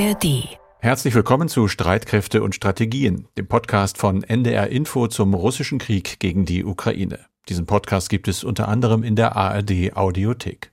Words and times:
ARD. 0.00 0.48
Herzlich 0.78 1.14
willkommen 1.14 1.48
zu 1.48 1.68
Streitkräfte 1.68 2.42
und 2.42 2.54
Strategien, 2.54 3.28
dem 3.36 3.46
Podcast 3.46 3.98
von 3.98 4.22
NDR 4.22 4.68
Info 4.68 5.08
zum 5.08 5.34
russischen 5.34 5.78
Krieg 5.78 6.18
gegen 6.20 6.46
die 6.46 6.64
Ukraine. 6.64 7.18
Diesen 7.50 7.66
Podcast 7.66 8.08
gibt 8.08 8.26
es 8.26 8.42
unter 8.42 8.68
anderem 8.68 9.02
in 9.02 9.14
der 9.14 9.36
ARD 9.36 9.94
Audiothek. 9.94 10.72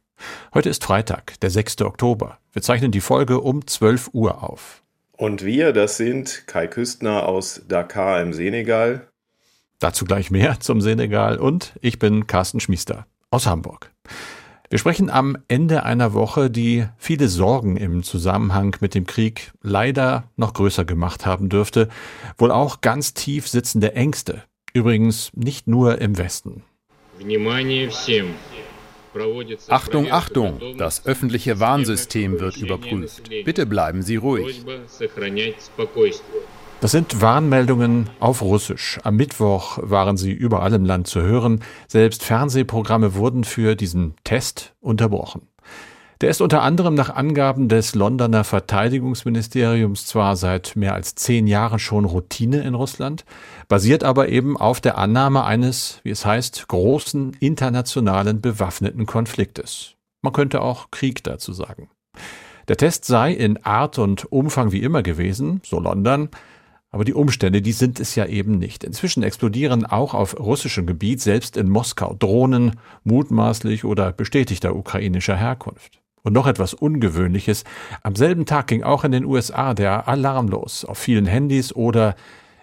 Heute 0.54 0.70
ist 0.70 0.86
Freitag, 0.86 1.38
der 1.41 1.50
6. 1.50 1.82
Oktober. 1.82 2.38
Wir 2.54 2.61
zeichnen 2.61 2.91
die 2.91 3.02
Folge 3.02 3.41
um 3.41 3.68
12 3.68 4.11
Uhr 4.13 4.50
auf. 4.50 4.82
Und 5.11 5.44
wir, 5.44 5.73
das 5.73 5.98
sind 5.98 6.48
Kai 6.48 6.68
Küstner 6.68 7.28
aus 7.28 7.64
Dakar 7.68 8.21
im 8.21 8.32
Senegal. 8.32 9.09
Dazu 9.80 10.05
gleich 10.05 10.32
mehr 10.32 10.62
zum 10.62 10.80
Senegal 10.80 11.38
und 11.38 11.73
ich 11.82 12.00
bin 12.00 12.28
Carsten 12.28 12.62
Schmiester 12.62 13.07
aus 13.30 13.46
Hamburg. 13.46 13.91
Wir 14.70 14.79
sprechen 14.79 15.09
am 15.09 15.38
Ende 15.47 15.83
einer 15.83 16.13
Woche, 16.13 16.50
die 16.50 16.86
viele 16.97 17.29
Sorgen 17.29 17.78
im 17.78 18.04
Zusammenhang 18.04 18.75
mit 18.82 18.96
dem 18.96 19.05
Krieg 19.05 19.54
leider 19.61 20.29
noch 20.36 20.54
größer 20.54 20.83
gemacht 20.83 21.25
haben 21.25 21.47
dürfte, 21.47 21.87
wohl 22.37 22.51
auch 22.51 22.82
ganz 22.82 23.14
tief 23.14 23.47
sitzende 23.47 23.93
Ängste, 23.95 24.43
übrigens 24.73 25.32
nicht 25.33 25.68
nur 25.68 26.01
im 26.01 26.18
Westen. 26.18 26.64
Achtung, 29.69 30.11
Achtung, 30.11 30.59
das 30.78 31.06
öffentliche 31.06 31.61
Warnsystem 31.61 32.38
wird 32.38 32.58
überprüft. 32.58 33.30
Bitte 33.45 33.66
bleiben 33.66 34.02
Sie 34.02 34.17
ruhig. 34.17 34.66
Das 36.80 36.91
sind 36.91 37.22
Warnmeldungen 37.22 38.08
auf 38.19 38.44
Russisch. 38.44 38.99
Am 39.03 39.16
Mittwoch 39.16 39.80
waren 39.81 40.16
sie 40.16 40.31
überall 40.31 40.73
im 40.73 40.86
Land 40.86 41.08
zu 41.08 41.22
hören. 41.22 41.61
Selbst 41.88 42.23
Fernsehprogramme 42.23 43.16
wurden 43.16 43.45
für 43.45 43.75
diesen 43.75 44.13
Test 44.23 44.75
unterbrochen. 44.80 45.47
Der 46.22 46.30
ist 46.30 46.39
unter 46.39 46.61
anderem 46.61 46.94
nach 46.94 47.09
Angaben 47.09 47.67
des 47.67 47.95
Londoner 47.95 48.44
Verteidigungsministeriums 48.44 50.06
zwar 50.06 50.36
seit 50.36 50.75
mehr 50.75 50.94
als 50.94 51.16
zehn 51.16 51.47
Jahren 51.47 51.80
schon 51.80 52.06
Routine 52.06 52.61
in 52.61 52.75
Russland, 52.75 53.25
basiert 53.67 54.03
aber 54.03 54.30
eben 54.30 54.56
auf 54.56 54.80
der 54.80 55.00
Annahme 55.00 55.45
eines, 55.45 56.00
wie 56.03 56.12
es 56.12 56.28
heißt, 56.28 56.67
großen 56.67 57.34
internationalen 57.39 58.39
bewaffneten 58.39 59.08
Konfliktes. 59.08 59.95
Man 60.22 60.34
könnte 60.34 60.62
auch 60.62 60.91
Krieg 60.91 61.23
dazu 61.23 61.53
sagen. 61.53 61.89
Der 62.67 62.78
Test 62.78 63.06
sei 63.06 63.31
in 63.31 63.64
Art 63.64 63.97
und 63.97 64.31
Umfang 64.31 64.72
wie 64.72 64.81
immer 64.81 65.02
gewesen, 65.02 65.62
so 65.64 65.80
London, 65.80 66.30
aber 66.90 67.04
die 67.04 67.14
Umstände, 67.14 67.62
die 67.62 67.74
sind 67.74 68.00
es 68.00 68.16
ja 68.16 68.26
eben 68.26 68.58
nicht. 68.58 68.84
Inzwischen 68.84 69.24
explodieren 69.24 69.86
auch 69.86 70.14
auf 70.14 70.40
russischem 70.40 70.86
Gebiet, 70.86 71.22
selbst 71.22 71.58
in 71.58 71.70
Moskau, 71.70 72.16
Drohnen 72.18 72.80
mutmaßlich 73.04 73.84
oder 73.84 74.14
bestätigter 74.14 74.76
ukrainischer 74.76 75.36
Herkunft. 75.36 76.00
Und 76.24 76.34
noch 76.34 76.48
etwas 76.48 76.74
Ungewöhnliches. 76.74 77.64
Am 78.04 78.16
selben 78.16 78.46
Tag 78.46 78.68
ging 78.68 78.84
auch 78.84 79.04
in 79.04 79.12
den 79.12 79.26
USA 79.26 79.74
der 79.74 80.08
Alarm 80.08 80.48
los, 80.48 80.86
auf 80.86 80.98
vielen 80.98 81.26
Handys 81.26 81.74
oder 81.74 82.16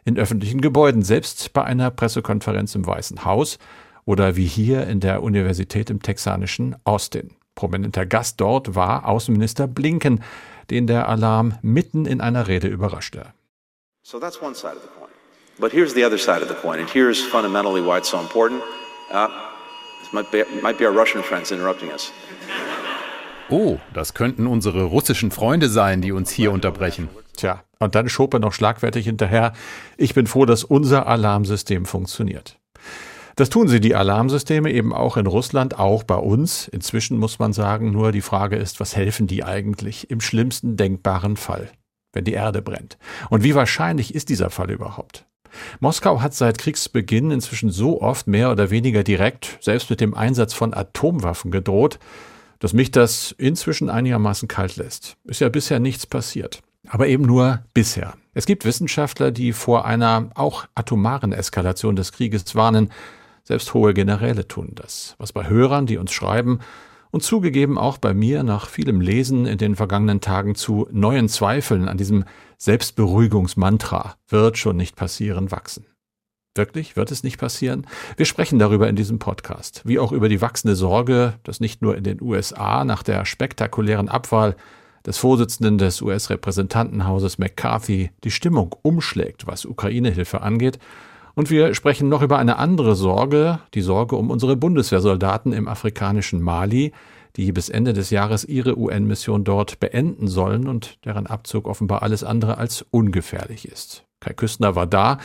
in 0.04 0.18
öffentlichen 0.18 0.60
Gebäuden, 0.60 1.02
selbst 1.02 1.52
bei 1.52 1.64
einer 1.64 1.90
Pressekonferenz 1.90 2.74
im 2.74 2.86
Weißen 2.86 3.24
Haus 3.24 3.58
oder 4.04 4.36
wie 4.36 4.46
hier 4.46 4.86
in 4.86 5.00
der 5.00 5.22
Universität 5.22 5.88
im 5.90 6.02
texanischen 6.02 6.76
Austin. 6.84 7.30
Prominenter 7.54 8.04
Gast 8.04 8.40
dort 8.40 8.74
war 8.74 9.08
Außenminister 9.08 9.66
Blinken, 9.66 10.20
den 10.70 10.86
der 10.86 11.08
Alarm 11.08 11.54
mitten 11.62 12.04
in 12.04 12.20
einer 12.20 12.48
Rede 12.48 12.68
überraschte. 12.68 13.32
So 14.06 14.18
that's 14.18 14.42
one 14.42 14.54
side 14.54 14.76
of 14.76 14.82
the 14.82 14.88
coin. 15.00 15.08
But 15.58 15.72
here's 15.72 15.94
the 15.94 16.04
other 16.04 16.18
side 16.18 16.42
of 16.42 16.48
the 16.48 16.54
coin, 16.54 16.78
and 16.78 16.90
here's 16.90 17.24
fundamentally 17.24 17.80
why 17.80 17.96
it's 17.96 18.10
so 18.10 18.20
important. 18.20 18.62
Uh, 19.10 19.28
this 20.02 20.12
might 20.12 20.30
be, 20.30 20.44
might 20.60 20.76
be 20.76 20.84
our 20.84 20.92
Russian 20.92 21.22
friends 21.22 21.50
interrupting 21.50 21.90
us. 21.90 22.12
Oh, 23.48 23.78
das 23.94 24.12
könnten 24.12 24.46
unsere 24.46 24.84
russischen 24.84 25.30
Freunde 25.30 25.70
sein, 25.70 26.02
die 26.02 26.12
uns 26.12 26.30
hier 26.30 26.52
unterbrechen. 26.52 27.08
Tja, 27.34 27.64
und 27.78 27.94
dann 27.94 28.10
schob 28.10 28.34
er 28.34 28.40
noch 28.40 28.52
schlagfertig 28.52 29.06
hinterher. 29.06 29.54
Ich 29.96 30.12
bin 30.12 30.26
froh, 30.26 30.44
dass 30.44 30.64
unser 30.64 31.06
Alarmsystem 31.06 31.86
funktioniert. 31.86 32.58
Das 33.36 33.48
tun 33.48 33.68
sie, 33.68 33.80
die 33.80 33.94
Alarmsysteme, 33.94 34.70
eben 34.70 34.92
auch 34.92 35.16
in 35.16 35.26
Russland, 35.26 35.78
auch 35.78 36.02
bei 36.02 36.16
uns. 36.16 36.68
Inzwischen 36.68 37.18
muss 37.18 37.38
man 37.38 37.54
sagen, 37.54 37.90
nur 37.90 38.12
die 38.12 38.20
Frage 38.20 38.56
ist, 38.56 38.80
was 38.80 38.96
helfen 38.96 39.26
die 39.26 39.44
eigentlich 39.44 40.10
im 40.10 40.20
schlimmsten 40.20 40.76
denkbaren 40.76 41.38
Fall? 41.38 41.70
Wenn 42.14 42.24
die 42.24 42.32
Erde 42.32 42.62
brennt. 42.62 42.98
Und 43.30 43.44
wie 43.44 43.54
wahrscheinlich 43.54 44.14
ist 44.14 44.28
dieser 44.28 44.50
Fall 44.50 44.70
überhaupt? 44.70 45.26
Moskau 45.80 46.20
hat 46.20 46.34
seit 46.34 46.58
Kriegsbeginn 46.58 47.30
inzwischen 47.30 47.70
so 47.70 48.00
oft 48.00 48.26
mehr 48.26 48.50
oder 48.50 48.70
weniger 48.70 49.04
direkt, 49.04 49.58
selbst 49.60 49.90
mit 49.90 50.00
dem 50.00 50.14
Einsatz 50.14 50.52
von 50.52 50.74
Atomwaffen 50.74 51.50
gedroht, 51.50 51.98
dass 52.58 52.72
mich 52.72 52.90
das 52.90 53.32
inzwischen 53.32 53.90
einigermaßen 53.90 54.48
kalt 54.48 54.76
lässt. 54.76 55.16
Ist 55.24 55.40
ja 55.40 55.48
bisher 55.48 55.80
nichts 55.80 56.06
passiert. 56.06 56.62
Aber 56.88 57.06
eben 57.08 57.24
nur 57.24 57.62
bisher. 57.72 58.14
Es 58.34 58.46
gibt 58.46 58.64
Wissenschaftler, 58.64 59.30
die 59.30 59.52
vor 59.52 59.84
einer 59.84 60.30
auch 60.34 60.66
atomaren 60.74 61.32
Eskalation 61.32 61.96
des 61.96 62.12
Krieges 62.12 62.54
warnen. 62.54 62.90
Selbst 63.42 63.74
hohe 63.74 63.94
Generäle 63.94 64.48
tun 64.48 64.72
das. 64.74 65.14
Was 65.18 65.32
bei 65.32 65.48
Hörern, 65.48 65.86
die 65.86 65.98
uns 65.98 66.12
schreiben, 66.12 66.60
und 67.14 67.20
zugegeben 67.20 67.78
auch 67.78 67.98
bei 67.98 68.12
mir 68.12 68.42
nach 68.42 68.68
vielem 68.68 69.00
Lesen 69.00 69.46
in 69.46 69.56
den 69.56 69.76
vergangenen 69.76 70.20
Tagen 70.20 70.56
zu 70.56 70.88
neuen 70.90 71.28
Zweifeln 71.28 71.88
an 71.88 71.96
diesem 71.96 72.24
Selbstberuhigungsmantra 72.58 74.16
wird 74.28 74.58
schon 74.58 74.76
nicht 74.76 74.96
passieren 74.96 75.52
wachsen. 75.52 75.86
Wirklich 76.56 76.96
wird 76.96 77.12
es 77.12 77.22
nicht 77.22 77.38
passieren? 77.38 77.86
Wir 78.16 78.26
sprechen 78.26 78.58
darüber 78.58 78.88
in 78.88 78.96
diesem 78.96 79.20
Podcast, 79.20 79.82
wie 79.84 80.00
auch 80.00 80.10
über 80.10 80.28
die 80.28 80.40
wachsende 80.40 80.74
Sorge, 80.74 81.34
dass 81.44 81.60
nicht 81.60 81.82
nur 81.82 81.96
in 81.96 82.02
den 82.02 82.20
USA 82.20 82.84
nach 82.84 83.04
der 83.04 83.24
spektakulären 83.26 84.08
Abwahl 84.08 84.56
des 85.06 85.16
Vorsitzenden 85.16 85.78
des 85.78 86.02
US-Repräsentantenhauses 86.02 87.38
McCarthy 87.38 88.10
die 88.24 88.32
Stimmung 88.32 88.74
umschlägt, 88.82 89.46
was 89.46 89.66
Ukraine-Hilfe 89.66 90.40
angeht, 90.40 90.80
und 91.34 91.50
wir 91.50 91.74
sprechen 91.74 92.08
noch 92.08 92.22
über 92.22 92.38
eine 92.38 92.58
andere 92.58 92.94
Sorge, 92.94 93.60
die 93.74 93.80
Sorge 93.80 94.16
um 94.16 94.30
unsere 94.30 94.56
Bundeswehrsoldaten 94.56 95.52
im 95.52 95.68
afrikanischen 95.68 96.40
Mali, 96.40 96.92
die 97.36 97.52
bis 97.52 97.68
Ende 97.68 97.92
des 97.92 98.10
Jahres 98.10 98.44
ihre 98.44 98.78
UN-Mission 98.78 99.44
dort 99.44 99.80
beenden 99.80 100.28
sollen 100.28 100.68
und 100.68 101.04
deren 101.04 101.26
Abzug 101.26 101.66
offenbar 101.66 102.02
alles 102.02 102.22
andere 102.22 102.58
als 102.58 102.86
ungefährlich 102.90 103.66
ist. 103.66 104.04
Kai 104.20 104.32
Küstner 104.32 104.76
war 104.76 104.86
da 104.86 105.18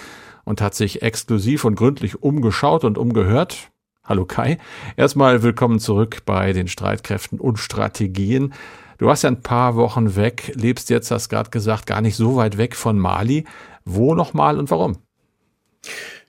und 0.44 0.62
hat 0.62 0.74
sich 0.74 1.04
exklusiv 1.04 1.64
und 1.66 1.76
gründlich 1.76 2.24
umgeschaut 2.24 2.84
und 2.84 2.98
umgehört. 2.98 3.70
Hallo 4.04 4.26
Kai. 4.26 4.58
Erstmal 4.98 5.44
willkommen 5.44 5.80
zurück 5.80 6.24
bei 6.26 6.52
den 6.52 6.68
Streitkräften 6.68 7.40
und 7.40 7.60
Strategien. 7.60 8.54
Du 8.98 9.06
warst 9.06 9.24
ja 9.24 9.30
ein 9.30 9.44
paar 9.44 9.76
Wochen 9.76 10.16
weg, 10.16 10.52
lebst 10.56 10.90
jetzt, 10.90 11.12
hast 11.12 11.30
gerade 11.30 11.52
gesagt, 11.52 11.86
gar 11.86 12.02
nicht 12.02 12.16
so 12.16 12.36
weit 12.36 12.58
weg 12.58 12.76
von 12.76 12.98
Mali. 12.98 13.46
Wo 13.86 14.16
nochmal 14.16 14.58
und 14.58 14.72
warum? 14.72 14.98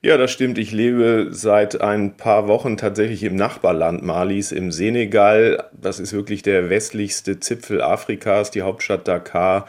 Ja, 0.03 0.17
das 0.17 0.31
stimmt. 0.31 0.57
Ich 0.59 0.73
lebe 0.73 1.29
seit 1.31 1.81
ein 1.81 2.17
paar 2.17 2.49
Wochen 2.49 2.77
tatsächlich 2.77 3.23
im 3.23 3.37
Nachbarland 3.37 4.03
Malis, 4.03 4.51
im 4.51 4.73
Senegal. 4.73 5.65
Das 5.79 6.01
ist 6.01 6.13
wirklich 6.13 6.43
der 6.43 6.71
westlichste 6.71 7.39
Zipfel 7.39 7.83
Afrikas, 7.83 8.51
die 8.51 8.63
Hauptstadt 8.63 9.07
Dakar 9.07 9.67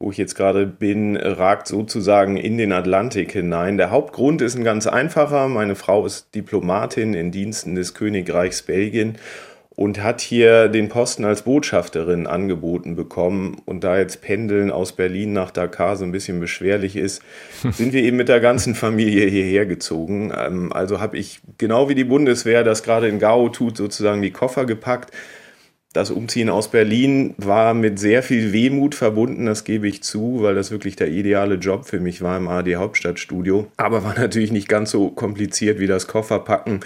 wo 0.00 0.10
ich 0.10 0.16
jetzt 0.16 0.34
gerade 0.34 0.66
bin, 0.66 1.14
ragt 1.14 1.68
sozusagen 1.68 2.38
in 2.38 2.56
den 2.56 2.72
Atlantik 2.72 3.32
hinein. 3.32 3.76
Der 3.76 3.90
Hauptgrund 3.90 4.40
ist 4.40 4.56
ein 4.56 4.64
ganz 4.64 4.86
einfacher. 4.86 5.46
Meine 5.48 5.74
Frau 5.74 6.06
ist 6.06 6.34
Diplomatin 6.34 7.12
in 7.12 7.30
Diensten 7.30 7.74
des 7.74 7.92
Königreichs 7.92 8.62
Belgien 8.62 9.18
und 9.80 10.02
hat 10.02 10.20
hier 10.20 10.68
den 10.68 10.90
Posten 10.90 11.24
als 11.24 11.40
Botschafterin 11.40 12.26
angeboten 12.26 12.96
bekommen. 12.96 13.62
Und 13.64 13.82
da 13.82 13.98
jetzt 13.98 14.20
Pendeln 14.20 14.70
aus 14.70 14.92
Berlin 14.92 15.32
nach 15.32 15.50
Dakar 15.50 15.96
so 15.96 16.04
ein 16.04 16.12
bisschen 16.12 16.38
beschwerlich 16.38 16.96
ist, 16.96 17.22
sind 17.72 17.94
wir 17.94 18.02
eben 18.02 18.18
mit 18.18 18.28
der 18.28 18.40
ganzen 18.40 18.74
Familie 18.74 19.26
hierher 19.26 19.64
gezogen. 19.64 20.34
Ähm, 20.38 20.70
also 20.70 21.00
habe 21.00 21.16
ich 21.16 21.40
genau 21.56 21.88
wie 21.88 21.94
die 21.94 22.04
Bundeswehr 22.04 22.62
das 22.62 22.82
gerade 22.82 23.08
in 23.08 23.18
Gao 23.18 23.48
tut, 23.48 23.78
sozusagen 23.78 24.20
die 24.20 24.32
Koffer 24.32 24.66
gepackt. 24.66 25.14
Das 25.94 26.10
Umziehen 26.10 26.50
aus 26.50 26.70
Berlin 26.70 27.32
war 27.38 27.72
mit 27.72 27.98
sehr 27.98 28.22
viel 28.22 28.52
Wehmut 28.52 28.94
verbunden, 28.94 29.46
das 29.46 29.64
gebe 29.64 29.88
ich 29.88 30.02
zu, 30.02 30.42
weil 30.42 30.54
das 30.54 30.70
wirklich 30.70 30.96
der 30.96 31.08
ideale 31.08 31.54
Job 31.54 31.86
für 31.86 32.00
mich 32.00 32.20
war 32.20 32.36
im 32.36 32.48
AD 32.48 32.76
Hauptstadtstudio. 32.76 33.66
Aber 33.78 34.04
war 34.04 34.14
natürlich 34.14 34.52
nicht 34.52 34.68
ganz 34.68 34.90
so 34.90 35.08
kompliziert 35.08 35.78
wie 35.78 35.86
das 35.86 36.06
Kofferpacken 36.06 36.80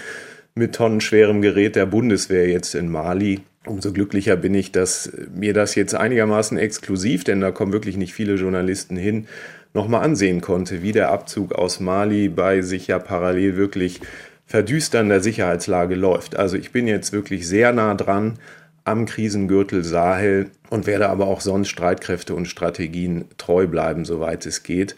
mit 0.57 0.73
tonnenschwerem 0.73 1.41
Gerät 1.41 1.75
der 1.75 1.85
Bundeswehr 1.85 2.47
jetzt 2.47 2.75
in 2.75 2.87
Mali. 2.87 3.41
Umso 3.65 3.91
glücklicher 3.91 4.37
bin 4.37 4.53
ich, 4.53 4.71
dass 4.71 5.11
mir 5.35 5.53
das 5.53 5.75
jetzt 5.75 5.93
einigermaßen 5.93 6.57
exklusiv, 6.57 7.25
denn 7.25 7.41
da 7.41 7.51
kommen 7.51 7.73
wirklich 7.73 7.97
nicht 7.97 8.13
viele 8.13 8.35
Journalisten 8.35 8.95
hin, 8.95 9.27
nochmal 9.73 10.05
ansehen 10.05 10.39
konnte, 10.39 10.81
wie 10.81 10.93
der 10.93 11.11
Abzug 11.11 11.53
aus 11.53 11.81
Mali 11.81 12.29
bei 12.29 12.61
sich 12.61 12.87
ja 12.87 12.99
parallel 12.99 13.57
wirklich 13.57 13.99
verdüsternder 14.45 15.19
Sicherheitslage 15.19 15.95
läuft. 15.95 16.37
Also 16.37 16.55
ich 16.55 16.71
bin 16.71 16.87
jetzt 16.87 17.11
wirklich 17.11 17.45
sehr 17.49 17.73
nah 17.73 17.93
dran 17.93 18.39
am 18.85 19.05
Krisengürtel 19.05 19.83
Sahel 19.83 20.51
und 20.69 20.87
werde 20.87 21.09
aber 21.09 21.27
auch 21.27 21.41
sonst 21.41 21.67
Streitkräfte 21.67 22.33
und 22.33 22.45
Strategien 22.45 23.25
treu 23.37 23.67
bleiben, 23.67 24.05
soweit 24.05 24.45
es 24.45 24.63
geht. 24.63 24.95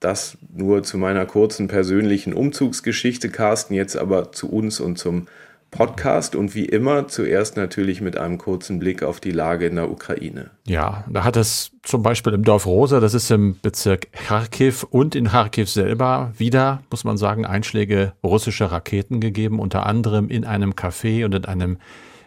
Das 0.00 0.36
nur 0.54 0.82
zu 0.82 0.98
meiner 0.98 1.26
kurzen 1.26 1.68
persönlichen 1.68 2.32
Umzugsgeschichte, 2.32 3.30
Carsten, 3.30 3.74
jetzt 3.74 3.96
aber 3.96 4.32
zu 4.32 4.50
uns 4.50 4.80
und 4.80 4.98
zum 4.98 5.26
Podcast 5.70 6.36
und 6.36 6.54
wie 6.54 6.64
immer 6.64 7.08
zuerst 7.08 7.56
natürlich 7.56 8.00
mit 8.00 8.16
einem 8.16 8.38
kurzen 8.38 8.78
Blick 8.78 9.02
auf 9.02 9.20
die 9.20 9.30
Lage 9.30 9.66
in 9.66 9.76
der 9.76 9.90
Ukraine. 9.90 10.50
Ja, 10.66 11.04
da 11.10 11.24
hat 11.24 11.36
es 11.36 11.72
zum 11.82 12.02
Beispiel 12.02 12.32
im 12.32 12.44
Dorf 12.44 12.66
Rosa, 12.66 13.00
das 13.00 13.14
ist 13.14 13.30
im 13.30 13.58
Bezirk 13.60 14.10
Kharkiv 14.12 14.84
und 14.84 15.14
in 15.14 15.28
Kharkiv 15.28 15.68
selber 15.68 16.32
wieder, 16.38 16.82
muss 16.90 17.04
man 17.04 17.16
sagen, 17.16 17.44
Einschläge 17.44 18.12
russischer 18.24 18.66
Raketen 18.66 19.20
gegeben, 19.20 19.58
unter 19.58 19.86
anderem 19.86 20.28
in 20.28 20.44
einem 20.44 20.72
Café 20.72 21.24
und 21.24 21.34
in 21.34 21.44
einem 21.44 21.78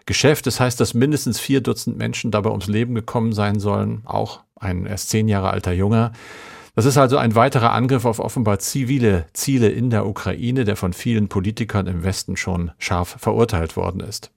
Geschäft. 0.06 0.46
Das 0.46 0.60
heißt, 0.60 0.80
dass 0.80 0.94
mindestens 0.94 1.40
vier 1.40 1.62
Dutzend 1.62 1.98
Menschen 1.98 2.32
dabei 2.32 2.50
ums 2.50 2.68
Leben 2.68 2.94
gekommen 2.94 3.32
sein 3.32 3.60
sollen, 3.60 4.02
auch 4.06 4.42
ein 4.56 4.86
erst 4.86 5.10
zehn 5.10 5.28
Jahre 5.28 5.50
alter 5.52 5.72
Junge. 5.72 6.12
Das 6.80 6.86
ist 6.86 6.98
also 6.98 7.18
ein 7.18 7.36
weiterer 7.36 7.74
Angriff 7.74 8.06
auf 8.06 8.20
offenbar 8.20 8.60
zivile 8.60 9.26
Ziele 9.34 9.68
in 9.68 9.90
der 9.90 10.08
Ukraine, 10.08 10.64
der 10.64 10.78
von 10.78 10.94
vielen 10.94 11.28
Politikern 11.28 11.88
im 11.88 12.06
Westen 12.06 12.38
schon 12.38 12.72
scharf 12.80 13.18
verurteilt 13.20 13.76
worden 13.76 14.00
ist. 14.00 14.32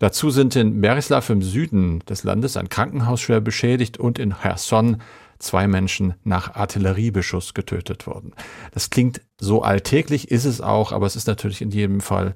Dazu 0.00 0.30
sind 0.30 0.56
in 0.56 0.80
Merislav 0.80 1.30
im 1.30 1.40
Süden 1.40 2.00
des 2.00 2.24
Landes 2.24 2.56
ein 2.56 2.68
Krankenhaus 2.68 3.20
schwer 3.20 3.40
beschädigt 3.40 3.96
und 3.96 4.18
in 4.18 4.34
Cherson 4.42 5.02
zwei 5.38 5.68
Menschen 5.68 6.14
nach 6.24 6.56
Artilleriebeschuss 6.56 7.54
getötet 7.54 8.08
worden. 8.08 8.32
Das 8.72 8.90
klingt 8.90 9.20
so 9.38 9.62
alltäglich, 9.62 10.32
ist 10.32 10.46
es 10.46 10.60
auch, 10.60 10.90
aber 10.90 11.06
es 11.06 11.14
ist 11.14 11.28
natürlich 11.28 11.62
in 11.62 11.70
jedem 11.70 12.00
Fall 12.00 12.34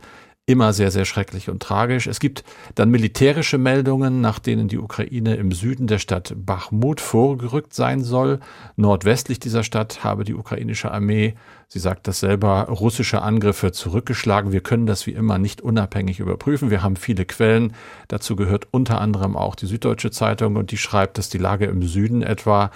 immer 0.49 0.73
sehr, 0.73 0.91
sehr 0.91 1.05
schrecklich 1.05 1.50
und 1.50 1.62
tragisch. 1.62 2.06
Es 2.06 2.21
gibt 2.21 2.43
dann 2.75 2.91
militärische 2.91 3.59
Meldungen, 3.59 4.23
nach 4.23 4.39
denen 4.39 4.67
die 4.67 4.79
Ukraine 4.79 5.37
im 5.37 5.53
Süden 5.53 5.87
der 5.87 5.99
Stadt 5.99 6.33
Bachmut 6.35 7.03
vorgerückt 7.03 7.75
sein 7.75 8.03
soll. 8.03 8.41
Nordwestlich 8.75 9.41
dieser 9.41 9.62
Stadt 9.62 10.05
habe 10.05 10.25
die 10.25 10.33
ukrainische 10.33 10.91
Armee, 10.91 11.35
sie 11.69 11.81
sagt 11.81 12.09
das 12.09 12.21
selber, 12.21 12.62
russische 12.71 13.21
Angriffe 13.21 13.73
zurückgeschlagen. 13.73 14.50
Wir 14.50 14.62
können 14.62 14.87
das 14.87 15.06
wie 15.06 15.12
immer 15.12 15.37
nicht 15.37 15.61
unabhängig 15.61 16.19
überprüfen. 16.19 16.71
Wir 16.71 16.83
haben 16.83 16.97
viele 16.97 17.27
Quellen. 17.27 17.75
Dazu 18.09 18.35
gehört 18.35 18.69
unter 18.71 19.03
anderem 19.03 19.37
auch 19.37 19.55
die 19.55 19.67
Süddeutsche 19.67 20.11
Zeitung 20.11 20.56
und 20.56 20.71
die 20.71 20.79
schreibt, 20.79 21.19
dass 21.19 21.29
die 21.29 21.37
Lage 21.37 21.67
im 21.67 21.83
Süden 21.83 22.23
etwa 22.23 22.71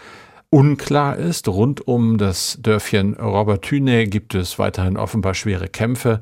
unklar 0.50 1.16
ist. 1.16 1.48
Rund 1.48 1.88
um 1.88 2.18
das 2.18 2.58
Dörfchen 2.60 3.14
Robertüne 3.14 4.06
gibt 4.08 4.34
es 4.34 4.58
weiterhin 4.58 4.98
offenbar 4.98 5.32
schwere 5.32 5.68
Kämpfe. 5.68 6.20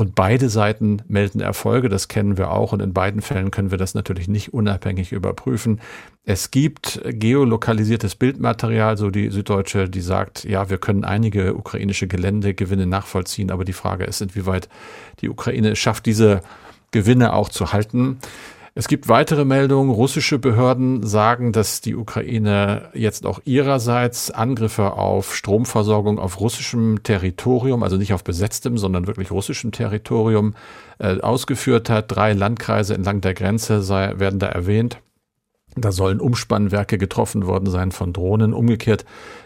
Und 0.00 0.14
beide 0.14 0.48
Seiten 0.48 1.02
melden 1.08 1.40
Erfolge, 1.40 1.90
das 1.90 2.08
kennen 2.08 2.38
wir 2.38 2.52
auch. 2.52 2.72
Und 2.72 2.80
in 2.80 2.94
beiden 2.94 3.20
Fällen 3.20 3.50
können 3.50 3.70
wir 3.70 3.76
das 3.76 3.92
natürlich 3.92 4.28
nicht 4.28 4.54
unabhängig 4.54 5.12
überprüfen. 5.12 5.78
Es 6.24 6.50
gibt 6.50 7.02
geolokalisiertes 7.04 8.14
Bildmaterial, 8.14 8.96
so 8.96 9.10
die 9.10 9.28
Süddeutsche, 9.28 9.90
die 9.90 10.00
sagt, 10.00 10.44
ja, 10.44 10.70
wir 10.70 10.78
können 10.78 11.04
einige 11.04 11.54
ukrainische 11.54 12.06
Geländegewinne 12.06 12.86
nachvollziehen, 12.86 13.50
aber 13.50 13.66
die 13.66 13.74
Frage 13.74 14.04
ist, 14.04 14.22
inwieweit 14.22 14.70
die 15.20 15.28
Ukraine 15.28 15.76
schafft, 15.76 16.06
diese 16.06 16.40
Gewinne 16.92 17.34
auch 17.34 17.50
zu 17.50 17.74
halten. 17.74 18.20
Es 18.80 18.88
gibt 18.88 19.10
weitere 19.10 19.44
Meldungen. 19.44 19.90
Russische 19.90 20.38
Behörden 20.38 21.06
sagen, 21.06 21.52
dass 21.52 21.82
die 21.82 21.94
Ukraine 21.94 22.88
jetzt 22.94 23.26
auch 23.26 23.38
ihrerseits 23.44 24.30
Angriffe 24.30 24.94
auf 24.94 25.36
Stromversorgung 25.36 26.18
auf 26.18 26.40
russischem 26.40 27.02
Territorium, 27.02 27.82
also 27.82 27.98
nicht 27.98 28.14
auf 28.14 28.24
besetztem, 28.24 28.78
sondern 28.78 29.06
wirklich 29.06 29.32
russischem 29.32 29.70
Territorium 29.70 30.54
äh, 30.98 31.20
ausgeführt 31.20 31.90
hat. 31.90 32.06
Drei 32.10 32.32
Landkreise 32.32 32.94
entlang 32.94 33.20
der 33.20 33.34
Grenze 33.34 33.82
sei, 33.82 34.18
werden 34.18 34.38
da 34.38 34.46
erwähnt. 34.46 34.96
Da 35.76 35.92
sollen 35.92 36.18
Umspannwerke 36.18 36.96
getroffen 36.96 37.46
worden 37.46 37.68
sein 37.68 37.92
von 37.92 38.14
Drohnen. 38.14 38.54
Umgekehrt 38.54 39.04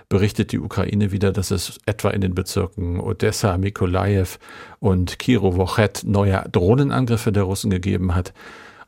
berichtet 0.08 0.52
die 0.52 0.60
Ukraine 0.60 1.10
wieder, 1.10 1.32
dass 1.32 1.50
es 1.50 1.80
etwa 1.86 2.10
in 2.10 2.20
den 2.20 2.36
Bezirken 2.36 3.00
Odessa, 3.00 3.58
Mikolajew 3.58 4.38
und 4.78 5.18
Kirowochet 5.18 6.02
neue 6.06 6.44
Drohnenangriffe 6.52 7.32
der 7.32 7.42
Russen 7.42 7.70
gegeben 7.70 8.14
hat. 8.14 8.32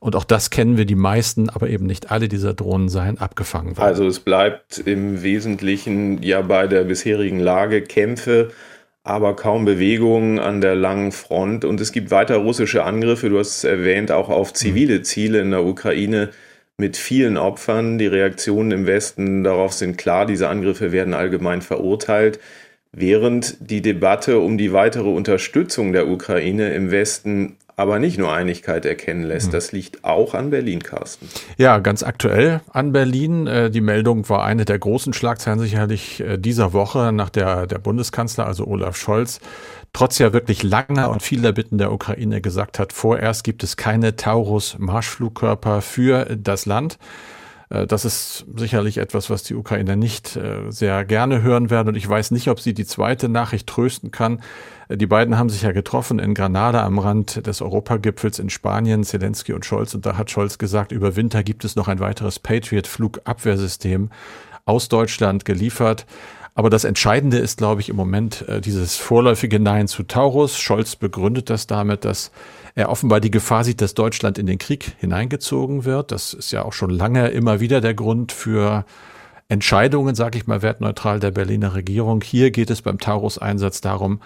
Und 0.07 0.15
auch 0.15 0.23
das 0.23 0.51
kennen 0.51 0.77
wir 0.77 0.85
die 0.85 0.95
meisten, 0.95 1.51
aber 1.51 1.69
eben 1.69 1.85
nicht 1.85 2.13
alle 2.13 2.29
dieser 2.29 2.55
Drohnen 2.55 2.89
seien 2.89 3.19
abgefangen 3.19 3.77
worden. 3.77 3.89
Also 3.89 4.07
es 4.07 4.21
bleibt 4.21 4.79
im 4.79 5.25
Wesentlichen 5.25 6.23
ja 6.23 6.43
bei 6.43 6.69
der 6.69 6.85
bisherigen 6.85 7.41
Lage 7.41 7.83
Kämpfe, 7.83 8.53
aber 9.03 9.35
kaum 9.35 9.65
Bewegungen 9.65 10.39
an 10.39 10.61
der 10.61 10.77
langen 10.77 11.11
Front. 11.11 11.65
Und 11.65 11.81
es 11.81 11.91
gibt 11.91 12.13
weiter 12.13 12.37
russische 12.37 12.85
Angriffe, 12.85 13.31
du 13.31 13.41
hast 13.41 13.57
es 13.57 13.65
erwähnt, 13.65 14.13
auch 14.13 14.29
auf 14.29 14.53
zivile 14.53 15.03
Ziele 15.03 15.41
in 15.41 15.51
der 15.51 15.65
Ukraine 15.65 16.29
mit 16.77 16.97
vielen 16.97 17.37
Opfern. 17.37 17.99
Die 17.99 18.07
Reaktionen 18.07 18.71
im 18.71 18.87
Westen 18.87 19.43
darauf 19.43 19.73
sind 19.73 19.99
klar, 19.99 20.25
diese 20.25 20.49
Angriffe 20.49 20.93
werden 20.93 21.15
allgemein 21.15 21.63
verurteilt 21.63 22.39
während 22.97 23.57
die 23.61 23.83
Debatte 23.83 24.41
um 24.41 24.59
die 24.59 24.73
weitere 24.73 25.09
Unterstützung 25.09 25.93
der 25.93 26.09
Ukraine 26.09 26.73
im 26.75 26.91
Westen 26.91 27.57
aber 27.79 27.99
nicht 27.99 28.19
nur 28.19 28.33
Einigkeit 28.33 28.87
erkennen 28.87 29.23
lässt. 29.23 29.49
Hm. 29.49 29.53
Das 29.53 29.73
liegt 29.73 30.03
auch 30.03 30.33
an 30.33 30.49
Berlin, 30.49 30.83
Carsten. 30.83 31.29
Ja, 31.59 31.79
ganz 31.79 32.03
aktuell 32.03 32.63
an 32.73 32.93
Berlin. 32.93 33.47
Äh, 33.47 33.71
die 33.71 33.83
Meldung 33.83 34.27
war 34.31 34.45
eine 34.45 34.65
der 34.65 34.79
großen 34.79 35.13
Schlagzeilen 35.13 35.59
sicherlich 35.59 36.21
äh, 36.21 36.39
dieser 36.39 36.73
Woche, 36.73 37.13
nach 37.13 37.29
der 37.29 37.67
der 37.67 37.79
Bundeskanzler, 37.79 38.47
also 38.47 38.67
Olaf 38.67 38.97
Scholz, 38.97 39.41
trotz 39.93 40.19
ja 40.19 40.33
wirklich 40.33 40.63
langer 40.63 41.11
und 41.11 41.23
vieler 41.23 41.53
Bitten 41.53 41.77
der 41.77 41.93
Ukraine 41.93 42.41
gesagt 42.41 42.79
hat, 42.79 42.95
vorerst 42.95 43.45
gibt 43.45 43.63
es 43.63 43.77
keine 43.77 44.17
Taurus-Marschflugkörper 44.17 45.83
für 45.83 46.25
das 46.35 46.65
Land. 46.65 46.99
Äh, 47.71 47.87
das 47.87 48.05
ist 48.05 48.47
sicherlich 48.55 48.99
etwas, 48.99 49.31
was 49.31 49.43
die 49.43 49.55
Ukrainer 49.55 49.97
nicht 49.97 50.37
äh, 50.37 50.71
sehr 50.71 51.05
gerne 51.05 51.43
hören 51.43 51.71
werden. 51.71 51.89
Und 51.89 51.97
ich 51.97 52.09
weiß 52.09 52.31
nicht, 52.31 52.49
ob 52.49 52.61
sie 52.61 52.75
die 52.75 52.87
zweite 52.87 53.29
Nachricht 53.29 53.67
trösten 53.67 54.11
kann. 54.11 54.41
Äh, 54.89 54.97
die 54.97 55.07
beiden 55.07 55.39
haben 55.39 55.51
sich 55.51 55.63
ja 55.63 55.73
getroffen 55.73 56.19
in 56.19 56.35
Granada 56.35 56.85
am 56.85 56.99
Rand 56.99 57.47
des 57.47 57.63
Europagipfels 57.63 58.39
in 58.39 58.51
Spanien, 58.51 59.05
Zelensky 59.05 59.53
und 59.53 59.65
Scholz. 59.65 59.95
Und 59.95 60.07
da 60.07 60.17
hat 60.17 60.31
Scholz 60.31 60.59
gesagt, 60.59 60.93
über 60.93 61.17
Winter 61.17 61.43
gibt 61.43 61.65
es 61.65 61.77
noch 61.77 61.89
ein 61.89 62.01
weiteres 62.01 62.39
Patriot-Flugabwehrsystem 62.39 64.11
aus 64.65 64.89
Deutschland 64.89 65.45
geliefert. 65.45 66.07
Aber 66.55 66.71
das 66.71 66.85
Entscheidende 66.85 67.37
ist, 67.37 67.59
glaube 67.59 67.83
ich, 67.83 67.91
im 67.91 67.97
Moment 67.97 68.47
dieses 68.65 68.97
vorläufige 68.97 69.61
Nein 69.61 69.89
zu 69.89 70.05
Taurus. 70.05 70.59
Scholz 70.59 70.97
begründet 70.97 71.51
das 71.51 71.67
damit, 71.67 72.07
dass 72.07 72.31
er 72.77 72.91
offenbar 72.91 73.21
die 73.21 73.31
Gefahr 73.31 73.65
sieht, 73.65 73.81
dass 73.81 73.95
Deutschland 73.95 74.39
in 74.39 74.47
den 74.47 74.59
Krieg 74.59 74.95
hineingezogen 74.99 75.85
wird. 75.85 76.13
Das 76.13 76.35
ist 76.35 76.53
ja 76.53 76.63
auch 76.63 76.75
schon 76.75 76.91
lange 76.91 77.29
immer 77.29 77.59
wieder 77.59 77.81
der 77.81 77.95
Grund 77.95 78.33
für 78.33 78.85
Entscheidungen, 79.49 80.15
sage 80.15 80.39
ich 80.39 80.47
mal, 80.47 80.61
wertneutral 80.61 81.19
der 81.19 81.31
Berliner 81.31 81.75
Regierung. 81.75 82.21
Hier 82.23 82.51
geht 82.51 82.69
es 82.69 82.83
beim 82.83 82.99
Taurus-Einsatz 82.99 83.81
darum, 83.81 84.21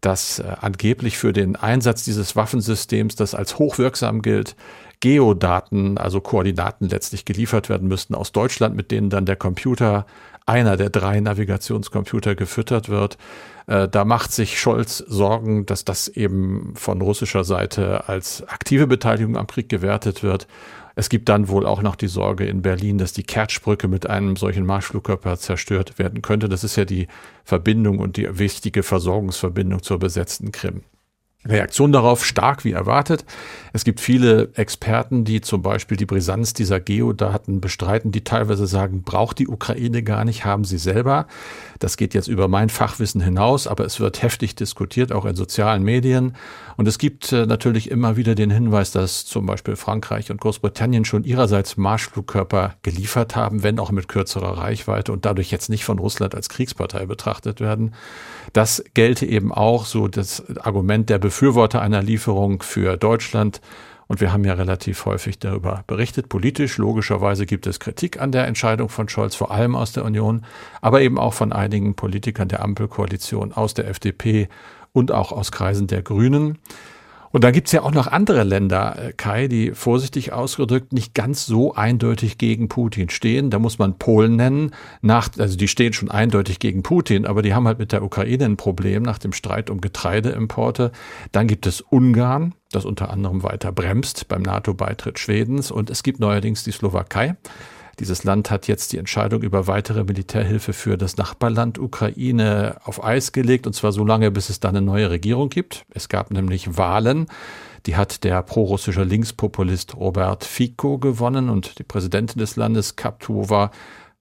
dass 0.00 0.38
äh, 0.38 0.44
angeblich 0.60 1.18
für 1.18 1.32
den 1.32 1.56
Einsatz 1.56 2.04
dieses 2.04 2.36
Waffensystems, 2.36 3.16
das 3.16 3.34
als 3.34 3.58
hochwirksam 3.58 4.22
gilt, 4.22 4.54
Geodaten, 5.00 5.98
also 5.98 6.20
Koordinaten 6.20 6.88
letztlich 6.88 7.24
geliefert 7.24 7.68
werden 7.68 7.88
müssten 7.88 8.14
aus 8.14 8.30
Deutschland, 8.30 8.76
mit 8.76 8.92
denen 8.92 9.10
dann 9.10 9.26
der 9.26 9.36
Computer, 9.36 10.06
einer 10.46 10.76
der 10.76 10.90
drei 10.90 11.20
Navigationscomputer 11.20 12.34
gefüttert 12.34 12.88
wird. 12.88 13.18
Äh, 13.66 13.88
da 13.88 14.04
macht 14.04 14.32
sich 14.32 14.58
Scholz 14.58 14.98
Sorgen, 14.98 15.66
dass 15.66 15.84
das 15.84 16.08
eben 16.08 16.72
von 16.76 17.02
russischer 17.02 17.44
Seite 17.44 18.08
als 18.08 18.46
aktive 18.48 18.86
Beteiligung 18.86 19.36
am 19.36 19.48
Krieg 19.48 19.68
gewertet 19.68 20.22
wird. 20.22 20.46
Es 20.94 21.10
gibt 21.10 21.28
dann 21.28 21.48
wohl 21.48 21.66
auch 21.66 21.82
noch 21.82 21.94
die 21.94 22.08
Sorge 22.08 22.46
in 22.46 22.62
Berlin, 22.62 22.96
dass 22.96 23.12
die 23.12 23.24
Kertschbrücke 23.24 23.86
mit 23.86 24.08
einem 24.08 24.36
solchen 24.36 24.64
Marschflugkörper 24.64 25.36
zerstört 25.36 25.98
werden 25.98 26.22
könnte. 26.22 26.48
Das 26.48 26.64
ist 26.64 26.76
ja 26.76 26.86
die 26.86 27.08
Verbindung 27.44 27.98
und 27.98 28.16
die 28.16 28.38
wichtige 28.38 28.82
Versorgungsverbindung 28.82 29.82
zur 29.82 29.98
besetzten 29.98 30.52
Krim. 30.52 30.84
Reaktion 31.48 31.92
darauf 31.92 32.24
stark 32.24 32.64
wie 32.64 32.72
erwartet. 32.72 33.24
Es 33.72 33.84
gibt 33.84 34.00
viele 34.00 34.50
Experten, 34.54 35.24
die 35.24 35.40
zum 35.40 35.62
Beispiel 35.62 35.96
die 35.96 36.06
Brisanz 36.06 36.54
dieser 36.54 36.80
Geodaten 36.80 37.60
bestreiten, 37.60 38.10
die 38.12 38.24
teilweise 38.24 38.66
sagen, 38.66 39.02
braucht 39.02 39.38
die 39.38 39.48
Ukraine 39.48 40.02
gar 40.02 40.24
nicht, 40.24 40.44
haben 40.44 40.64
sie 40.64 40.78
selber. 40.78 41.26
Das 41.78 41.96
geht 41.96 42.14
jetzt 42.14 42.28
über 42.28 42.48
mein 42.48 42.68
Fachwissen 42.68 43.20
hinaus, 43.20 43.66
aber 43.66 43.84
es 43.84 44.00
wird 44.00 44.22
heftig 44.22 44.54
diskutiert, 44.54 45.12
auch 45.12 45.24
in 45.24 45.36
sozialen 45.36 45.82
Medien. 45.82 46.34
Und 46.76 46.88
es 46.88 46.98
gibt 46.98 47.32
äh, 47.32 47.46
natürlich 47.46 47.90
immer 47.90 48.16
wieder 48.16 48.34
den 48.34 48.50
Hinweis, 48.50 48.92
dass 48.92 49.24
zum 49.24 49.46
Beispiel 49.46 49.76
Frankreich 49.76 50.30
und 50.30 50.40
Großbritannien 50.40 51.04
schon 51.04 51.24
ihrerseits 51.24 51.76
Marschflugkörper 51.76 52.74
geliefert 52.82 53.36
haben, 53.36 53.62
wenn 53.62 53.78
auch 53.78 53.90
mit 53.90 54.08
kürzerer 54.08 54.58
Reichweite 54.58 55.12
und 55.12 55.24
dadurch 55.24 55.50
jetzt 55.50 55.70
nicht 55.70 55.84
von 55.84 55.98
Russland 55.98 56.34
als 56.34 56.48
Kriegspartei 56.48 57.06
betrachtet 57.06 57.60
werden. 57.60 57.94
Das 58.56 58.82
gelte 58.94 59.26
eben 59.26 59.52
auch 59.52 59.84
so 59.84 60.08
das 60.08 60.42
Argument 60.62 61.10
der 61.10 61.18
Befürworter 61.18 61.82
einer 61.82 62.02
Lieferung 62.02 62.62
für 62.62 62.96
Deutschland. 62.96 63.60
Und 64.06 64.22
wir 64.22 64.32
haben 64.32 64.44
ja 64.44 64.54
relativ 64.54 65.04
häufig 65.04 65.38
darüber 65.38 65.84
berichtet. 65.86 66.30
Politisch, 66.30 66.78
logischerweise 66.78 67.44
gibt 67.44 67.66
es 67.66 67.80
Kritik 67.80 68.18
an 68.18 68.32
der 68.32 68.46
Entscheidung 68.46 68.88
von 68.88 69.10
Scholz, 69.10 69.34
vor 69.34 69.50
allem 69.50 69.76
aus 69.76 69.92
der 69.92 70.06
Union, 70.06 70.46
aber 70.80 71.02
eben 71.02 71.18
auch 71.18 71.34
von 71.34 71.52
einigen 71.52 71.96
Politikern 71.96 72.48
der 72.48 72.62
Ampelkoalition 72.62 73.52
aus 73.52 73.74
der 73.74 73.88
FDP 73.88 74.48
und 74.94 75.12
auch 75.12 75.32
aus 75.32 75.52
Kreisen 75.52 75.86
der 75.86 76.00
Grünen. 76.00 76.56
Und 77.36 77.44
da 77.44 77.50
gibt's 77.50 77.72
ja 77.72 77.82
auch 77.82 77.92
noch 77.92 78.06
andere 78.06 78.44
Länder, 78.44 78.96
äh, 78.98 79.12
Kai, 79.12 79.46
die 79.46 79.72
vorsichtig 79.72 80.32
ausgedrückt 80.32 80.94
nicht 80.94 81.12
ganz 81.12 81.44
so 81.44 81.74
eindeutig 81.74 82.38
gegen 82.38 82.68
Putin 82.68 83.10
stehen. 83.10 83.50
Da 83.50 83.58
muss 83.58 83.78
man 83.78 83.98
Polen 83.98 84.36
nennen. 84.36 84.70
Nach, 85.02 85.28
also 85.36 85.54
die 85.58 85.68
stehen 85.68 85.92
schon 85.92 86.10
eindeutig 86.10 86.60
gegen 86.60 86.82
Putin, 86.82 87.26
aber 87.26 87.42
die 87.42 87.52
haben 87.52 87.66
halt 87.66 87.78
mit 87.78 87.92
der 87.92 88.02
Ukraine 88.02 88.46
ein 88.46 88.56
Problem 88.56 89.02
nach 89.02 89.18
dem 89.18 89.34
Streit 89.34 89.68
um 89.68 89.82
Getreideimporte. 89.82 90.92
Dann 91.32 91.46
gibt 91.46 91.66
es 91.66 91.82
Ungarn, 91.82 92.54
das 92.70 92.86
unter 92.86 93.10
anderem 93.10 93.42
weiter 93.42 93.70
bremst 93.70 94.28
beim 94.28 94.40
NATO-Beitritt 94.40 95.18
Schwedens. 95.18 95.70
Und 95.70 95.90
es 95.90 96.02
gibt 96.02 96.20
neuerdings 96.20 96.64
die 96.64 96.72
Slowakei. 96.72 97.36
Dieses 97.98 98.24
Land 98.24 98.50
hat 98.50 98.68
jetzt 98.68 98.92
die 98.92 98.98
Entscheidung 98.98 99.42
über 99.42 99.66
weitere 99.66 100.04
Militärhilfe 100.04 100.74
für 100.74 100.98
das 100.98 101.16
Nachbarland 101.16 101.78
Ukraine 101.78 102.76
auf 102.84 103.02
Eis 103.02 103.32
gelegt, 103.32 103.66
und 103.66 103.72
zwar 103.72 103.92
so 103.92 104.04
lange, 104.04 104.30
bis 104.30 104.50
es 104.50 104.60
da 104.60 104.68
eine 104.68 104.82
neue 104.82 105.08
Regierung 105.10 105.48
gibt. 105.48 105.86
Es 105.90 106.08
gab 106.10 106.30
nämlich 106.30 106.76
Wahlen. 106.76 107.26
Die 107.86 107.96
hat 107.96 108.24
der 108.24 108.42
prorussische 108.42 109.04
Linkspopulist 109.04 109.96
Robert 109.96 110.44
Fico 110.44 110.98
gewonnen 110.98 111.48
und 111.48 111.78
die 111.78 111.84
Präsidentin 111.84 112.40
des 112.40 112.56
Landes, 112.56 112.96
Kaptuva, 112.96 113.70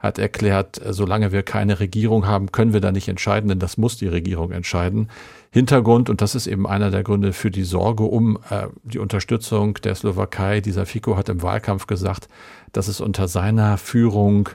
hat 0.06 0.20
erklärt, 0.20 0.80
solange 0.90 1.32
wir 1.32 1.44
keine 1.44 1.80
Regierung 1.80 2.26
haben, 2.26 2.52
können 2.52 2.74
wir 2.74 2.82
da 2.82 2.92
nicht 2.92 3.08
entscheiden, 3.08 3.50
denn 3.50 3.60
das 3.60 3.78
muss 3.78 3.98
die 3.98 4.08
Regierung 4.08 4.52
entscheiden. 4.52 5.10
Hintergrund, 5.52 6.10
und 6.10 6.22
das 6.22 6.36
ist 6.36 6.48
eben 6.48 6.68
einer 6.68 6.92
der 6.92 7.04
Gründe 7.04 7.34
für 7.34 7.52
die 7.52 7.64
Sorge 7.64 8.04
um 8.04 8.38
äh, 8.50 8.68
die 8.84 9.00
Unterstützung 9.00 9.76
der 9.76 9.96
Slowakei, 9.96 10.62
dieser 10.62 10.86
Fico 10.86 11.18
hat 11.18 11.30
im 11.30 11.42
Wahlkampf 11.42 11.88
gesagt, 11.88 12.28
dass 12.72 12.88
es 12.88 13.02
unter 13.02 13.28
seiner 13.28 13.78
Führung 13.78 14.50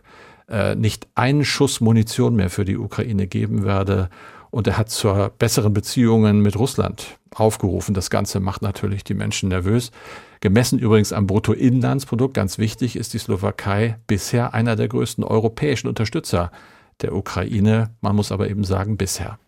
äh, 0.48 0.74
nicht 0.74 1.08
einen 1.14 1.44
Schuss 1.44 1.80
Munition 1.80 2.36
mehr 2.36 2.50
für 2.50 2.64
die 2.64 2.76
Ukraine 2.76 3.26
geben 3.26 3.64
werde. 3.64 4.10
Und 4.50 4.66
er 4.66 4.76
hat 4.76 4.90
zur 4.90 5.30
besseren 5.38 5.72
Beziehungen 5.72 6.40
mit 6.42 6.58
Russland 6.58 7.18
aufgerufen. 7.34 7.94
Das 7.94 8.10
Ganze 8.10 8.40
macht 8.40 8.62
natürlich 8.62 9.04
die 9.04 9.14
Menschen 9.14 9.48
nervös. 9.48 9.92
Gemessen 10.40 10.78
übrigens 10.78 11.12
am 11.12 11.26
Bruttoinlandsprodukt, 11.26 12.32
ganz 12.32 12.58
wichtig, 12.58 12.96
ist 12.96 13.12
die 13.12 13.18
Slowakei 13.18 13.96
bisher 14.06 14.54
einer 14.54 14.74
der 14.74 14.88
größten 14.88 15.22
europäischen 15.22 15.86
Unterstützer 15.86 16.50
der 17.02 17.14
Ukraine. 17.14 17.90
Man 18.00 18.16
muss 18.16 18.32
aber 18.32 18.48
eben 18.48 18.64
sagen, 18.64 18.96
bisher. 18.96 19.38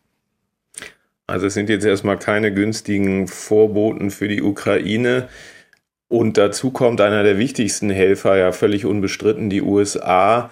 Also 1.26 1.46
es 1.46 1.54
sind 1.54 1.70
jetzt 1.70 1.86
erstmal 1.86 2.18
keine 2.18 2.52
günstigen 2.52 3.26
Vorboten 3.26 4.10
für 4.10 4.28
die 4.28 4.42
Ukraine. 4.42 5.28
Und 6.08 6.36
dazu 6.36 6.70
kommt 6.70 7.00
einer 7.00 7.22
der 7.22 7.38
wichtigsten 7.38 7.88
Helfer, 7.88 8.36
ja 8.36 8.52
völlig 8.52 8.84
unbestritten, 8.84 9.48
die 9.48 9.62
USA. 9.62 10.50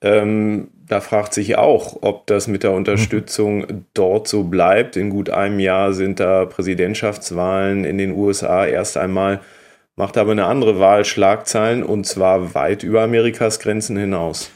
Ähm, 0.00 0.68
da 0.86 1.02
fragt 1.02 1.34
sich 1.34 1.56
auch, 1.56 1.98
ob 2.00 2.26
das 2.26 2.48
mit 2.48 2.62
der 2.62 2.72
Unterstützung 2.72 3.84
dort 3.94 4.26
so 4.26 4.44
bleibt. 4.44 4.96
In 4.96 5.10
gut 5.10 5.28
einem 5.28 5.58
Jahr 5.58 5.92
sind 5.92 6.18
da 6.18 6.46
Präsidentschaftswahlen 6.46 7.84
in 7.84 7.98
den 7.98 8.12
USA 8.12 8.64
erst 8.64 8.96
einmal, 8.96 9.40
macht 9.96 10.16
aber 10.16 10.32
eine 10.32 10.46
andere 10.46 10.78
Wahl 10.78 11.04
Schlagzeilen 11.04 11.82
und 11.82 12.06
zwar 12.06 12.54
weit 12.54 12.82
über 12.82 13.02
Amerikas 13.02 13.58
Grenzen 13.58 13.96
hinaus. 13.96 14.50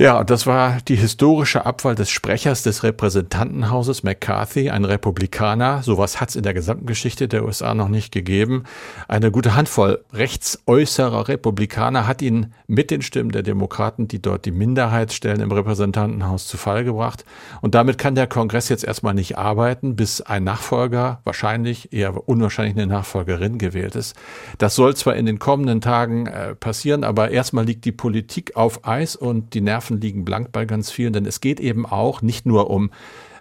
Ja, 0.00 0.24
das 0.24 0.46
war 0.46 0.78
die 0.88 0.96
historische 0.96 1.66
Abwahl 1.66 1.94
des 1.94 2.08
Sprechers 2.08 2.62
des 2.62 2.84
Repräsentantenhauses 2.84 4.02
McCarthy, 4.02 4.70
ein 4.70 4.86
Republikaner. 4.86 5.82
Sowas 5.82 6.22
hat 6.22 6.30
es 6.30 6.36
in 6.36 6.42
der 6.42 6.54
gesamten 6.54 6.86
Geschichte 6.86 7.28
der 7.28 7.44
USA 7.44 7.74
noch 7.74 7.88
nicht 7.88 8.10
gegeben. 8.10 8.64
Eine 9.08 9.30
gute 9.30 9.56
Handvoll 9.56 10.02
rechtsäußerer 10.14 11.28
Republikaner 11.28 12.06
hat 12.06 12.22
ihn 12.22 12.54
mit 12.66 12.90
den 12.90 13.02
Stimmen 13.02 13.30
der 13.30 13.42
Demokraten, 13.42 14.08
die 14.08 14.22
dort 14.22 14.46
die 14.46 14.52
Minderheit 14.52 15.12
stellen, 15.12 15.42
im 15.42 15.52
Repräsentantenhaus 15.52 16.46
zu 16.46 16.56
Fall 16.56 16.84
gebracht. 16.84 17.26
Und 17.60 17.74
damit 17.74 17.98
kann 17.98 18.14
der 18.14 18.26
Kongress 18.26 18.70
jetzt 18.70 18.84
erstmal 18.84 19.12
nicht 19.12 19.36
arbeiten, 19.36 19.96
bis 19.96 20.22
ein 20.22 20.44
Nachfolger, 20.44 21.20
wahrscheinlich 21.24 21.92
eher 21.92 22.26
unwahrscheinlich 22.26 22.74
eine 22.74 22.86
Nachfolgerin 22.86 23.58
gewählt 23.58 23.96
ist. 23.96 24.16
Das 24.56 24.76
soll 24.76 24.96
zwar 24.96 25.16
in 25.16 25.26
den 25.26 25.38
kommenden 25.38 25.82
Tagen 25.82 26.26
äh, 26.26 26.54
passieren, 26.54 27.04
aber 27.04 27.32
erstmal 27.32 27.66
liegt 27.66 27.84
die 27.84 27.92
Politik 27.92 28.56
auf 28.56 28.86
Eis 28.88 29.14
und 29.14 29.52
die 29.52 29.60
Nerven 29.60 29.89
Nerven 29.90 30.00
liegen 30.00 30.24
blank 30.24 30.52
bei 30.52 30.64
ganz 30.64 30.90
vielen, 30.90 31.12
denn 31.12 31.26
es 31.26 31.40
geht 31.40 31.60
eben 31.60 31.86
auch 31.86 32.22
nicht 32.22 32.46
nur 32.46 32.70
um 32.70 32.90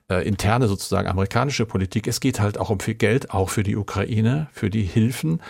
äh, 0.09 0.27
interne 0.27 0.67
sozusagen 0.67 1.07
amerikanische 1.07 1.65
Politik, 1.65 2.07
es 2.07 2.19
geht 2.19 2.39
halt 2.39 2.57
auch 2.57 2.71
um 2.71 2.79
viel 2.79 2.95
Geld, 2.95 3.31
auch 3.31 3.49
für 3.49 3.61
die 3.61 3.75
Ukraine, 3.75 4.47
für 4.51 4.69
die 4.71 4.83
Hilfen. 4.83 5.41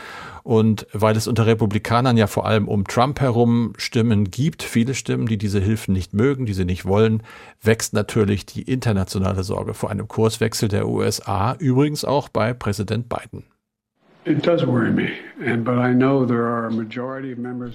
Und 0.44 0.86
weil 0.92 1.16
es 1.16 1.28
unter 1.28 1.46
Republikanern 1.46 2.18
ja 2.18 2.28
vor 2.28 2.46
allem 2.46 2.68
um 2.68 2.86
Trump 2.86 3.22
herum 3.22 3.74
Stimmen 3.78 4.30
gibt, 4.30 4.64
viele 4.64 4.96
Stimmen, 4.96 5.28
die 5.28 5.38
diese 5.38 5.62
Hilfen 5.62 5.94
nicht 5.94 6.14
mögen, 6.14 6.46
die 6.46 6.54
sie 6.54 6.66
nicht 6.66 6.86
wollen, 6.86 7.24
wächst 7.62 7.94
natürlich 7.94 8.46
die 8.46 8.64
internationale 8.64 9.44
Sorge 9.44 9.74
vor 9.74 9.90
einem 9.90 10.08
Kurswechsel 10.08 10.68
der 10.68 10.88
USA, 10.88 11.56
übrigens 11.60 12.04
auch 12.04 12.28
bei 12.28 12.54
Präsident 12.54 13.08
Biden. 13.08 13.46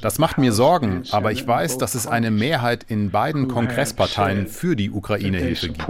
Das 0.00 0.18
macht 0.18 0.38
mir 0.38 0.52
Sorgen, 0.52 1.02
aber 1.10 1.32
ich 1.32 1.46
weiß, 1.46 1.78
dass 1.78 1.94
es 1.94 2.06
eine 2.06 2.30
Mehrheit 2.30 2.84
in 2.88 3.10
beiden 3.10 3.48
Kongressparteien 3.48 4.46
für 4.46 4.76
die 4.76 4.90
Ukraine-Hilfe 4.90 5.68
gibt. 5.68 5.88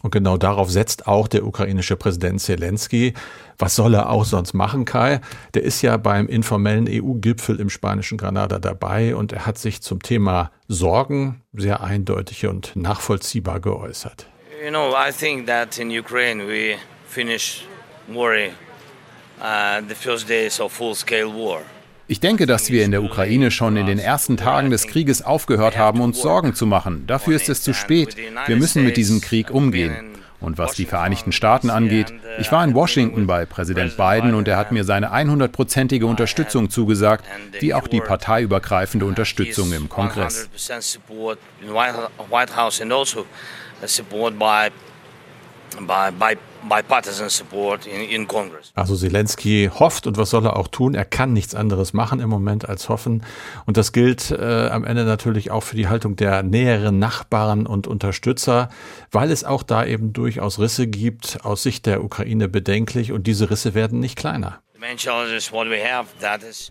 Und 0.00 0.12
genau 0.12 0.36
darauf 0.36 0.70
setzt 0.70 1.08
auch 1.08 1.26
der 1.26 1.44
ukrainische 1.44 1.96
Präsident 1.96 2.40
Zelensky. 2.40 3.14
Was 3.58 3.74
soll 3.74 3.94
er 3.94 4.10
auch 4.10 4.24
sonst 4.24 4.54
machen, 4.54 4.84
Kai? 4.84 5.20
Der 5.54 5.64
ist 5.64 5.82
ja 5.82 5.96
beim 5.96 6.28
informellen 6.28 6.86
EU-Gipfel 6.88 7.58
im 7.58 7.68
spanischen 7.68 8.16
Granada 8.16 8.60
dabei 8.60 9.16
und 9.16 9.32
er 9.32 9.46
hat 9.46 9.58
sich 9.58 9.82
zum 9.82 10.00
Thema 10.00 10.52
Sorgen 10.68 11.42
sehr 11.52 11.82
eindeutig 11.82 12.46
und 12.46 12.76
nachvollziehbar 12.76 13.58
geäußert. 13.58 14.28
You 14.64 14.70
know, 14.70 14.92
I 14.92 15.10
think 15.12 15.46
that 15.46 15.78
in 15.78 15.90
Ukraine 15.90 16.46
we 16.46 16.76
finish 17.08 17.66
worry 18.12 18.52
uh, 19.40 19.80
the 19.88 19.94
first 19.94 20.28
days 20.28 20.60
of 20.60 20.72
full-scale 20.72 21.28
war. 21.28 21.62
Ich 22.10 22.20
denke, 22.20 22.46
dass 22.46 22.70
wir 22.70 22.86
in 22.86 22.90
der 22.90 23.02
Ukraine 23.02 23.50
schon 23.50 23.76
in 23.76 23.84
den 23.84 23.98
ersten 23.98 24.38
Tagen 24.38 24.70
des 24.70 24.86
Krieges 24.86 25.20
aufgehört 25.20 25.76
haben, 25.76 26.00
uns 26.00 26.22
Sorgen 26.22 26.54
zu 26.54 26.64
machen. 26.64 27.06
Dafür 27.06 27.36
ist 27.36 27.50
es 27.50 27.60
zu 27.60 27.74
spät. 27.74 28.16
Wir 28.46 28.56
müssen 28.56 28.82
mit 28.82 28.96
diesem 28.96 29.20
Krieg 29.20 29.50
umgehen. 29.50 30.14
Und 30.40 30.56
was 30.56 30.72
die 30.72 30.86
Vereinigten 30.86 31.32
Staaten 31.32 31.68
angeht, 31.68 32.14
ich 32.38 32.50
war 32.50 32.64
in 32.64 32.74
Washington 32.74 33.26
bei 33.26 33.44
Präsident 33.44 33.96
Biden 33.96 34.34
und 34.34 34.48
er 34.48 34.56
hat 34.56 34.72
mir 34.72 34.84
seine 34.84 35.12
100-prozentige 35.12 36.04
Unterstützung 36.04 36.70
zugesagt, 36.70 37.26
wie 37.60 37.74
auch 37.74 37.88
die 37.88 38.00
parteiübergreifende 38.00 39.04
Unterstützung 39.04 39.72
im 39.72 39.88
Kongress. 39.88 40.48
Also 48.74 48.96
Zelensky 48.96 49.70
hofft 49.72 50.06
und 50.06 50.16
was 50.16 50.30
soll 50.30 50.46
er 50.46 50.56
auch 50.56 50.68
tun? 50.68 50.94
Er 50.94 51.04
kann 51.04 51.32
nichts 51.32 51.54
anderes 51.54 51.92
machen 51.92 52.20
im 52.20 52.28
Moment 52.28 52.68
als 52.68 52.88
hoffen. 52.88 53.24
Und 53.66 53.76
das 53.76 53.92
gilt 53.92 54.30
äh, 54.30 54.68
am 54.68 54.84
Ende 54.84 55.04
natürlich 55.04 55.50
auch 55.50 55.62
für 55.62 55.76
die 55.76 55.88
Haltung 55.88 56.16
der 56.16 56.42
näheren 56.42 56.98
Nachbarn 56.98 57.66
und 57.66 57.86
Unterstützer, 57.86 58.68
weil 59.10 59.30
es 59.30 59.44
auch 59.44 59.62
da 59.62 59.84
eben 59.84 60.12
durchaus 60.12 60.58
Risse 60.58 60.86
gibt, 60.86 61.44
aus 61.44 61.62
Sicht 61.62 61.86
der 61.86 62.02
Ukraine 62.02 62.48
bedenklich 62.48 63.12
und 63.12 63.26
diese 63.26 63.50
Risse 63.50 63.74
werden 63.74 64.00
nicht 64.00 64.16
kleiner. 64.16 64.60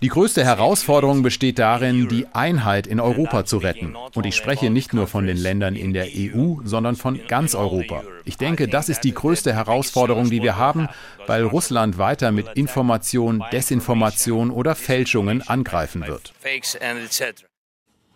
Die 0.01 0.07
größte 0.07 0.45
Herausforderung 0.45 1.23
besteht 1.23 1.59
darin, 1.59 2.07
die 2.07 2.25
Einheit 2.31 2.87
in 2.87 3.01
Europa 3.01 3.43
zu 3.43 3.57
retten. 3.57 3.95
Und 4.15 4.25
ich 4.25 4.35
spreche 4.35 4.69
nicht 4.69 4.93
nur 4.93 5.07
von 5.07 5.27
den 5.27 5.35
Ländern 5.35 5.75
in 5.75 5.93
der 5.93 6.07
EU, 6.15 6.55
sondern 6.63 6.95
von 6.95 7.19
ganz 7.27 7.53
Europa. 7.53 8.03
Ich 8.23 8.37
denke, 8.37 8.67
das 8.69 8.87
ist 8.87 9.01
die 9.01 9.13
größte 9.13 9.53
Herausforderung, 9.53 10.29
die 10.29 10.41
wir 10.41 10.55
haben, 10.55 10.87
weil 11.25 11.43
Russland 11.43 11.97
weiter 11.97 12.31
mit 12.31 12.47
Information, 12.55 13.43
Desinformation 13.51 14.51
oder 14.51 14.75
Fälschungen 14.75 15.41
angreifen 15.47 16.07
wird. 16.07 16.33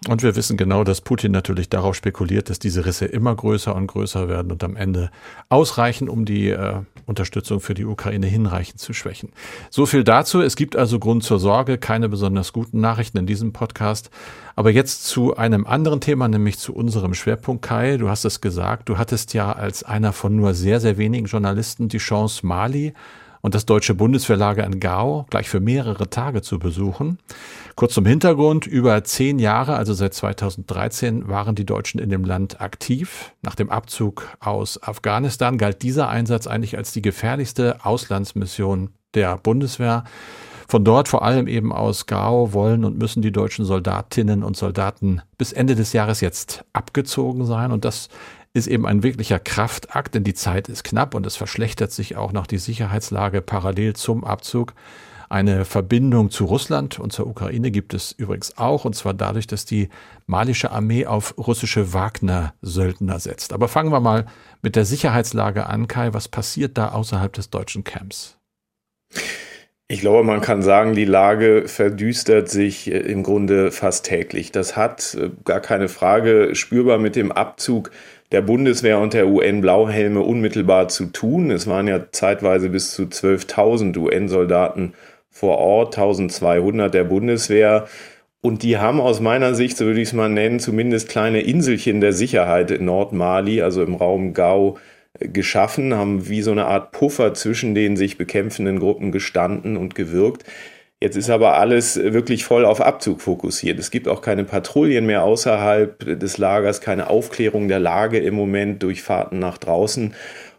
Und 0.08 0.24
wir 0.24 0.36
wissen 0.36 0.58
genau, 0.58 0.84
dass 0.84 1.00
Putin 1.00 1.32
natürlich 1.32 1.70
darauf 1.70 1.94
spekuliert, 1.94 2.50
dass 2.50 2.58
diese 2.58 2.88
Risse 2.88 3.06
immer 3.06 3.36
größer 3.36 3.76
und 3.76 3.86
größer 3.86 4.28
werden 4.28 4.52
und 4.52 4.64
am 4.64 4.76
Ende 4.76 5.12
ausreichen, 5.48 6.10
um 6.10 6.26
die 6.26 6.50
äh, 6.50 6.82
Unterstützung 7.06 7.60
für 7.60 7.76
die 7.76 7.86
Ukraine 7.86 8.26
hinreichend 8.26 8.80
zu 8.80 8.94
schwächen. 8.94 9.32
So 9.70 9.86
viel 9.86 10.04
dazu. 10.04 10.42
Es 10.42 10.56
gibt 10.56 10.76
also 10.76 10.98
Grund 10.98 11.24
zur 11.24 11.38
Sorge, 11.38 11.78
keine 11.78 12.10
besonders 12.10 12.52
guten 12.52 12.80
Nachrichten 12.80 13.20
in 13.20 13.28
diesem 13.28 13.54
Podcast. 13.54 14.10
Aber 14.56 14.72
jetzt 14.72 15.06
zu 15.06 15.38
einem 15.38 15.68
anderen 15.68 16.02
Thema, 16.02 16.28
nämlich 16.28 16.58
zu 16.58 16.74
unserem 16.74 17.14
Schwerpunkt, 17.14 17.64
Kai. 17.64 17.98
Du 17.98 18.10
hast 18.10 18.26
es 18.26 18.42
gesagt, 18.42 18.90
du 18.90 18.98
hattest 18.98 19.36
ja 19.36 19.52
als 19.52 19.84
einer 19.84 20.14
von 20.14 20.36
nur 20.36 20.56
sehr, 20.56 20.80
sehr 20.80 20.98
wenigen 20.98 21.28
Journalisten 21.28 21.90
die 21.90 22.00
Chance, 22.00 22.44
Mali 22.44 22.94
und 23.42 23.56
das 23.56 23.66
deutsche 23.66 23.94
Bundeswehrlager 23.94 24.64
in 24.66 24.80
Gao 24.80 25.26
gleich 25.30 25.50
für 25.50 25.60
mehrere 25.60 26.10
Tage 26.10 26.42
zu 26.42 26.60
besuchen. 26.60 27.20
Kurz 27.76 27.94
zum 27.94 28.06
Hintergrund, 28.06 28.68
über 28.68 29.04
zehn 29.04 29.40
Jahre, 29.40 29.76
also 29.76 29.94
seit 29.94 30.14
2013, 30.14 31.28
waren 31.28 31.56
die 31.56 31.66
Deutschen 31.66 32.00
in 32.00 32.10
dem 32.10 32.24
Land 32.24 32.62
aktiv. 32.62 33.34
Nach 33.42 33.56
dem 33.56 33.70
Abzug 33.70 34.28
aus 34.40 34.82
Afghanistan 34.82 35.58
galt 35.58 35.82
dieser 35.82 36.10
Einsatz 36.10 36.48
eigentlich 36.48 36.78
als 36.78 36.92
die 36.92 37.02
gefährlichste 37.02 37.84
Auslandsmission 37.84 38.92
der 39.14 39.38
Bundeswehr. 39.38 40.04
Von 40.68 40.86
dort, 40.86 41.10
vor 41.10 41.24
allem 41.24 41.48
eben 41.48 41.74
aus 41.74 42.06
Gao, 42.06 42.54
wollen 42.54 42.86
und 42.86 42.98
müssen 42.98 43.22
die 43.22 43.34
deutschen 43.34 43.66
Soldatinnen 43.66 44.42
und 44.42 44.56
Soldaten 44.56 45.22
bis 45.38 45.52
Ende 45.52 45.76
des 45.76 45.92
Jahres 45.92 46.22
jetzt 46.22 46.64
abgezogen 46.72 47.46
sein. 47.46 47.74
Und 47.74 47.84
das 47.84 48.08
ist 48.54 48.68
eben 48.68 48.86
ein 48.86 49.04
wirklicher 49.04 49.40
Kraftakt, 49.40 50.16
denn 50.16 50.24
die 50.24 50.34
Zeit 50.34 50.68
ist 50.68 50.84
knapp 50.84 51.16
und 51.16 51.26
es 51.26 51.36
verschlechtert 51.36 51.92
sich 51.92 52.18
auch 52.18 52.34
noch 52.34 52.48
die 52.48 52.58
Sicherheitslage 52.58 53.42
parallel 53.42 53.96
zum 53.96 54.24
Abzug. 54.24 54.74
Eine 55.30 55.64
Verbindung 55.64 56.30
zu 56.30 56.44
Russland 56.44 57.00
und 57.00 57.14
zur 57.14 57.26
Ukraine 57.26 57.72
gibt 57.72 57.94
es 57.94 58.12
übrigens 58.12 58.58
auch, 58.58 58.84
und 58.84 58.98
zwar 58.98 59.14
dadurch, 59.14 59.48
dass 59.48 59.64
die 59.64 59.88
malische 60.26 60.72
Armee 60.72 61.06
auf 61.06 61.38
russische 61.38 61.94
Wagner-Söldner 61.94 63.18
setzt. 63.20 63.54
Aber 63.54 63.70
fangen 63.70 63.94
wir 63.94 64.02
mal 64.02 64.26
mit 64.62 64.76
der 64.76 64.84
Sicherheitslage 64.84 65.68
an, 65.68 65.88
Kai. 65.88 66.14
Was 66.14 66.28
passiert 66.28 66.78
da 66.78 66.90
außerhalb 66.90 67.32
des 67.32 67.50
deutschen 67.50 67.86
Camps? 67.86 68.38
Ich 69.88 70.00
glaube, 70.00 70.24
man 70.24 70.40
kann 70.40 70.62
sagen, 70.62 70.96
die 70.96 71.06
Lage 71.06 71.68
verdüstert 71.68 72.50
sich 72.50 72.90
äh, 72.90 72.98
im 72.98 73.24
Grunde 73.24 73.72
fast 73.72 74.06
täglich. 74.06 74.52
Das 74.52 74.76
hat 74.78 75.16
äh, 75.16 75.32
gar 75.44 75.60
keine 75.60 75.90
Frage 75.90 76.56
spürbar 76.56 76.98
mit 76.98 77.16
dem 77.16 77.32
Abzug 77.32 77.92
der 78.32 78.42
Bundeswehr 78.42 79.00
und 79.00 79.14
der 79.14 79.28
UN-Blauhelme 79.28 80.22
unmittelbar 80.22 80.88
zu 80.88 81.08
tun. 81.08 81.52
Es 81.52 81.68
waren 81.68 81.88
ja 81.88 82.12
zeitweise 82.12 82.70
bis 82.70 82.92
zu 82.92 83.04
12.000 83.04 83.98
UN-Soldaten 83.98 84.94
vor 85.30 85.58
Ort, 85.58 85.98
1200 85.98 86.94
der 86.94 87.04
Bundeswehr. 87.04 87.88
Und 88.42 88.64
die 88.64 88.78
haben 88.78 89.00
aus 89.00 89.20
meiner 89.20 89.54
Sicht, 89.54 89.78
so 89.78 89.86
würde 89.86 90.02
ich 90.02 90.10
es 90.10 90.14
mal 90.14 90.30
nennen, 90.30 90.60
zumindest 90.60 91.10
kleine 91.10 91.42
Inselchen 91.42 92.02
der 92.02 92.14
Sicherheit 92.14 92.72
in 92.72 92.86
Nordmali, 92.86 93.62
also 93.62 93.84
im 93.84 93.96
Raum 93.96 94.34
Gao, 94.34 94.78
geschaffen, 95.20 95.94
haben 95.94 96.30
wie 96.30 96.42
so 96.42 96.52
eine 96.52 96.66
Art 96.66 96.92
Puffer 96.92 97.34
zwischen 97.34 97.76
den 97.76 97.98
sich 97.98 98.18
bekämpfenden 98.18 98.80
Gruppen 98.80 99.12
gestanden 99.12 99.78
und 99.78 99.94
gewirkt. 99.94 100.46
Jetzt 101.04 101.18
ist 101.18 101.32
aber 101.32 101.58
alles 101.58 101.96
wirklich 101.98 102.46
voll 102.46 102.64
auf 102.64 102.80
Abzug 102.80 103.22
fokussiert. 103.22 103.80
Es 103.80 103.90
gibt 103.90 104.08
auch 104.08 104.22
keine 104.22 104.44
Patrouillen 104.44 105.08
mehr 105.08 105.24
außerhalb 105.24 106.20
des 106.20 106.38
Lagers, 106.38 106.80
keine 106.80 107.10
Aufklärung 107.10 107.68
der 107.68 107.80
Lage 107.80 108.20
im 108.20 108.36
Moment 108.36 108.84
durch 108.84 109.02
Fahrten 109.02 109.40
nach 109.40 109.58
draußen. 109.58 110.14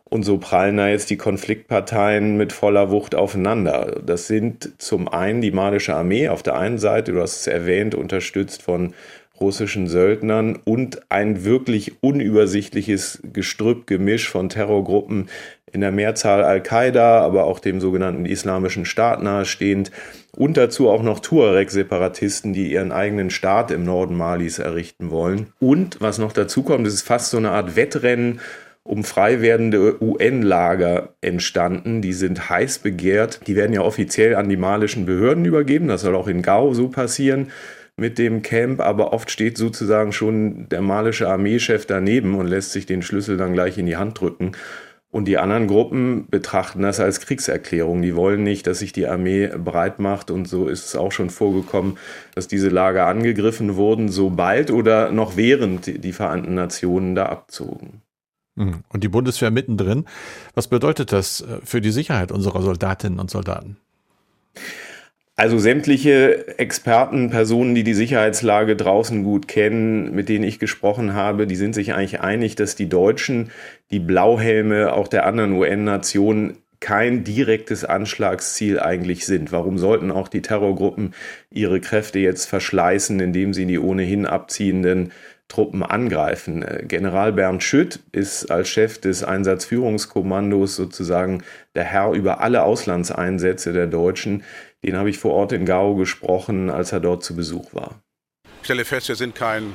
Und 0.05 0.25
so 0.25 0.39
prallen 0.39 0.77
da 0.77 0.89
jetzt 0.89 1.11
die 1.11 1.17
Konfliktparteien 1.17 2.37
mit 2.37 2.53
voller 2.53 2.91
Wucht 2.91 3.15
aufeinander. 3.15 4.03
Das 4.05 4.27
sind 4.27 4.73
zum 4.79 5.07
einen 5.07 5.41
die 5.41 5.53
malische 5.53 5.95
Armee 5.95 6.29
auf 6.29 6.43
der 6.43 6.57
einen 6.57 6.79
Seite, 6.79 7.13
du 7.13 7.21
hast 7.21 7.37
es 7.37 7.47
erwähnt, 7.47 7.95
unterstützt 7.95 8.63
von 8.63 8.95
russischen 9.43 9.89
Söldnern 9.89 10.59
und 10.65 11.03
ein 11.11 11.45
wirklich 11.45 12.03
unübersichtliches 12.03 13.21
Gestrüppgemisch 13.33 14.31
von 14.31 14.49
Terrorgruppen 14.49 15.29
in 15.71 15.81
der 15.81 15.93
Mehrzahl 15.93 16.45
Al-Qaida, 16.45 17.21
aber 17.21 17.45
auch 17.45 17.59
dem 17.59 17.81
sogenannten 17.81 18.27
Islamischen 18.27 18.85
Staat 18.85 19.23
nahestehend 19.23 19.91
und 20.37 20.57
dazu 20.57 20.89
auch 20.89 21.03
noch 21.03 21.19
Tuareg-Separatisten, 21.21 22.53
die 22.53 22.73
ihren 22.73 22.93
eigenen 22.93 23.31
Staat 23.31 23.71
im 23.71 23.85
Norden 23.85 24.17
Malis 24.17 24.59
errichten 24.59 25.11
wollen. 25.11 25.49
Und 25.61 26.01
was 26.01 26.19
noch 26.19 26.33
dazu 26.33 26.63
kommt, 26.63 26.87
es 26.87 26.95
ist 26.95 27.03
fast 27.03 27.31
so 27.31 27.37
eine 27.37 27.51
Art 27.51 27.77
Wettrennen 27.77 28.41
um 28.85 29.05
frei 29.05 29.41
werdende 29.41 30.03
UN-Lager 30.03 31.11
entstanden. 31.21 32.03
Die 32.03 32.13
sind 32.13 32.51
heiß 32.51 32.81
begehrt. 32.81 33.41
Die 33.47 33.55
werden 33.55 33.73
ja 33.73 33.83
offiziell 33.83 34.35
an 34.35 34.49
die 34.49 34.57
malischen 34.57 35.07
Behörden 35.07 35.45
übergeben. 35.45 35.89
Das 35.89 36.01
soll 36.01 36.17
auch 36.17 36.27
in 36.27 36.43
Gao 36.43 36.75
so 36.75 36.89
passieren 36.89 37.49
mit 37.97 38.19
dem 38.19 38.43
Camp, 38.43 38.81
aber 38.81 39.13
oft 39.13 39.31
steht 39.31 39.59
sozusagen 39.59 40.13
schon 40.13 40.69
der 40.69 40.81
malische 40.81 41.29
Armeechef 41.29 41.87
daneben 41.87 42.35
und 42.35 42.47
lässt 42.47 42.73
sich 42.73 42.87
den 42.87 43.03
Schlüssel 43.03 43.37
dann 43.37 43.53
gleich 43.53 43.79
in 43.79 43.87
die 43.87 43.97
Hand 43.97 44.21
drücken. 44.21 44.53
Und 45.11 45.27
die 45.27 45.37
anderen 45.37 45.67
Gruppen 45.67 46.27
betrachten 46.31 46.81
das 46.81 46.99
als 46.99 47.21
Kriegserklärung. 47.21 48.01
Die 48.01 48.17
wollen 48.17 48.43
nicht, 48.43 48.67
dass 48.67 48.79
sich 48.79 48.95
die 48.95 49.07
Armee 49.07 49.49
breit 49.49 49.99
macht. 49.99 50.31
Und 50.31 50.49
so 50.49 50.69
ist 50.69 50.87
es 50.87 50.97
auch 50.97 51.13
schon 51.13 51.29
vorgekommen, 51.29 51.99
dass 52.35 52.49
diese 52.49 52.71
Lager 52.71 53.07
angegriffen 53.07 53.77
wurden, 53.77 54.09
sobald 54.09 54.71
oder 54.71 55.13
noch 55.13 55.37
während 55.37 56.03
die 56.03 56.13
Vereinten 56.15 56.55
Nationen 56.55 57.15
da 57.15 57.27
abzogen. 57.27 58.01
Mhm. 58.55 58.85
Und 58.89 59.05
die 59.05 59.09
Bundeswehr 59.09 59.51
mittendrin. 59.51 60.07
Was 60.55 60.69
bedeutet 60.69 61.13
das 61.13 61.43
äh, 61.43 61.59
für 61.63 61.83
die 61.83 61.91
Sicherheit 61.91 62.33
unserer 62.33 62.63
Soldatinnen 62.63 63.19
und 63.19 63.31
Soldaten? 63.31 63.77
Also 65.43 65.59
sämtliche 65.59 66.57
Experten, 66.61 67.29
Personen, 67.29 67.75
die 67.75 67.83
die 67.83 67.95
Sicherheitslage 67.95 68.77
draußen 68.77 69.25
gut 69.25 69.49
kennen, 69.49 70.15
mit 70.15 70.29
denen 70.29 70.45
ich 70.45 70.61
gesprochen 70.61 71.15
habe, 71.15 71.49
die 71.49 71.57
sind 71.57 71.75
sich 71.75 71.95
eigentlich 71.95 72.21
einig, 72.21 72.55
dass 72.55 72.77
die 72.77 72.89
Deutschen, 72.89 73.51
die 73.91 73.99
Blauhelme 73.99 74.93
auch 74.93 75.09
der 75.09 75.27
anderen 75.27 75.55
UN-Nationen 75.55 76.59
kein 76.79 77.25
direktes 77.25 77.85
Anschlagsziel 77.85 78.79
eigentlich 78.79 79.27
sind. 79.27 79.51
Warum 79.51 79.79
sollten 79.79 80.13
auch 80.13 80.29
die 80.29 80.43
Terrorgruppen 80.43 81.13
ihre 81.51 81.81
Kräfte 81.81 82.21
jetzt 82.21 82.49
verschleißen, 82.49 83.19
indem 83.19 83.53
sie 83.53 83.67
die 83.67 83.81
ohnehin 83.81 84.27
abziehenden 84.27 85.11
Truppen 85.53 85.83
angreifen. 85.83 86.63
Äh, 86.63 86.85
General 86.87 87.31
Bernd 87.33 87.63
Schütt 87.63 88.01
ist 88.13 88.51
als 88.51 88.71
Chef 88.71 88.99
des 88.99 89.23
Einsatzführungskommandos 89.23 90.77
sozusagen 90.77 91.43
der 91.75 91.85
Herr 91.85 92.13
über 92.13 92.41
alle 92.41 92.63
Auslandseinsätze 92.63 93.75
der 93.75 93.87
Deutschen. 93.87 94.45
Den 94.85 94.97
habe 94.97 95.11
ich 95.11 95.19
vor 95.19 95.33
Ort 95.33 95.53
in 95.53 95.65
Gao 95.65 95.95
gesprochen, 95.95 96.69
als 96.71 96.93
er 96.93 97.01
dort 97.01 97.23
zu 97.23 97.37
Besuch 97.37 97.73
war. 97.73 98.01
Ich 98.61 98.65
stelle 98.65 98.85
fest, 98.85 99.09
wir 99.09 99.17
sind 99.17 99.35
kein 99.35 99.75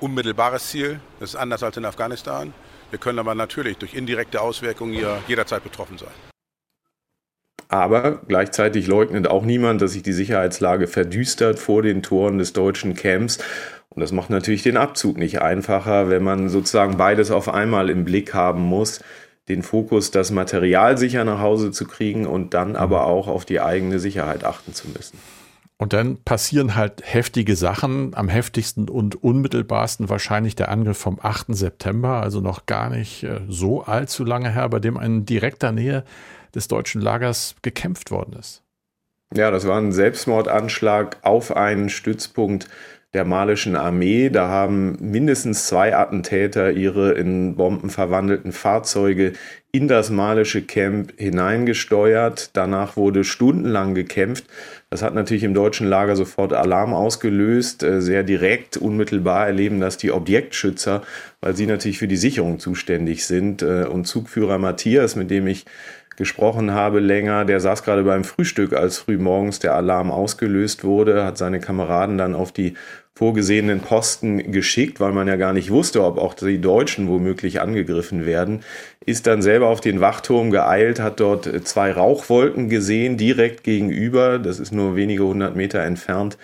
unmittelbares 0.00 0.70
Ziel. 0.70 1.00
Das 1.20 1.30
ist 1.30 1.36
anders 1.36 1.62
als 1.62 1.76
in 1.76 1.84
Afghanistan. 1.84 2.52
Wir 2.90 2.98
können 2.98 3.18
aber 3.18 3.34
natürlich 3.34 3.76
durch 3.78 3.94
indirekte 3.94 4.40
Auswirkungen 4.40 4.92
hier 4.92 5.22
jederzeit 5.28 5.62
betroffen 5.62 5.98
sein. 5.98 6.10
Aber 7.68 8.22
gleichzeitig 8.26 8.88
leugnet 8.88 9.28
auch 9.28 9.44
niemand, 9.44 9.80
dass 9.80 9.92
sich 9.92 10.02
die 10.02 10.12
Sicherheitslage 10.12 10.88
verdüstert 10.88 11.60
vor 11.60 11.82
den 11.82 12.02
Toren 12.02 12.38
des 12.38 12.52
deutschen 12.52 12.94
Camps. 12.94 13.38
Und 13.90 14.00
das 14.00 14.10
macht 14.10 14.30
natürlich 14.30 14.64
den 14.64 14.76
Abzug 14.76 15.16
nicht 15.18 15.40
einfacher, 15.40 16.10
wenn 16.10 16.24
man 16.24 16.48
sozusagen 16.48 16.96
beides 16.96 17.30
auf 17.30 17.48
einmal 17.48 17.88
im 17.88 18.04
Blick 18.04 18.34
haben 18.34 18.62
muss. 18.62 19.00
Den 19.50 19.64
Fokus, 19.64 20.12
das 20.12 20.30
Material 20.30 20.96
sicher 20.96 21.24
nach 21.24 21.40
Hause 21.40 21.72
zu 21.72 21.84
kriegen 21.84 22.24
und 22.24 22.54
dann 22.54 22.76
aber 22.76 23.06
auch 23.06 23.26
auf 23.26 23.44
die 23.44 23.60
eigene 23.60 23.98
Sicherheit 23.98 24.44
achten 24.44 24.74
zu 24.74 24.88
müssen. 24.88 25.18
Und 25.76 25.92
dann 25.92 26.18
passieren 26.22 26.76
halt 26.76 27.02
heftige 27.02 27.56
Sachen. 27.56 28.14
Am 28.14 28.28
heftigsten 28.28 28.88
und 28.88 29.24
unmittelbarsten 29.24 30.08
wahrscheinlich 30.08 30.54
der 30.54 30.68
Angriff 30.68 30.98
vom 30.98 31.18
8. 31.20 31.46
September, 31.48 32.22
also 32.22 32.40
noch 32.40 32.66
gar 32.66 32.90
nicht 32.90 33.24
äh, 33.24 33.40
so 33.48 33.82
allzu 33.82 34.22
lange 34.22 34.54
her, 34.54 34.68
bei 34.68 34.78
dem 34.78 34.96
in 35.00 35.26
direkter 35.26 35.72
Nähe 35.72 36.04
des 36.54 36.68
deutschen 36.68 37.00
Lagers 37.00 37.56
gekämpft 37.62 38.12
worden 38.12 38.36
ist. 38.38 38.62
Ja, 39.34 39.50
das 39.50 39.66
war 39.66 39.78
ein 39.78 39.90
Selbstmordanschlag 39.90 41.16
auf 41.22 41.56
einen 41.56 41.88
Stützpunkt 41.88 42.68
der 43.12 43.24
malischen 43.24 43.74
Armee. 43.74 44.30
Da 44.30 44.48
haben 44.48 44.96
mindestens 45.00 45.66
zwei 45.66 45.96
Attentäter 45.96 46.70
ihre 46.70 47.12
in 47.12 47.56
Bomben 47.56 47.90
verwandelten 47.90 48.52
Fahrzeuge 48.52 49.32
in 49.72 49.88
das 49.88 50.10
malische 50.10 50.62
Camp 50.62 51.12
hineingesteuert. 51.16 52.50
Danach 52.54 52.96
wurde 52.96 53.24
stundenlang 53.24 53.94
gekämpft. 53.94 54.44
Das 54.90 55.02
hat 55.02 55.14
natürlich 55.14 55.44
im 55.44 55.54
deutschen 55.54 55.86
Lager 55.88 56.16
sofort 56.16 56.52
Alarm 56.52 56.92
ausgelöst. 56.92 57.82
Äh, 57.82 58.00
sehr 58.00 58.22
direkt, 58.22 58.76
unmittelbar 58.76 59.46
erleben 59.46 59.80
das 59.80 59.96
die 59.96 60.10
Objektschützer, 60.10 61.02
weil 61.40 61.54
sie 61.54 61.66
natürlich 61.66 61.98
für 61.98 62.08
die 62.08 62.16
Sicherung 62.16 62.58
zuständig 62.58 63.24
sind. 63.26 63.62
Äh, 63.62 63.84
und 63.84 64.06
Zugführer 64.06 64.58
Matthias, 64.58 65.14
mit 65.14 65.30
dem 65.30 65.46
ich 65.46 65.66
gesprochen 66.16 66.72
habe 66.72 67.00
länger, 67.00 67.44
der 67.44 67.60
saß 67.60 67.82
gerade 67.82 68.02
beim 68.02 68.24
Frühstück, 68.24 68.72
als 68.72 68.98
frühmorgens 68.98 69.58
der 69.58 69.74
Alarm 69.74 70.10
ausgelöst 70.10 70.84
wurde, 70.84 71.24
hat 71.24 71.38
seine 71.38 71.60
Kameraden 71.60 72.18
dann 72.18 72.34
auf 72.34 72.52
die 72.52 72.74
vorgesehenen 73.14 73.80
Posten 73.80 74.50
geschickt, 74.50 74.98
weil 74.98 75.12
man 75.12 75.28
ja 75.28 75.36
gar 75.36 75.52
nicht 75.52 75.70
wusste, 75.70 76.04
ob 76.04 76.16
auch 76.16 76.34
die 76.34 76.60
Deutschen 76.60 77.08
womöglich 77.08 77.60
angegriffen 77.60 78.24
werden, 78.24 78.60
ist 79.04 79.26
dann 79.26 79.42
selber 79.42 79.68
auf 79.68 79.80
den 79.80 80.00
Wachturm 80.00 80.50
geeilt, 80.50 81.00
hat 81.00 81.20
dort 81.20 81.46
zwei 81.66 81.92
Rauchwolken 81.92 82.68
gesehen, 82.68 83.16
direkt 83.16 83.62
gegenüber, 83.62 84.38
das 84.38 84.58
ist 84.58 84.72
nur 84.72 84.96
wenige 84.96 85.24
hundert 85.24 85.54
Meter 85.54 85.80
entfernt, 85.80 86.38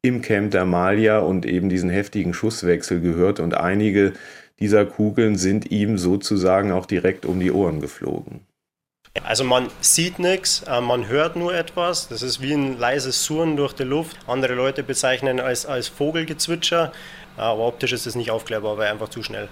im 0.00 0.22
Camp 0.22 0.52
der 0.52 0.64
Malia 0.64 1.18
und 1.18 1.46
eben 1.46 1.68
diesen 1.68 1.90
heftigen 1.90 2.34
Schusswechsel 2.34 3.00
gehört 3.00 3.38
und 3.38 3.54
einige 3.54 4.14
dieser 4.58 4.86
Kugeln 4.86 5.36
sind 5.36 5.70
ihm 5.70 5.98
sozusagen 5.98 6.72
auch 6.72 6.86
direkt 6.86 7.26
um 7.26 7.40
die 7.40 7.52
Ohren 7.52 7.80
geflogen. 7.80 8.40
Also 9.22 9.44
man 9.44 9.68
sieht 9.80 10.18
nichts, 10.18 10.62
äh, 10.62 10.80
man 10.80 11.06
hört 11.06 11.36
nur 11.36 11.54
etwas. 11.54 12.08
Das 12.08 12.22
ist 12.22 12.40
wie 12.40 12.54
ein 12.54 12.78
leises 12.78 13.24
Surren 13.24 13.56
durch 13.56 13.74
die 13.74 13.84
Luft. 13.84 14.16
Andere 14.26 14.54
Leute 14.54 14.82
bezeichnen 14.82 15.38
als, 15.38 15.66
als 15.66 15.88
Vogelgezwitscher, 15.88 16.92
äh, 17.36 17.40
aber 17.40 17.66
optisch 17.66 17.92
ist 17.92 18.06
es 18.06 18.14
nicht 18.14 18.30
aufklärbar, 18.30 18.78
weil 18.78 18.90
einfach 18.90 19.10
zu 19.10 19.22
schnell. 19.22 19.48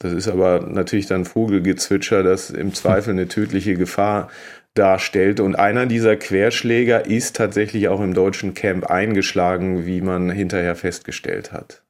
Das 0.00 0.12
ist 0.12 0.28
aber 0.28 0.60
natürlich 0.60 1.06
dann 1.06 1.24
Vogelgezwitscher, 1.24 2.22
das 2.22 2.50
im 2.50 2.72
Zweifel 2.72 3.10
eine 3.10 3.26
tödliche 3.26 3.74
Gefahr 3.74 4.28
darstellt. 4.74 5.40
Und 5.40 5.56
einer 5.56 5.86
dieser 5.86 6.16
Querschläger 6.16 7.06
ist 7.06 7.34
tatsächlich 7.34 7.88
auch 7.88 8.00
im 8.00 8.14
deutschen 8.14 8.54
Camp 8.54 8.86
eingeschlagen, 8.86 9.86
wie 9.86 10.00
man 10.00 10.30
hinterher 10.30 10.76
festgestellt 10.76 11.50
hat. 11.50 11.82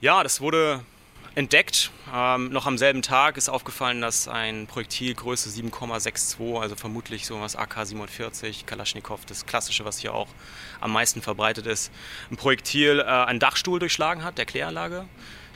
Ja, 0.00 0.22
das 0.22 0.40
wurde 0.40 0.80
entdeckt. 1.34 1.90
Ähm, 2.14 2.50
noch 2.50 2.66
am 2.66 2.78
selben 2.78 3.02
Tag 3.02 3.36
ist 3.36 3.48
aufgefallen, 3.48 4.00
dass 4.00 4.28
ein 4.28 4.68
Projektil 4.68 5.14
Größe 5.14 5.48
7,62, 5.48 6.60
also 6.60 6.76
vermutlich 6.76 7.26
so 7.26 7.40
was 7.40 7.56
AK-47, 7.58 8.66
Kalaschnikow, 8.66 9.24
das 9.26 9.46
klassische, 9.46 9.84
was 9.84 9.98
hier 9.98 10.14
auch 10.14 10.28
am 10.80 10.92
meisten 10.92 11.22
verbreitet 11.22 11.66
ist, 11.66 11.90
ein 12.30 12.36
Projektil 12.36 13.00
äh, 13.00 13.02
einen 13.02 13.40
Dachstuhl 13.40 13.80
durchschlagen 13.80 14.22
hat, 14.22 14.38
der 14.38 14.46
Kläranlage. 14.46 15.06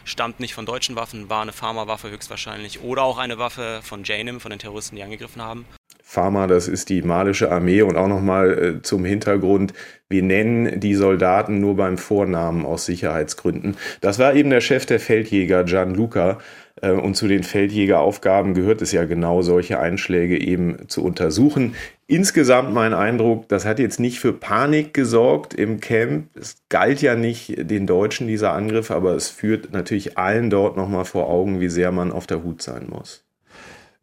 stammt 0.04 0.40
nicht 0.40 0.52
von 0.52 0.66
deutschen 0.66 0.96
Waffen, 0.96 1.30
war 1.30 1.42
eine 1.42 1.52
Pharma-Waffe 1.52 2.10
höchstwahrscheinlich 2.10 2.80
oder 2.80 3.04
auch 3.04 3.18
eine 3.18 3.38
Waffe 3.38 3.80
von 3.84 4.02
Janem, 4.02 4.40
von 4.40 4.50
den 4.50 4.58
Terroristen, 4.58 4.96
die 4.96 5.04
angegriffen 5.04 5.40
haben. 5.40 5.64
Pharma, 6.10 6.46
das 6.46 6.68
ist 6.68 6.88
die 6.88 7.02
malische 7.02 7.52
Armee 7.52 7.82
und 7.82 7.98
auch 7.98 8.08
nochmal 8.08 8.78
äh, 8.78 8.82
zum 8.82 9.04
Hintergrund, 9.04 9.74
wir 10.08 10.22
nennen 10.22 10.80
die 10.80 10.94
Soldaten 10.94 11.60
nur 11.60 11.76
beim 11.76 11.98
Vornamen 11.98 12.64
aus 12.64 12.86
Sicherheitsgründen. 12.86 13.76
Das 14.00 14.18
war 14.18 14.34
eben 14.34 14.48
der 14.48 14.62
Chef 14.62 14.86
der 14.86 15.00
Feldjäger, 15.00 15.64
Gianluca, 15.64 16.38
äh, 16.80 16.92
und 16.92 17.14
zu 17.14 17.28
den 17.28 17.42
Feldjägeraufgaben 17.42 18.54
gehört 18.54 18.80
es 18.80 18.90
ja 18.92 19.04
genau, 19.04 19.42
solche 19.42 19.80
Einschläge 19.80 20.40
eben 20.40 20.88
zu 20.88 21.04
untersuchen. 21.04 21.74
Insgesamt 22.06 22.72
mein 22.72 22.94
Eindruck, 22.94 23.46
das 23.48 23.66
hat 23.66 23.78
jetzt 23.78 24.00
nicht 24.00 24.18
für 24.18 24.32
Panik 24.32 24.94
gesorgt 24.94 25.52
im 25.52 25.78
Camp. 25.80 26.28
Es 26.34 26.56
galt 26.70 27.02
ja 27.02 27.16
nicht 27.16 27.70
den 27.70 27.86
Deutschen 27.86 28.28
dieser 28.28 28.54
Angriff, 28.54 28.90
aber 28.90 29.14
es 29.14 29.28
führt 29.28 29.74
natürlich 29.74 30.16
allen 30.16 30.48
dort 30.48 30.78
nochmal 30.78 31.04
vor 31.04 31.28
Augen, 31.28 31.60
wie 31.60 31.68
sehr 31.68 31.92
man 31.92 32.12
auf 32.12 32.26
der 32.26 32.42
Hut 32.42 32.62
sein 32.62 32.86
muss. 32.88 33.27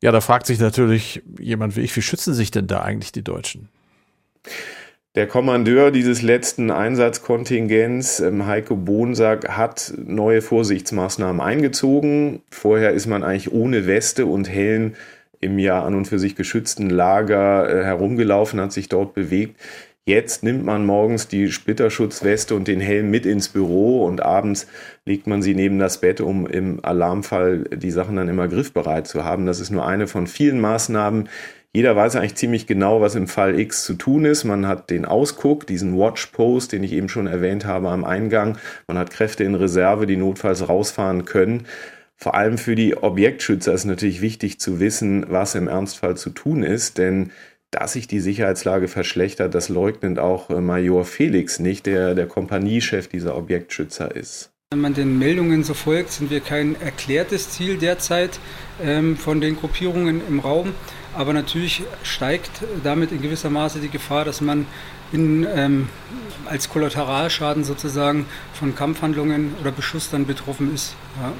Ja, 0.05 0.11
da 0.11 0.21
fragt 0.21 0.45
sich 0.45 0.59
natürlich 0.59 1.23
jemand 1.39 1.75
wie 1.75 1.81
ich, 1.81 1.95
wie 1.95 2.03
schützen 2.03 2.35
sich 2.35 2.51
denn 2.51 2.67
da 2.67 2.81
eigentlich 2.81 3.11
die 3.11 3.23
Deutschen? 3.23 3.69
Der 5.15 5.25
Kommandeur 5.25 5.89
dieses 5.89 6.21
letzten 6.21 6.69
Einsatzkontingents, 6.69 8.19
ähm, 8.19 8.45
Heiko 8.45 8.75
Bonsack, 8.75 9.57
hat 9.57 9.95
neue 9.97 10.43
Vorsichtsmaßnahmen 10.43 11.41
eingezogen. 11.41 12.43
Vorher 12.51 12.91
ist 12.91 13.07
man 13.07 13.23
eigentlich 13.23 13.51
ohne 13.51 13.87
Weste 13.87 14.27
und 14.27 14.47
Helm 14.47 14.93
im 15.39 15.57
ja 15.57 15.83
an 15.83 15.95
und 15.95 16.05
für 16.05 16.19
sich 16.19 16.35
geschützten 16.35 16.91
Lager 16.91 17.67
äh, 17.67 17.83
herumgelaufen, 17.83 18.61
hat 18.61 18.73
sich 18.73 18.89
dort 18.89 19.15
bewegt. 19.15 19.59
Jetzt 20.07 20.43
nimmt 20.43 20.63
man 20.63 20.85
morgens 20.85 21.27
die 21.27 21.51
Splitterschutzweste 21.51 22.53
und 22.53 22.67
den 22.67 22.79
Helm 22.79 23.09
mit 23.09 23.25
ins 23.25 23.49
Büro 23.49 24.05
und 24.05 24.21
abends 24.21 24.67
legt 25.03 25.25
man 25.25 25.41
sie 25.41 25.55
neben 25.55 25.79
das 25.79 25.99
Bett, 25.99 26.21
um 26.21 26.45
im 26.45 26.83
Alarmfall 26.85 27.63
die 27.63 27.89
Sachen 27.89 28.15
dann 28.15 28.29
immer 28.29 28.47
griffbereit 28.47 29.07
zu 29.07 29.23
haben. 29.23 29.47
Das 29.47 29.59
ist 29.59 29.71
nur 29.71 29.87
eine 29.87 30.05
von 30.05 30.27
vielen 30.27 30.61
Maßnahmen, 30.61 31.27
jeder 31.75 31.93
weiß 31.93 32.15
eigentlich 32.15 32.35
ziemlich 32.35 32.67
genau, 32.67 33.01
was 33.01 33.15
im 33.15 33.27
Fall 33.27 33.59
X 33.59 33.83
zu 33.83 33.95
tun 33.95 34.23
ist. 34.23 34.45
Man 34.45 34.65
hat 34.65 34.89
den 34.89 35.03
Ausguck, 35.03 35.67
diesen 35.67 35.97
Watch 35.97 36.27
Post, 36.27 36.71
den 36.71 36.85
ich 36.85 36.93
eben 36.93 37.09
schon 37.09 37.27
erwähnt 37.27 37.65
habe 37.65 37.89
am 37.89 38.05
Eingang. 38.05 38.57
Man 38.87 38.97
hat 38.97 39.11
Kräfte 39.11 39.43
in 39.43 39.55
Reserve, 39.55 40.07
die 40.07 40.15
notfalls 40.15 40.69
rausfahren 40.69 41.25
können. 41.25 41.65
Vor 42.15 42.33
allem 42.33 42.57
für 42.57 42.75
die 42.75 42.95
Objektschützer 42.95 43.73
ist 43.73 43.83
natürlich 43.83 44.21
wichtig 44.21 44.57
zu 44.57 44.79
wissen, 44.79 45.25
was 45.27 45.53
im 45.53 45.67
Ernstfall 45.67 46.15
zu 46.15 46.29
tun 46.29 46.63
ist, 46.63 46.97
denn 46.97 47.31
dass 47.77 47.93
sich 47.93 48.07
die 48.07 48.19
Sicherheitslage 48.19 48.87
verschlechtert, 48.87 49.53
das 49.55 49.69
leugnet 49.69 50.19
auch 50.19 50.49
äh, 50.49 50.61
Major 50.61 51.05
Felix 51.05 51.59
nicht, 51.59 51.85
der 51.85 52.15
der 52.15 52.27
Kompaniechef 52.27 53.07
dieser 53.07 53.37
Objektschützer 53.37 54.15
ist. 54.15 54.51
Wenn 54.71 54.81
man 54.81 54.93
den 54.93 55.19
Meldungen 55.19 55.63
so 55.63 55.73
folgt, 55.73 56.11
sind 56.11 56.31
wir 56.31 56.39
kein 56.39 56.75
erklärtes 56.81 57.51
Ziel 57.51 57.77
derzeit 57.77 58.39
ähm, 58.83 59.15
von 59.15 59.39
den 59.39 59.55
Gruppierungen 59.55 60.21
im 60.27 60.39
Raum. 60.39 60.73
Aber 61.13 61.33
natürlich 61.33 61.83
steigt 62.03 62.51
damit 62.83 63.11
in 63.11 63.21
gewisser 63.21 63.49
Maße 63.49 63.79
die 63.79 63.89
Gefahr, 63.89 64.25
dass 64.25 64.41
man 64.41 64.65
in, 65.13 65.47
ähm, 65.55 65.87
als 66.45 66.69
Kollateralschaden 66.69 67.63
sozusagen 67.63 68.25
von 68.53 68.75
Kampfhandlungen 68.75 69.53
oder 69.61 69.71
Beschuss 69.71 70.09
dann 70.09 70.25
betroffen 70.25 70.73
ist. 70.73 70.95
Ja. 71.21 71.33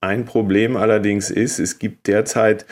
Ein 0.00 0.24
Problem 0.24 0.76
allerdings 0.76 1.30
ist, 1.30 1.58
es 1.58 1.78
gibt 1.78 2.06
derzeit 2.06 2.66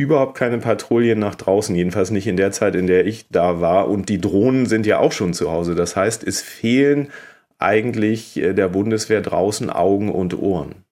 überhaupt 0.00 0.34
keine 0.34 0.58
Patrouillen 0.58 1.18
nach 1.18 1.34
draußen, 1.34 1.74
jedenfalls 1.74 2.10
nicht 2.10 2.26
in 2.26 2.38
der 2.38 2.52
Zeit, 2.52 2.74
in 2.74 2.86
der 2.86 3.06
ich 3.06 3.28
da 3.28 3.60
war. 3.60 3.88
Und 3.88 4.08
die 4.08 4.18
Drohnen 4.18 4.64
sind 4.64 4.86
ja 4.86 4.98
auch 4.98 5.12
schon 5.12 5.34
zu 5.34 5.52
Hause. 5.52 5.74
Das 5.74 5.94
heißt, 5.94 6.26
es 6.26 6.40
fehlen 6.40 7.10
eigentlich 7.58 8.38
äh, 8.38 8.54
der 8.54 8.68
Bundeswehr 8.68 9.20
draußen 9.20 9.68
Augen 9.68 10.10
und 10.10 10.38
Ohren. 10.38 10.86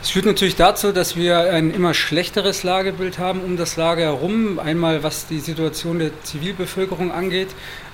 Es 0.00 0.10
führt 0.10 0.24
natürlich 0.24 0.56
dazu, 0.56 0.90
dass 0.90 1.16
wir 1.16 1.38
ein 1.38 1.70
immer 1.70 1.92
schlechteres 1.92 2.62
Lagebild 2.62 3.18
haben 3.18 3.40
um 3.40 3.58
das 3.58 3.76
Lager 3.76 4.04
herum. 4.04 4.58
Einmal 4.58 5.02
was 5.02 5.26
die 5.26 5.40
Situation 5.40 5.98
der 5.98 6.10
Zivilbevölkerung 6.22 7.12
angeht, 7.12 7.48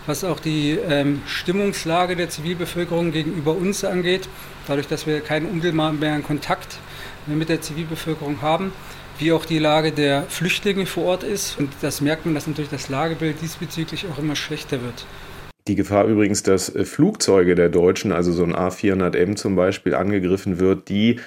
was 0.06 0.22
auch 0.22 0.38
die 0.38 0.78
ähm, 0.88 1.22
Stimmungslage 1.26 2.14
der 2.14 2.28
Zivilbevölkerung 2.28 3.10
gegenüber 3.10 3.56
uns 3.56 3.84
angeht, 3.84 4.28
dadurch, 4.68 4.86
dass 4.86 5.08
wir 5.08 5.20
keinen 5.20 5.46
unmittelbaren 5.46 6.22
Kontakt 6.22 6.78
mit 7.26 7.48
der 7.48 7.60
Zivilbevölkerung 7.60 8.42
haben, 8.42 8.72
wie 9.20 9.32
auch 9.32 9.44
die 9.44 9.58
Lage 9.58 9.92
der 9.92 10.22
Flüchtlinge 10.22 10.86
vor 10.86 11.04
Ort 11.04 11.22
ist. 11.22 11.58
Und 11.58 11.70
das 11.82 12.00
merkt 12.00 12.24
man, 12.24 12.34
dass 12.34 12.46
natürlich 12.46 12.70
das 12.70 12.88
Lagebild 12.88 13.40
diesbezüglich 13.42 14.06
auch 14.06 14.18
immer 14.18 14.36
schlechter 14.36 14.82
wird. 14.82 15.06
Die 15.68 15.74
Gefahr 15.74 16.06
übrigens, 16.06 16.42
dass 16.42 16.74
äh, 16.74 16.84
Flugzeuge 16.84 17.54
der 17.54 17.68
Deutschen, 17.68 18.12
also 18.12 18.32
so 18.32 18.44
ein 18.44 18.54
A400M 18.54 19.36
zum 19.36 19.56
Beispiel, 19.56 19.94
angegriffen 19.94 20.58
wird, 20.58 20.88
die 20.88 21.20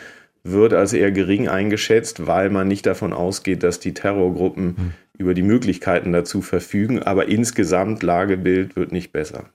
wird 0.43 0.73
als 0.73 0.91
eher 0.91 1.12
gering 1.12 1.47
eingeschätzt, 1.47 2.27
weil 2.27 2.49
man 2.49 2.67
nicht 2.67 2.86
davon 2.86 3.13
ausgeht, 3.13 3.63
dass 3.63 3.79
die 3.79 3.93
Terrorgruppen 3.93 4.65
mhm. 4.65 4.93
über 5.17 5.34
die 5.34 5.43
Möglichkeiten 5.43 6.12
dazu 6.12 6.41
verfügen. 6.41 7.01
Aber 7.01 7.29
insgesamt 7.29 8.03
Lagebild 8.03 8.75
wird 8.75 8.91
nicht 8.91 9.13
besser. 9.13 9.45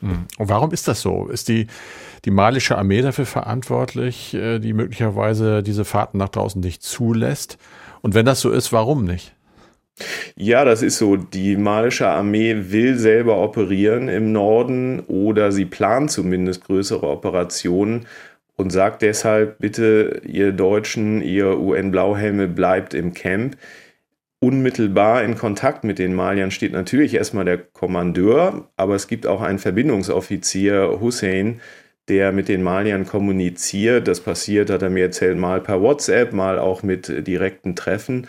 Mhm. 0.00 0.26
Und 0.38 0.48
warum 0.48 0.72
ist 0.72 0.88
das 0.88 1.00
so? 1.00 1.26
Ist 1.26 1.48
die, 1.48 1.66
die 2.24 2.30
malische 2.30 2.78
Armee 2.78 3.02
dafür 3.02 3.26
verantwortlich, 3.26 4.34
äh, 4.34 4.58
die 4.58 4.72
möglicherweise 4.72 5.62
diese 5.62 5.84
Fahrten 5.84 6.18
nach 6.18 6.30
draußen 6.30 6.60
nicht 6.60 6.82
zulässt? 6.82 7.58
Und 8.00 8.14
wenn 8.14 8.26
das 8.26 8.40
so 8.40 8.50
ist, 8.50 8.72
warum 8.72 9.04
nicht? 9.04 9.34
Ja, 10.36 10.64
das 10.64 10.82
ist 10.82 10.98
so. 10.98 11.16
Die 11.16 11.56
malische 11.56 12.08
Armee 12.08 12.70
will 12.70 12.96
selber 12.96 13.38
operieren 13.42 14.08
im 14.08 14.32
Norden 14.32 15.00
oder 15.00 15.52
sie 15.52 15.64
plant 15.64 16.10
zumindest 16.10 16.64
größere 16.64 17.06
Operationen 17.06 18.06
und 18.56 18.70
sagt 18.70 19.02
deshalb, 19.02 19.58
bitte, 19.58 20.20
ihr 20.24 20.52
Deutschen, 20.52 21.22
ihr 21.22 21.58
UN-Blauhelme, 21.58 22.48
bleibt 22.48 22.94
im 22.94 23.12
Camp. 23.14 23.56
Unmittelbar 24.40 25.24
in 25.24 25.36
Kontakt 25.36 25.82
mit 25.82 25.98
den 25.98 26.14
Maliern 26.14 26.52
steht 26.52 26.72
natürlich 26.72 27.14
erstmal 27.14 27.44
der 27.44 27.58
Kommandeur, 27.58 28.68
aber 28.76 28.94
es 28.94 29.08
gibt 29.08 29.26
auch 29.26 29.42
einen 29.42 29.58
Verbindungsoffizier, 29.58 30.98
Hussein, 31.00 31.60
der 32.08 32.32
mit 32.32 32.48
den 32.48 32.62
Maliern 32.62 33.06
kommuniziert. 33.06 34.08
Das 34.08 34.20
passiert, 34.20 34.70
hat 34.70 34.82
er 34.82 34.90
mir 34.90 35.04
erzählt, 35.04 35.38
mal 35.38 35.60
per 35.60 35.80
WhatsApp, 35.82 36.32
mal 36.32 36.58
auch 36.58 36.82
mit 36.82 37.26
direkten 37.26 37.76
Treffen. 37.76 38.26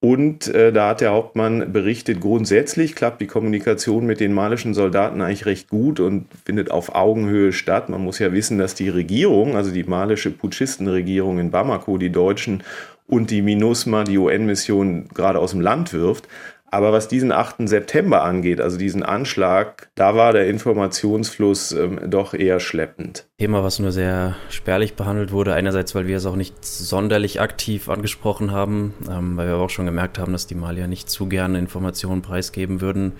Und 0.00 0.46
äh, 0.54 0.72
da 0.72 0.90
hat 0.90 1.00
der 1.00 1.10
Hauptmann 1.10 1.72
berichtet, 1.72 2.20
grundsätzlich 2.20 2.94
klappt 2.94 3.20
die 3.20 3.26
Kommunikation 3.26 4.06
mit 4.06 4.20
den 4.20 4.32
malischen 4.32 4.72
Soldaten 4.72 5.20
eigentlich 5.20 5.46
recht 5.46 5.68
gut 5.68 5.98
und 5.98 6.26
findet 6.44 6.70
auf 6.70 6.94
Augenhöhe 6.94 7.52
statt. 7.52 7.88
Man 7.88 8.04
muss 8.04 8.20
ja 8.20 8.32
wissen, 8.32 8.58
dass 8.58 8.76
die 8.76 8.90
Regierung, 8.90 9.56
also 9.56 9.72
die 9.72 9.82
malische 9.82 10.30
Putschistenregierung 10.30 11.40
in 11.40 11.50
Bamako, 11.50 11.98
die 11.98 12.10
Deutschen 12.10 12.62
und 13.08 13.32
die 13.32 13.42
MINUSMA, 13.42 14.04
die 14.04 14.18
UN-Mission, 14.18 15.08
gerade 15.12 15.40
aus 15.40 15.50
dem 15.50 15.62
Land 15.62 15.92
wirft. 15.92 16.28
Aber 16.70 16.92
was 16.92 17.08
diesen 17.08 17.32
8. 17.32 17.66
September 17.68 18.22
angeht, 18.22 18.60
also 18.60 18.76
diesen 18.76 19.02
Anschlag, 19.02 19.88
da 19.94 20.14
war 20.16 20.32
der 20.32 20.48
Informationsfluss 20.48 21.72
ähm, 21.72 21.98
doch 22.10 22.34
eher 22.34 22.60
schleppend. 22.60 23.26
Thema, 23.38 23.64
was 23.64 23.78
nur 23.78 23.90
sehr 23.90 24.36
spärlich 24.50 24.94
behandelt 24.94 25.32
wurde. 25.32 25.54
Einerseits, 25.54 25.94
weil 25.94 26.06
wir 26.06 26.18
es 26.18 26.26
auch 26.26 26.36
nicht 26.36 26.62
sonderlich 26.64 27.40
aktiv 27.40 27.88
angesprochen 27.88 28.52
haben, 28.52 28.92
ähm, 29.10 29.36
weil 29.36 29.46
wir 29.46 29.54
aber 29.54 29.64
auch 29.64 29.70
schon 29.70 29.86
gemerkt 29.86 30.18
haben, 30.18 30.32
dass 30.32 30.46
die 30.46 30.54
Malier 30.54 30.88
nicht 30.88 31.08
zu 31.08 31.26
gerne 31.26 31.58
Informationen 31.58 32.20
preisgeben 32.20 32.82
würden. 32.82 33.12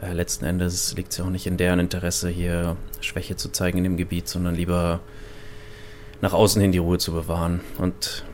Äh, 0.00 0.14
letzten 0.14 0.46
Endes 0.46 0.94
liegt 0.96 1.12
es 1.12 1.18
ja 1.18 1.24
auch 1.26 1.30
nicht 1.30 1.46
in 1.46 1.58
deren 1.58 1.78
Interesse, 1.78 2.30
hier 2.30 2.76
Schwäche 3.02 3.36
zu 3.36 3.50
zeigen 3.50 3.78
in 3.78 3.84
dem 3.84 3.96
Gebiet, 3.98 4.28
sondern 4.28 4.54
lieber 4.54 5.00
nach 6.22 6.32
außen 6.32 6.62
hin 6.62 6.72
die 6.72 6.78
Ruhe 6.78 6.96
zu 6.96 7.12
bewahren 7.12 7.60
und 7.76 8.24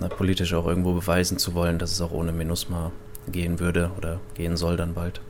na, 0.00 0.08
politisch 0.08 0.52
auch 0.52 0.66
irgendwo 0.66 0.92
beweisen 0.92 1.38
zu 1.38 1.54
wollen, 1.54 1.78
dass 1.78 1.92
es 1.92 2.00
auch 2.02 2.10
ohne 2.10 2.32
MINUSMA 2.32 2.92
gehen 3.30 3.60
würde 3.60 3.90
oder 3.96 4.20
gehen 4.34 4.56
soll 4.56 4.76
dann 4.76 4.94
bald. 4.94 5.20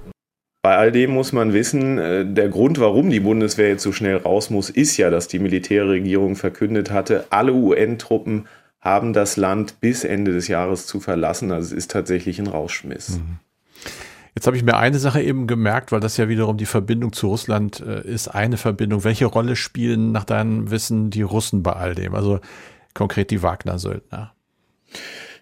Bei 0.62 0.76
all 0.78 0.92
dem 0.92 1.10
muss 1.10 1.32
man 1.32 1.52
wissen, 1.52 1.98
äh, 1.98 2.24
der 2.24 2.48
Grund, 2.48 2.80
warum 2.80 3.10
die 3.10 3.20
Bundeswehr 3.20 3.68
jetzt 3.68 3.82
so 3.82 3.92
schnell 3.92 4.16
raus 4.16 4.48
muss, 4.48 4.70
ist 4.70 4.96
ja, 4.96 5.10
dass 5.10 5.28
die 5.28 5.38
Militärregierung 5.38 6.36
verkündet 6.36 6.90
hatte, 6.90 7.26
alle 7.28 7.52
UN-Truppen 7.52 8.46
haben 8.80 9.12
das 9.12 9.36
Land 9.36 9.80
bis 9.80 10.04
Ende 10.04 10.32
des 10.32 10.48
Jahres 10.48 10.86
zu 10.86 11.00
verlassen. 11.00 11.52
Also 11.52 11.66
es 11.66 11.72
ist 11.72 11.90
tatsächlich 11.90 12.38
ein 12.38 12.46
Rauschmiss. 12.46 13.18
Mhm. 13.18 13.38
Jetzt 14.34 14.46
habe 14.46 14.56
ich 14.56 14.64
mir 14.64 14.76
eine 14.76 14.98
Sache 14.98 15.22
eben 15.22 15.46
gemerkt, 15.46 15.92
weil 15.92 16.00
das 16.00 16.16
ja 16.16 16.28
wiederum 16.28 16.56
die 16.56 16.66
Verbindung 16.66 17.12
zu 17.12 17.28
Russland 17.28 17.80
äh, 17.80 18.02
ist. 18.02 18.28
Eine 18.28 18.56
Verbindung. 18.56 19.04
Welche 19.04 19.26
Rolle 19.26 19.56
spielen 19.56 20.12
nach 20.12 20.24
deinem 20.24 20.70
Wissen 20.70 21.10
die 21.10 21.22
Russen 21.22 21.62
bei 21.62 21.72
all 21.72 21.94
dem? 21.94 22.14
Also 22.14 22.40
konkret 22.94 23.30
die 23.30 23.42
Wagner-Söldner. 23.42 24.32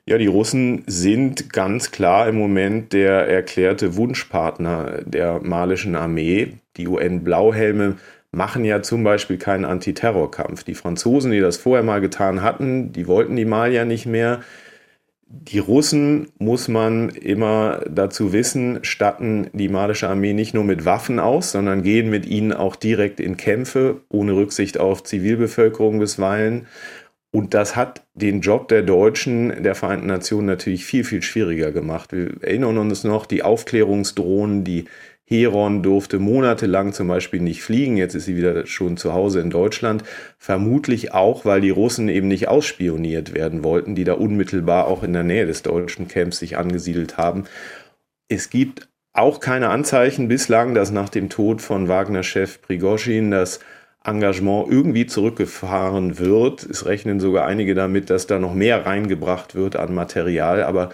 Ja, 0.05 0.19
die 0.19 0.27
Russen 0.27 0.83
sind 0.88 1.53
ganz 1.53 1.93
klar 1.93 2.27
im 2.29 2.37
Moment 2.37 2.93
der 2.93 3.29
erklärte 3.29 3.95
Wunschpartner 3.95 5.01
der 5.05 5.41
malischen 5.41 5.95
Armee. 5.95 6.55
Die 6.77 6.88
UN-Blauhelme 6.88 7.99
machen 8.33 8.65
ja 8.65 8.83
zum 8.83 9.05
Beispiel 9.05 9.38
keinen 9.38 9.65
Antiterrorkampf. 9.65 10.65
Die 10.65 10.75
Franzosen, 10.75 11.31
die 11.31 11.38
das 11.38 11.57
vorher 11.57 11.85
mal 11.85 12.01
getan 12.01 12.43
hatten, 12.43 12.93
die 12.93 13.07
wollten 13.07 13.37
die 13.37 13.45
Malier 13.45 13.85
nicht 13.85 14.07
mehr. 14.07 14.41
Die 15.29 15.61
Russen, 15.61 16.29
muss 16.38 16.69
man 16.69 17.09
immer 17.09 17.83
dazu 17.88 18.33
wissen, 18.33 18.81
statten 18.83 19.49
die 19.53 19.69
malische 19.69 20.09
Armee 20.09 20.35
nicht 20.35 20.53
nur 20.53 20.65
mit 20.65 20.85
Waffen 20.85 21.19
aus, 21.21 21.53
sondern 21.53 21.83
gehen 21.83 22.11
mit 22.11 22.27
ihnen 22.27 22.53
auch 22.53 22.77
direkt 22.77 23.19
in 23.21 23.37
Kämpfe, 23.38 24.01
ohne 24.11 24.35
Rücksicht 24.35 24.79
auf 24.79 25.05
Zivilbevölkerung 25.05 26.01
bisweilen. 26.01 26.67
Und 27.35 27.55
das 27.55 27.77
hat 27.77 28.05
den 28.12 28.42
Job 28.42 28.68
der 28.68 28.83
Deutschen, 28.83 29.62
der 29.62 29.75
Vereinten 29.75 30.07
Nationen 30.07 30.47
natürlich 30.47 30.85
viel, 30.85 31.03
viel 31.03 31.23
schwieriger 31.23 31.73
gemacht. 31.73 32.12
Wir 32.12 32.31
erinnern 32.42 32.77
uns 32.77 33.05
noch, 33.05 33.25
die 33.25 33.42
Aufklärungsdrohnen, 33.42 34.64
die 34.64 34.85
Heron 35.25 35.83
durfte 35.83 36.18
monatelang 36.18 36.92
zum 36.92 37.09
Beispiel 37.09 37.40
nicht 37.40 37.62
fliegen. 37.62 37.97
Jetzt 37.97 38.14
ist 38.14 38.27
sie 38.27 38.37
wieder 38.37 38.66
schon 38.66 38.99
zu 38.99 39.14
Hause 39.14 39.40
in 39.40 39.49
Deutschland. 39.49 40.05
Vermutlich 40.37 41.14
auch, 41.14 41.47
weil 41.47 41.62
die 41.62 41.71
Russen 41.71 42.11
eben 42.11 42.29
nicht 42.29 42.49
ausspioniert 42.49 43.33
werden 43.33 43.64
wollten, 43.64 43.95
die 43.95 44.05
da 44.05 44.12
unmittelbar 44.12 44.87
auch 44.87 45.03
in 45.03 45.14
der 45.14 45.23
Nähe 45.23 45.47
des 45.47 45.62
deutschen 45.62 46.09
Camps 46.09 46.38
sich 46.38 46.59
angesiedelt 46.59 47.16
haben. 47.16 47.45
Es 48.29 48.51
gibt 48.51 48.90
auch 49.14 49.40
keine 49.40 49.71
Anzeichen 49.71 50.29
bislang, 50.29 50.75
dass 50.75 50.90
nach 50.90 51.09
dem 51.09 51.31
Tod 51.31 51.62
von 51.62 51.88
Wagner-Chef 51.88 52.61
Prigozhin 52.61 53.31
das 53.31 53.61
Engagement 54.05 54.67
irgendwie 54.71 55.07
zurückgefahren 55.07 56.19
wird. 56.19 56.65
Es 56.65 56.87
rechnen 56.87 57.21
sogar 57.21 57.47
einige 57.47 57.75
damit, 57.75 58.11
dass 58.11 58.27
da 58.27 58.38
noch 58.38 58.55
mehr 58.55 58.85
reingebracht 58.87 59.55
wird 59.55 59.77
an 59.77 59.95
Material, 59.95 60.62
aber 60.65 60.91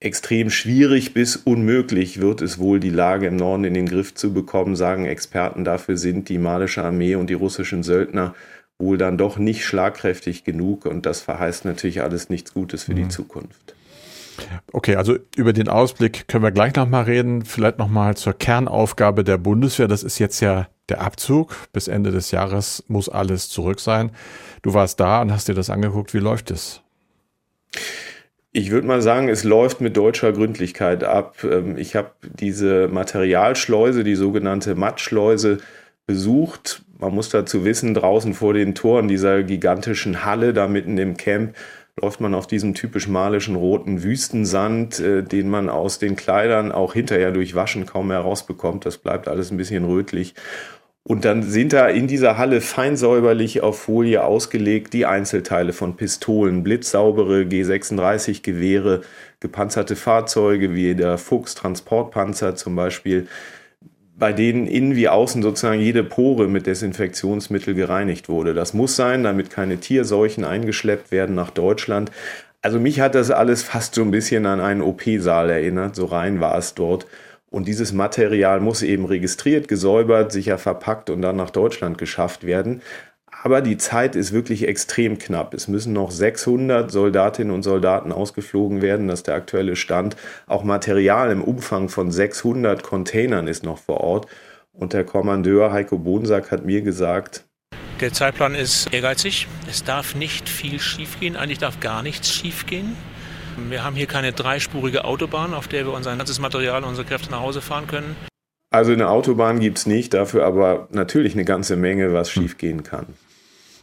extrem 0.00 0.50
schwierig 0.50 1.14
bis 1.14 1.36
unmöglich 1.36 2.20
wird 2.20 2.42
es 2.42 2.58
wohl, 2.58 2.80
die 2.80 2.90
Lage 2.90 3.26
im 3.26 3.36
Norden 3.36 3.64
in 3.64 3.74
den 3.74 3.86
Griff 3.86 4.14
zu 4.14 4.32
bekommen, 4.32 4.74
sagen 4.76 5.06
Experten. 5.06 5.64
Dafür 5.64 5.96
sind 5.96 6.28
die 6.28 6.38
malische 6.38 6.82
Armee 6.82 7.14
und 7.14 7.28
die 7.28 7.34
russischen 7.34 7.82
Söldner 7.82 8.34
wohl 8.78 8.98
dann 8.98 9.16
doch 9.16 9.38
nicht 9.38 9.64
schlagkräftig 9.64 10.44
genug 10.44 10.86
und 10.86 11.06
das 11.06 11.20
verheißt 11.20 11.64
natürlich 11.64 12.02
alles 12.02 12.30
nichts 12.30 12.52
Gutes 12.52 12.84
für 12.84 12.92
mhm. 12.92 12.96
die 12.96 13.08
Zukunft. 13.08 13.74
Okay, 14.72 14.96
also 14.96 15.18
über 15.36 15.52
den 15.52 15.68
Ausblick 15.68 16.26
können 16.26 16.42
wir 16.42 16.50
gleich 16.50 16.74
nochmal 16.74 17.04
reden. 17.04 17.44
Vielleicht 17.44 17.78
nochmal 17.78 18.16
zur 18.16 18.32
Kernaufgabe 18.32 19.24
der 19.24 19.38
Bundeswehr. 19.38 19.88
Das 19.88 20.02
ist 20.02 20.18
jetzt 20.18 20.40
ja 20.40 20.68
der 20.92 21.00
Abzug. 21.00 21.54
Bis 21.72 21.88
Ende 21.88 22.10
des 22.10 22.30
Jahres 22.30 22.84
muss 22.86 23.08
alles 23.08 23.48
zurück 23.48 23.80
sein. 23.80 24.10
Du 24.62 24.74
warst 24.74 25.00
da 25.00 25.22
und 25.22 25.32
hast 25.32 25.48
dir 25.48 25.54
das 25.54 25.70
angeguckt. 25.70 26.14
Wie 26.14 26.18
läuft 26.18 26.50
es? 26.50 26.80
Ich 28.54 28.70
würde 28.70 28.86
mal 28.86 29.00
sagen, 29.00 29.30
es 29.30 29.44
läuft 29.44 29.80
mit 29.80 29.96
deutscher 29.96 30.32
Gründlichkeit 30.32 31.04
ab. 31.04 31.36
Ähm, 31.42 31.78
ich 31.78 31.96
habe 31.96 32.10
diese 32.22 32.88
Materialschleuse, 32.88 34.04
die 34.04 34.14
sogenannte 34.14 34.74
Mattschleuse, 34.74 35.58
besucht. 36.06 36.82
Man 36.98 37.14
muss 37.14 37.30
dazu 37.30 37.64
wissen, 37.64 37.94
draußen 37.94 38.34
vor 38.34 38.52
den 38.52 38.74
Toren 38.74 39.08
dieser 39.08 39.42
gigantischen 39.42 40.24
Halle, 40.24 40.52
da 40.52 40.68
mitten 40.68 40.98
im 40.98 41.16
Camp, 41.16 41.54
läuft 42.00 42.20
man 42.20 42.34
auf 42.34 42.46
diesem 42.46 42.74
typisch 42.74 43.08
malischen 43.08 43.56
roten 43.56 44.02
Wüstensand, 44.02 45.00
äh, 45.00 45.22
den 45.22 45.48
man 45.48 45.70
aus 45.70 45.98
den 45.98 46.16
Kleidern 46.16 46.72
auch 46.72 46.92
hinterher 46.92 47.32
durch 47.32 47.54
Waschen 47.54 47.86
kaum 47.86 48.08
mehr 48.08 48.20
rausbekommt. 48.20 48.84
Das 48.84 48.98
bleibt 48.98 49.28
alles 49.28 49.50
ein 49.50 49.56
bisschen 49.56 49.84
rötlich. 49.84 50.34
Und 51.04 51.24
dann 51.24 51.42
sind 51.42 51.72
da 51.72 51.88
in 51.88 52.06
dieser 52.06 52.38
Halle 52.38 52.60
feinsäuberlich 52.60 53.60
auf 53.60 53.80
Folie 53.80 54.22
ausgelegt 54.22 54.92
die 54.92 55.04
Einzelteile 55.04 55.72
von 55.72 55.96
Pistolen, 55.96 56.62
blitzsaubere 56.62 57.40
G36-Gewehre, 57.42 59.02
gepanzerte 59.40 59.96
Fahrzeuge 59.96 60.74
wie 60.74 60.94
der 60.94 61.18
Fuchs 61.18 61.56
Transportpanzer 61.56 62.54
zum 62.54 62.76
Beispiel, 62.76 63.26
bei 64.16 64.32
denen 64.32 64.68
innen 64.68 64.94
wie 64.94 65.08
außen 65.08 65.42
sozusagen 65.42 65.80
jede 65.80 66.04
Pore 66.04 66.46
mit 66.46 66.66
Desinfektionsmittel 66.68 67.74
gereinigt 67.74 68.28
wurde. 68.28 68.54
Das 68.54 68.72
muss 68.72 68.94
sein, 68.94 69.24
damit 69.24 69.50
keine 69.50 69.78
Tierseuchen 69.78 70.44
eingeschleppt 70.44 71.10
werden 71.10 71.34
nach 71.34 71.50
Deutschland. 71.50 72.12
Also 72.60 72.78
mich 72.78 73.00
hat 73.00 73.16
das 73.16 73.32
alles 73.32 73.64
fast 73.64 73.96
so 73.96 74.02
ein 74.02 74.12
bisschen 74.12 74.46
an 74.46 74.60
einen 74.60 74.82
OP-Saal 74.82 75.50
erinnert, 75.50 75.96
so 75.96 76.04
rein 76.04 76.38
war 76.38 76.56
es 76.56 76.74
dort. 76.74 77.08
Und 77.52 77.68
dieses 77.68 77.92
Material 77.92 78.60
muss 78.60 78.82
eben 78.82 79.04
registriert, 79.04 79.68
gesäubert, 79.68 80.32
sicher 80.32 80.56
verpackt 80.56 81.10
und 81.10 81.20
dann 81.20 81.36
nach 81.36 81.50
Deutschland 81.50 81.98
geschafft 81.98 82.44
werden. 82.44 82.80
Aber 83.42 83.60
die 83.60 83.76
Zeit 83.76 84.16
ist 84.16 84.32
wirklich 84.32 84.66
extrem 84.66 85.18
knapp. 85.18 85.52
Es 85.52 85.68
müssen 85.68 85.92
noch 85.92 86.10
600 86.10 86.90
Soldatinnen 86.90 87.52
und 87.52 87.62
Soldaten 87.62 88.10
ausgeflogen 88.10 88.80
werden. 88.80 89.06
Das 89.08 89.20
ist 89.20 89.26
der 89.26 89.34
aktuelle 89.34 89.76
Stand. 89.76 90.16
Auch 90.46 90.64
Material 90.64 91.30
im 91.30 91.42
Umfang 91.44 91.90
von 91.90 92.10
600 92.10 92.82
Containern 92.82 93.46
ist 93.46 93.64
noch 93.64 93.78
vor 93.78 94.00
Ort. 94.00 94.28
Und 94.72 94.94
der 94.94 95.04
Kommandeur 95.04 95.72
Heiko 95.72 95.98
Bonsack 95.98 96.50
hat 96.52 96.64
mir 96.64 96.80
gesagt, 96.80 97.44
der 98.00 98.12
Zeitplan 98.14 98.54
ist 98.54 98.92
ehrgeizig. 98.92 99.46
Es 99.68 99.84
darf 99.84 100.14
nicht 100.14 100.48
viel 100.48 100.80
schiefgehen. 100.80 101.36
Eigentlich 101.36 101.58
darf 101.58 101.78
gar 101.80 102.02
nichts 102.02 102.32
schiefgehen. 102.32 102.96
Wir 103.56 103.84
haben 103.84 103.96
hier 103.96 104.06
keine 104.06 104.32
dreispurige 104.32 105.04
Autobahn, 105.04 105.54
auf 105.54 105.68
der 105.68 105.84
wir 105.86 105.92
unser 105.92 106.16
ganzes 106.16 106.38
Material, 106.38 106.84
unsere 106.84 107.06
Kräfte 107.06 107.30
nach 107.30 107.40
Hause 107.40 107.60
fahren 107.60 107.86
können. 107.86 108.16
Also 108.70 108.92
eine 108.92 109.08
Autobahn 109.10 109.60
gibt 109.60 109.78
es 109.78 109.86
nicht, 109.86 110.14
dafür 110.14 110.46
aber 110.46 110.88
natürlich 110.90 111.34
eine 111.34 111.44
ganze 111.44 111.76
Menge, 111.76 112.12
was 112.12 112.30
schiefgehen 112.30 112.82
kann. 112.82 113.06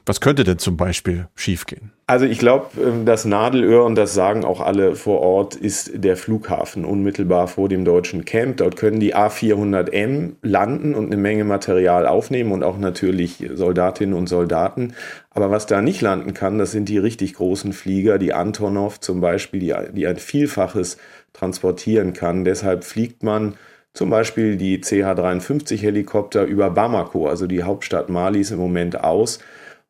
Was 0.06 0.22
könnte 0.22 0.44
denn 0.44 0.58
zum 0.58 0.78
Beispiel 0.78 1.28
schiefgehen? 1.36 1.92
Also 2.08 2.26
ich 2.26 2.40
glaube, 2.40 2.68
ähm, 2.84 3.06
das 3.06 3.26
Nadelöhr, 3.26 3.86
und 3.86 3.94
das 3.94 4.16
sagen 4.16 4.44
auch 4.44 4.62
alle 4.62 4.96
vor 4.96 5.20
Ort, 5.22 5.56
ist 5.56 5.92
der 5.94 6.18
Flughafen 6.18 6.84
unmittelbar 6.84 7.48
vor 7.48 7.70
dem 7.70 7.86
deutschen 7.86 8.26
Camp. 8.26 8.58
Dort 8.58 8.76
können 8.78 9.00
die 9.00 9.16
A400M 9.16 10.32
landen 10.42 10.96
und 10.96 11.06
eine 11.08 11.18
Menge 11.18 11.44
Material 11.44 12.08
aufnehmen 12.08 12.52
und 12.52 12.64
auch 12.64 12.80
natürlich 12.80 13.48
Soldatinnen 13.54 14.16
und 14.16 14.28
Soldaten. 14.28 14.96
Aber 15.30 15.52
was 15.52 15.68
da 15.68 15.82
nicht 15.82 16.02
landen 16.02 16.34
kann, 16.34 16.58
das 16.58 16.72
sind 16.72 16.90
die 16.90 16.98
richtig 16.98 17.36
großen 17.36 17.74
Flieger, 17.74 18.18
die 18.18 18.34
Antonov 18.34 19.00
zum 19.00 19.22
Beispiel, 19.22 19.60
die, 19.60 19.76
die 19.94 20.08
ein 20.08 20.18
Vielfaches 20.18 20.98
transportieren 21.34 22.14
kann. 22.14 22.44
Deshalb 22.44 22.84
fliegt 22.84 23.22
man 23.22 23.54
zum 23.94 24.10
Beispiel 24.10 24.58
die 24.58 24.80
CH-53 24.80 25.78
Helikopter 25.78 26.46
über 26.46 26.70
Bamako, 26.70 27.28
also 27.28 27.48
die 27.48 27.64
Hauptstadt 27.64 28.10
Malis 28.10 28.52
im 28.52 28.58
Moment 28.58 29.04
aus 29.04 29.40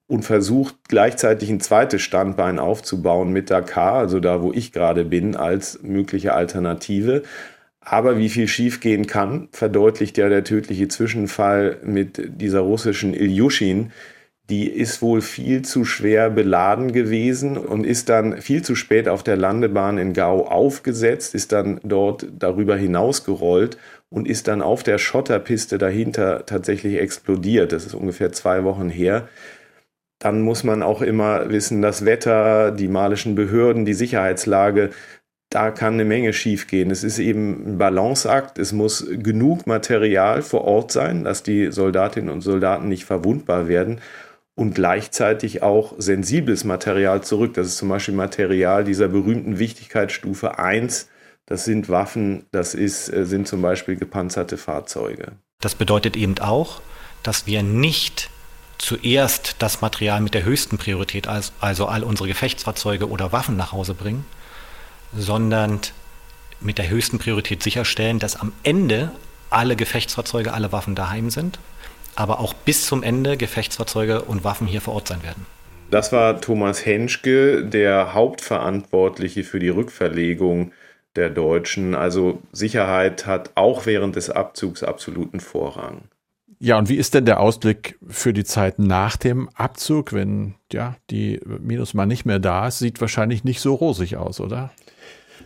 und 0.09 0.23
versucht 0.23 0.75
gleichzeitig 0.87 1.51
ein 1.51 1.59
zweites 1.59 2.01
Standbein 2.01 2.57
aufzubauen 2.57 3.31
mit 3.31 3.51
Dakar, 3.51 3.93
also 3.93 4.19
da, 4.19 4.41
wo 4.41 4.51
ich 4.51 4.73
gerade 4.73 5.05
bin, 5.05 5.35
als 5.35 5.83
mögliche 5.83 6.33
Alternative. 6.33 7.21
Aber 7.79 8.17
wie 8.17 8.29
viel 8.29 8.47
schiefgehen 8.47 9.05
kann, 9.05 9.49
verdeutlicht 9.51 10.17
ja 10.17 10.27
der 10.27 10.43
tödliche 10.43 10.87
Zwischenfall 10.87 11.77
mit 11.83 12.41
dieser 12.41 12.61
russischen 12.61 13.13
Ilyushin. 13.13 13.91
Die 14.49 14.67
ist 14.67 15.03
wohl 15.03 15.21
viel 15.21 15.61
zu 15.61 15.85
schwer 15.85 16.31
beladen 16.31 16.91
gewesen 16.91 17.55
und 17.55 17.85
ist 17.85 18.09
dann 18.09 18.41
viel 18.41 18.63
zu 18.63 18.73
spät 18.73 19.07
auf 19.07 19.21
der 19.21 19.37
Landebahn 19.37 19.99
in 19.99 20.13
Gao 20.13 20.47
aufgesetzt, 20.47 21.35
ist 21.35 21.51
dann 21.51 21.79
dort 21.83 22.25
darüber 22.35 22.75
hinausgerollt 22.75 23.77
und 24.09 24.27
ist 24.27 24.47
dann 24.47 24.63
auf 24.63 24.81
der 24.81 24.97
Schotterpiste 24.97 25.77
dahinter 25.77 26.47
tatsächlich 26.47 26.99
explodiert. 26.99 27.71
Das 27.73 27.85
ist 27.85 27.93
ungefähr 27.93 28.31
zwei 28.31 28.63
Wochen 28.63 28.89
her 28.89 29.29
dann 30.19 30.41
muss 30.41 30.63
man 30.63 30.83
auch 30.83 31.01
immer 31.01 31.49
wissen, 31.49 31.81
das 31.81 32.05
Wetter, 32.05 32.71
die 32.71 32.89
malischen 32.89 33.35
Behörden, 33.35 33.85
die 33.85 33.93
Sicherheitslage, 33.93 34.91
da 35.49 35.71
kann 35.71 35.93
eine 35.93 36.05
Menge 36.05 36.33
schiefgehen. 36.33 36.91
Es 36.91 37.03
ist 37.03 37.17
eben 37.17 37.73
ein 37.73 37.77
Balanceakt. 37.79 38.59
Es 38.59 38.71
muss 38.71 39.07
genug 39.09 39.65
Material 39.65 40.43
vor 40.43 40.65
Ort 40.65 40.91
sein, 40.91 41.23
dass 41.23 41.41
die 41.41 41.71
Soldatinnen 41.71 42.29
und 42.29 42.41
Soldaten 42.41 42.87
nicht 42.87 43.05
verwundbar 43.05 43.67
werden 43.67 43.99
und 44.53 44.75
gleichzeitig 44.75 45.63
auch 45.63 45.95
sensibles 45.97 46.65
Material 46.65 47.23
zurück. 47.23 47.55
Das 47.55 47.67
ist 47.67 47.77
zum 47.77 47.89
Beispiel 47.89 48.13
Material 48.13 48.83
dieser 48.83 49.07
berühmten 49.07 49.57
Wichtigkeitsstufe 49.57 50.59
1. 50.59 51.09
Das 51.47 51.65
sind 51.65 51.89
Waffen, 51.89 52.45
das 52.51 52.75
ist, 52.75 53.11
äh, 53.11 53.25
sind 53.25 53.47
zum 53.47 53.63
Beispiel 53.63 53.95
gepanzerte 53.95 54.57
Fahrzeuge. 54.57 55.31
Das 55.61 55.73
bedeutet 55.73 56.15
eben 56.15 56.37
auch, 56.39 56.81
dass 57.23 57.47
wir 57.47 57.63
nicht 57.63 58.29
zuerst 58.79 59.57
das 59.59 59.81
Material 59.81 60.21
mit 60.21 60.33
der 60.33 60.43
höchsten 60.43 60.79
Priorität, 60.79 61.27
also 61.27 61.85
all 61.85 62.03
unsere 62.03 62.27
Gefechtsfahrzeuge 62.27 63.07
oder 63.07 63.31
Waffen 63.31 63.55
nach 63.55 63.71
Hause 63.71 63.93
bringen, 63.93 64.25
sondern 65.15 65.79
mit 66.59 66.77
der 66.77 66.89
höchsten 66.89 67.19
Priorität 67.19 67.61
sicherstellen, 67.61 68.19
dass 68.19 68.35
am 68.35 68.51
Ende 68.63 69.11
alle 69.49 69.75
Gefechtsfahrzeuge, 69.75 70.53
alle 70.53 70.71
Waffen 70.71 70.95
daheim 70.95 71.29
sind, 71.29 71.59
aber 72.15 72.39
auch 72.39 72.53
bis 72.53 72.85
zum 72.85 73.03
Ende 73.03 73.37
Gefechtsfahrzeuge 73.37 74.23
und 74.23 74.43
Waffen 74.43 74.67
hier 74.67 74.81
vor 74.81 74.95
Ort 74.95 75.07
sein 75.07 75.23
werden. 75.23 75.45
Das 75.91 76.11
war 76.11 76.39
Thomas 76.39 76.85
Henschke, 76.85 77.65
der 77.65 78.13
Hauptverantwortliche 78.13 79.43
für 79.43 79.59
die 79.59 79.69
Rückverlegung 79.69 80.71
der 81.15 81.29
Deutschen. 81.29 81.95
Also 81.95 82.41
Sicherheit 82.51 83.25
hat 83.25 83.51
auch 83.55 83.85
während 83.85 84.15
des 84.15 84.29
Abzugs 84.29 84.83
absoluten 84.83 85.39
Vorrang. 85.39 86.03
Ja, 86.61 86.77
und 86.77 86.89
wie 86.89 86.97
ist 86.97 87.13
denn 87.13 87.25
der 87.25 87.39
Ausblick 87.39 87.97
für 88.05 88.33
die 88.33 88.43
Zeit 88.43 88.79
nach 88.79 89.15
dem 89.15 89.47
Abzug, 89.55 90.11
wenn 90.11 90.55
ja 90.73 90.97
die 91.09 91.39
Minus 91.45 91.93
mal 91.93 92.05
nicht 92.05 92.25
mehr 92.25 92.39
da 92.39 92.67
ist? 92.67 92.79
Sieht 92.79 92.99
wahrscheinlich 92.99 93.45
nicht 93.45 93.61
so 93.61 93.73
rosig 93.75 94.17
aus, 94.17 94.41
oder? 94.41 94.71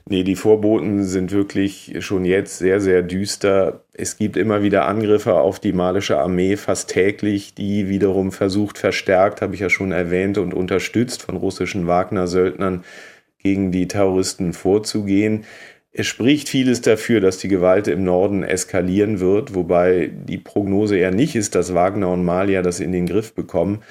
Nee, 0.09 0.23
die 0.23 0.35
Vorboten 0.35 1.03
sind 1.03 1.31
wirklich 1.31 1.95
schon 1.99 2.25
jetzt 2.25 2.57
sehr, 2.57 2.81
sehr 2.81 3.03
düster. 3.03 3.83
Es 3.93 4.17
gibt 4.17 4.35
immer 4.35 4.63
wieder 4.63 4.85
Angriffe 4.87 5.35
auf 5.35 5.59
die 5.59 5.71
malische 5.71 6.17
Armee, 6.17 6.57
fast 6.57 6.89
täglich, 6.89 7.53
die 7.53 7.87
wiederum 7.87 8.31
versucht, 8.31 8.77
verstärkt, 8.77 9.41
habe 9.41 9.53
ich 9.53 9.61
ja 9.61 9.69
schon 9.69 9.91
erwähnt, 9.91 10.37
und 10.39 10.53
unterstützt 10.53 11.21
von 11.21 11.37
russischen 11.37 11.87
Wagner-Söldnern 11.87 12.83
gegen 13.37 13.71
die 13.71 13.87
Terroristen 13.87 14.53
vorzugehen. 14.53 15.45
Es 15.95 16.07
spricht 16.07 16.49
vieles 16.49 16.81
dafür, 16.81 17.21
dass 17.21 17.37
die 17.37 17.47
Gewalt 17.47 17.87
im 17.87 18.03
Norden 18.03 18.41
eskalieren 18.43 19.19
wird, 19.19 19.53
wobei 19.53 20.09
die 20.11 20.39
Prognose 20.39 20.97
eher 20.97 21.11
nicht 21.11 21.35
ist, 21.35 21.53
dass 21.53 21.75
Wagner 21.75 22.09
und 22.09 22.25
Malia 22.25 22.63
das 22.63 22.79
in 22.79 22.91
den 22.91 23.05
Griff 23.05 23.35
bekommen. 23.35 23.83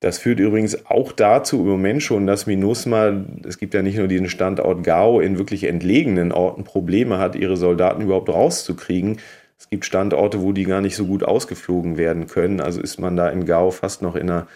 Das 0.00 0.18
führt 0.18 0.40
übrigens 0.40 0.84
auch 0.86 1.12
dazu 1.12 1.60
im 1.60 1.68
Moment 1.68 2.02
schon, 2.02 2.26
dass 2.26 2.46
MINUSMA, 2.46 3.24
es 3.46 3.58
gibt 3.58 3.72
ja 3.72 3.82
nicht 3.82 3.96
nur 3.96 4.08
diesen 4.08 4.28
Standort 4.28 4.82
Gao, 4.82 5.20
in 5.20 5.38
wirklich 5.38 5.64
entlegenen 5.64 6.32
Orten 6.32 6.64
Probleme 6.64 7.18
hat, 7.18 7.36
ihre 7.36 7.56
Soldaten 7.56 8.02
überhaupt 8.02 8.30
rauszukriegen. 8.30 9.20
Es 9.56 9.70
gibt 9.70 9.84
Standorte, 9.84 10.42
wo 10.42 10.50
die 10.52 10.64
gar 10.64 10.80
nicht 10.80 10.96
so 10.96 11.06
gut 11.06 11.22
ausgeflogen 11.22 11.96
werden 11.96 12.26
können. 12.26 12.60
Also 12.60 12.80
ist 12.80 12.98
man 12.98 13.16
da 13.16 13.28
in 13.28 13.46
Gao 13.46 13.70
fast 13.70 14.02
noch 14.02 14.16
in 14.16 14.28
einer 14.28 14.48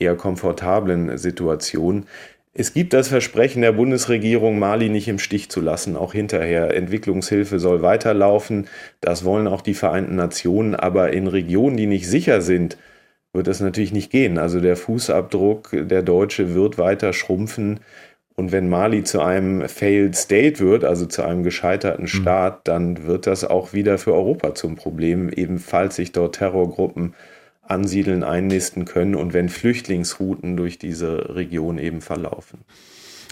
eher 0.00 0.16
komfortablen 0.16 1.16
Situation. 1.16 2.06
Es 2.52 2.74
gibt 2.74 2.92
das 2.94 3.08
Versprechen 3.08 3.62
der 3.62 3.72
Bundesregierung, 3.72 4.58
Mali 4.58 4.88
nicht 4.88 5.06
im 5.06 5.20
Stich 5.20 5.50
zu 5.50 5.60
lassen, 5.60 5.96
auch 5.96 6.12
hinterher. 6.12 6.74
Entwicklungshilfe 6.74 7.60
soll 7.60 7.80
weiterlaufen, 7.80 8.66
das 9.00 9.24
wollen 9.24 9.46
auch 9.46 9.62
die 9.62 9.74
Vereinten 9.74 10.16
Nationen, 10.16 10.74
aber 10.74 11.12
in 11.12 11.28
Regionen, 11.28 11.76
die 11.76 11.86
nicht 11.86 12.08
sicher 12.08 12.40
sind, 12.40 12.76
wird 13.32 13.46
das 13.46 13.60
natürlich 13.60 13.92
nicht 13.92 14.10
gehen. 14.10 14.36
Also 14.38 14.60
der 14.60 14.76
Fußabdruck 14.76 15.70
der 15.72 16.02
Deutsche 16.02 16.54
wird 16.54 16.76
weiter 16.76 17.12
schrumpfen. 17.12 17.80
Und 18.34 18.50
wenn 18.50 18.68
Mali 18.68 19.04
zu 19.04 19.20
einem 19.20 19.68
Failed 19.68 20.16
State 20.16 20.58
wird, 20.58 20.84
also 20.84 21.06
zu 21.06 21.22
einem 21.22 21.44
gescheiterten 21.44 22.06
hm. 22.06 22.08
Staat, 22.08 22.66
dann 22.66 23.06
wird 23.06 23.28
das 23.28 23.44
auch 23.44 23.72
wieder 23.72 23.98
für 23.98 24.14
Europa 24.14 24.54
zum 24.54 24.74
Problem, 24.74 25.28
ebenfalls 25.28 25.96
sich 25.96 26.10
dort 26.10 26.36
Terrorgruppen 26.36 27.14
ansiedeln, 27.70 28.24
einnisten 28.24 28.84
können 28.84 29.14
und 29.14 29.32
wenn 29.32 29.48
Flüchtlingsrouten 29.48 30.56
durch 30.56 30.78
diese 30.78 31.34
Region 31.34 31.78
eben 31.78 32.00
verlaufen. 32.00 32.60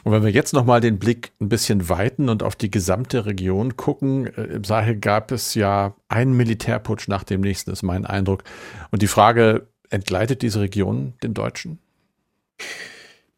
Und 0.05 0.12
wenn 0.12 0.22
wir 0.22 0.31
jetzt 0.31 0.55
nochmal 0.55 0.81
den 0.81 0.98
Blick 0.98 1.33
ein 1.40 1.48
bisschen 1.48 1.88
weiten 1.88 2.29
und 2.29 2.42
auf 2.42 2.57
die 2.57 2.70
gesamte 2.70 3.27
Region 3.27 3.77
gucken, 3.77 4.27
äh, 4.27 4.42
im 4.44 4.64
Sahel 4.64 4.96
gab 4.96 5.33
es 5.33 5.55
ja 5.55 5.94
einen 6.09 6.37
Militärputsch 6.37 7.09
nach 7.09 7.24
dem 7.24 7.40
nächsten, 7.40 7.70
ist 7.72 7.83
mein 7.83 8.07
Eindruck. 8.07 8.44
Und 8.90 9.03
die 9.03 9.09
Frage, 9.09 9.66
entgleitet 9.90 10.42
diese 10.42 10.61
Region 10.61 11.14
den 11.22 11.35
Deutschen? 11.35 11.79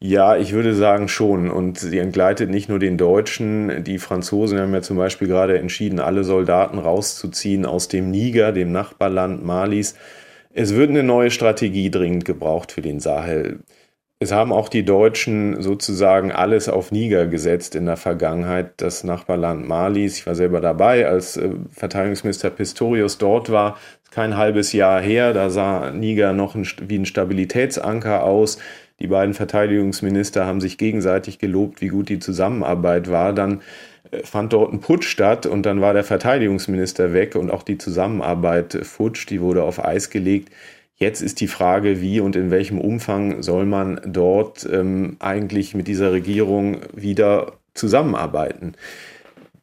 Ja, 0.03 0.35
ich 0.35 0.51
würde 0.51 0.73
sagen 0.73 1.07
schon. 1.07 1.51
Und 1.51 1.77
sie 1.77 1.99
entgleitet 1.99 2.49
nicht 2.49 2.69
nur 2.69 2.79
den 2.79 2.97
Deutschen. 2.97 3.83
Die 3.83 3.99
Franzosen 3.99 4.59
haben 4.59 4.73
ja 4.73 4.81
zum 4.81 4.97
Beispiel 4.97 5.27
gerade 5.27 5.59
entschieden, 5.59 5.99
alle 5.99 6.23
Soldaten 6.23 6.79
rauszuziehen 6.79 7.65
aus 7.65 7.87
dem 7.87 8.09
Niger, 8.09 8.51
dem 8.51 8.71
Nachbarland 8.71 9.45
Malis. 9.45 9.95
Es 10.53 10.75
wird 10.75 10.89
eine 10.89 11.03
neue 11.03 11.31
Strategie 11.31 11.89
dringend 11.89 12.25
gebraucht 12.25 12.71
für 12.73 12.81
den 12.81 12.99
Sahel. 12.99 13.59
Es 14.19 14.31
haben 14.31 14.51
auch 14.51 14.69
die 14.69 14.83
Deutschen 14.85 15.61
sozusagen 15.61 16.31
alles 16.31 16.69
auf 16.69 16.91
Niger 16.91 17.25
gesetzt 17.25 17.73
in 17.73 17.85
der 17.85 17.97
Vergangenheit, 17.97 18.73
das 18.77 19.03
Nachbarland 19.03 19.67
Malis. 19.67 20.19
Ich 20.19 20.27
war 20.27 20.35
selber 20.35 20.61
dabei, 20.61 21.07
als 21.07 21.37
äh, 21.37 21.49
Verteidigungsminister 21.71 22.49
Pistorius 22.51 23.17
dort 23.17 23.49
war. 23.51 23.79
Kein 24.11 24.37
halbes 24.37 24.73
Jahr 24.73 25.01
her, 25.01 25.33
da 25.33 25.49
sah 25.49 25.89
Niger 25.91 26.33
noch 26.33 26.53
ein, 26.53 26.67
wie 26.85 26.99
ein 26.99 27.05
Stabilitätsanker 27.05 28.23
aus. 28.23 28.59
Die 28.99 29.07
beiden 29.07 29.33
Verteidigungsminister 29.33 30.45
haben 30.45 30.61
sich 30.61 30.77
gegenseitig 30.77 31.39
gelobt, 31.39 31.81
wie 31.81 31.87
gut 31.87 32.09
die 32.09 32.19
Zusammenarbeit 32.19 33.09
war. 33.09 33.33
Dann 33.33 33.61
fand 34.23 34.53
dort 34.53 34.73
ein 34.73 34.79
Putsch 34.79 35.07
statt 35.07 35.45
und 35.45 35.65
dann 35.65 35.81
war 35.81 35.93
der 35.93 36.03
Verteidigungsminister 36.03 37.13
weg 37.13 37.35
und 37.35 37.51
auch 37.51 37.63
die 37.63 37.77
Zusammenarbeit 37.77 38.79
futsch, 38.83 39.27
die 39.29 39.41
wurde 39.41 39.63
auf 39.63 39.83
Eis 39.83 40.09
gelegt. 40.09 40.49
Jetzt 40.95 41.21
ist 41.21 41.39
die 41.39 41.47
Frage, 41.47 42.01
wie 42.01 42.19
und 42.19 42.35
in 42.35 42.51
welchem 42.51 42.79
Umfang 42.79 43.41
soll 43.41 43.65
man 43.65 43.99
dort 44.05 44.67
ähm, 44.71 45.15
eigentlich 45.19 45.73
mit 45.73 45.87
dieser 45.87 46.11
Regierung 46.11 46.77
wieder 46.93 47.53
zusammenarbeiten. 47.73 48.75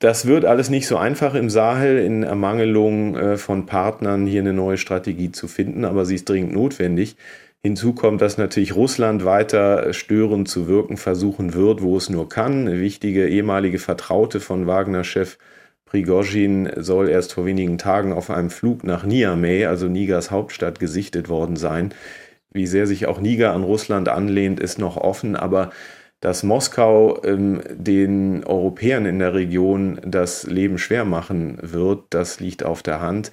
Das 0.01 0.27
wird 0.27 0.45
alles 0.45 0.71
nicht 0.71 0.87
so 0.87 0.97
einfach 0.97 1.35
im 1.35 1.51
Sahel 1.51 1.99
in 1.99 2.23
Ermangelung 2.23 3.17
äh, 3.17 3.37
von 3.37 3.67
Partnern 3.67 4.27
hier 4.27 4.41
eine 4.41 4.53
neue 4.53 4.79
Strategie 4.79 5.33
zu 5.33 5.49
finden, 5.49 5.85
aber 5.85 6.07
sie 6.07 6.15
ist 6.15 6.29
dringend 6.29 6.53
notwendig. 6.53 7.17
Hinzu 7.65 7.93
kommt, 7.93 8.21
dass 8.21 8.39
natürlich 8.39 8.77
Russland 8.77 9.25
weiter 9.25 9.93
störend 9.93 10.49
zu 10.49 10.69
wirken 10.69 10.97
versuchen 10.97 11.55
wird, 11.55 11.83
wo 11.83 11.97
es 11.97 12.09
nur 12.09 12.29
kann. 12.29 12.69
Eine 12.69 12.81
wichtige 12.81 13.29
ehemalige 13.29 13.79
Vertraute 13.79 14.39
von 14.41 14.67
Wagner-Chef 14.67 15.39
Prigozhin 15.85 16.71
soll 16.77 17.09
erst 17.09 17.33
vor 17.33 17.47
wenigen 17.47 17.79
Tagen 17.79 18.13
auf 18.13 18.31
einem 18.31 18.51
Flug 18.51 18.85
nach 18.85 19.05
Niamey, 19.05 19.65
also 19.65 19.89
Nigers 19.89 20.31
Hauptstadt, 20.31 20.79
gesichtet 20.79 21.29
worden 21.29 21.57
sein. 21.57 21.95
Wie 22.53 22.67
sehr 22.67 22.87
sich 22.87 23.07
auch 23.07 23.21
Niger 23.21 23.53
an 23.55 23.65
Russland 23.65 24.09
anlehnt, 24.09 24.61
ist 24.61 24.79
noch 24.79 24.97
offen, 24.97 25.35
aber 25.35 25.71
dass 26.21 26.43
Moskau 26.43 27.23
ähm, 27.25 27.63
den 27.71 28.45
Europäern 28.45 29.07
in 29.07 29.19
der 29.19 29.35
Region 29.35 30.01
das 30.05 30.45
Leben 30.45 30.79
schwer 30.79 31.05
machen 31.05 31.59
wird, 31.63 32.05
das 32.11 32.39
liegt 32.41 32.65
auf 32.65 32.83
der 32.83 33.01
Hand. 33.01 33.33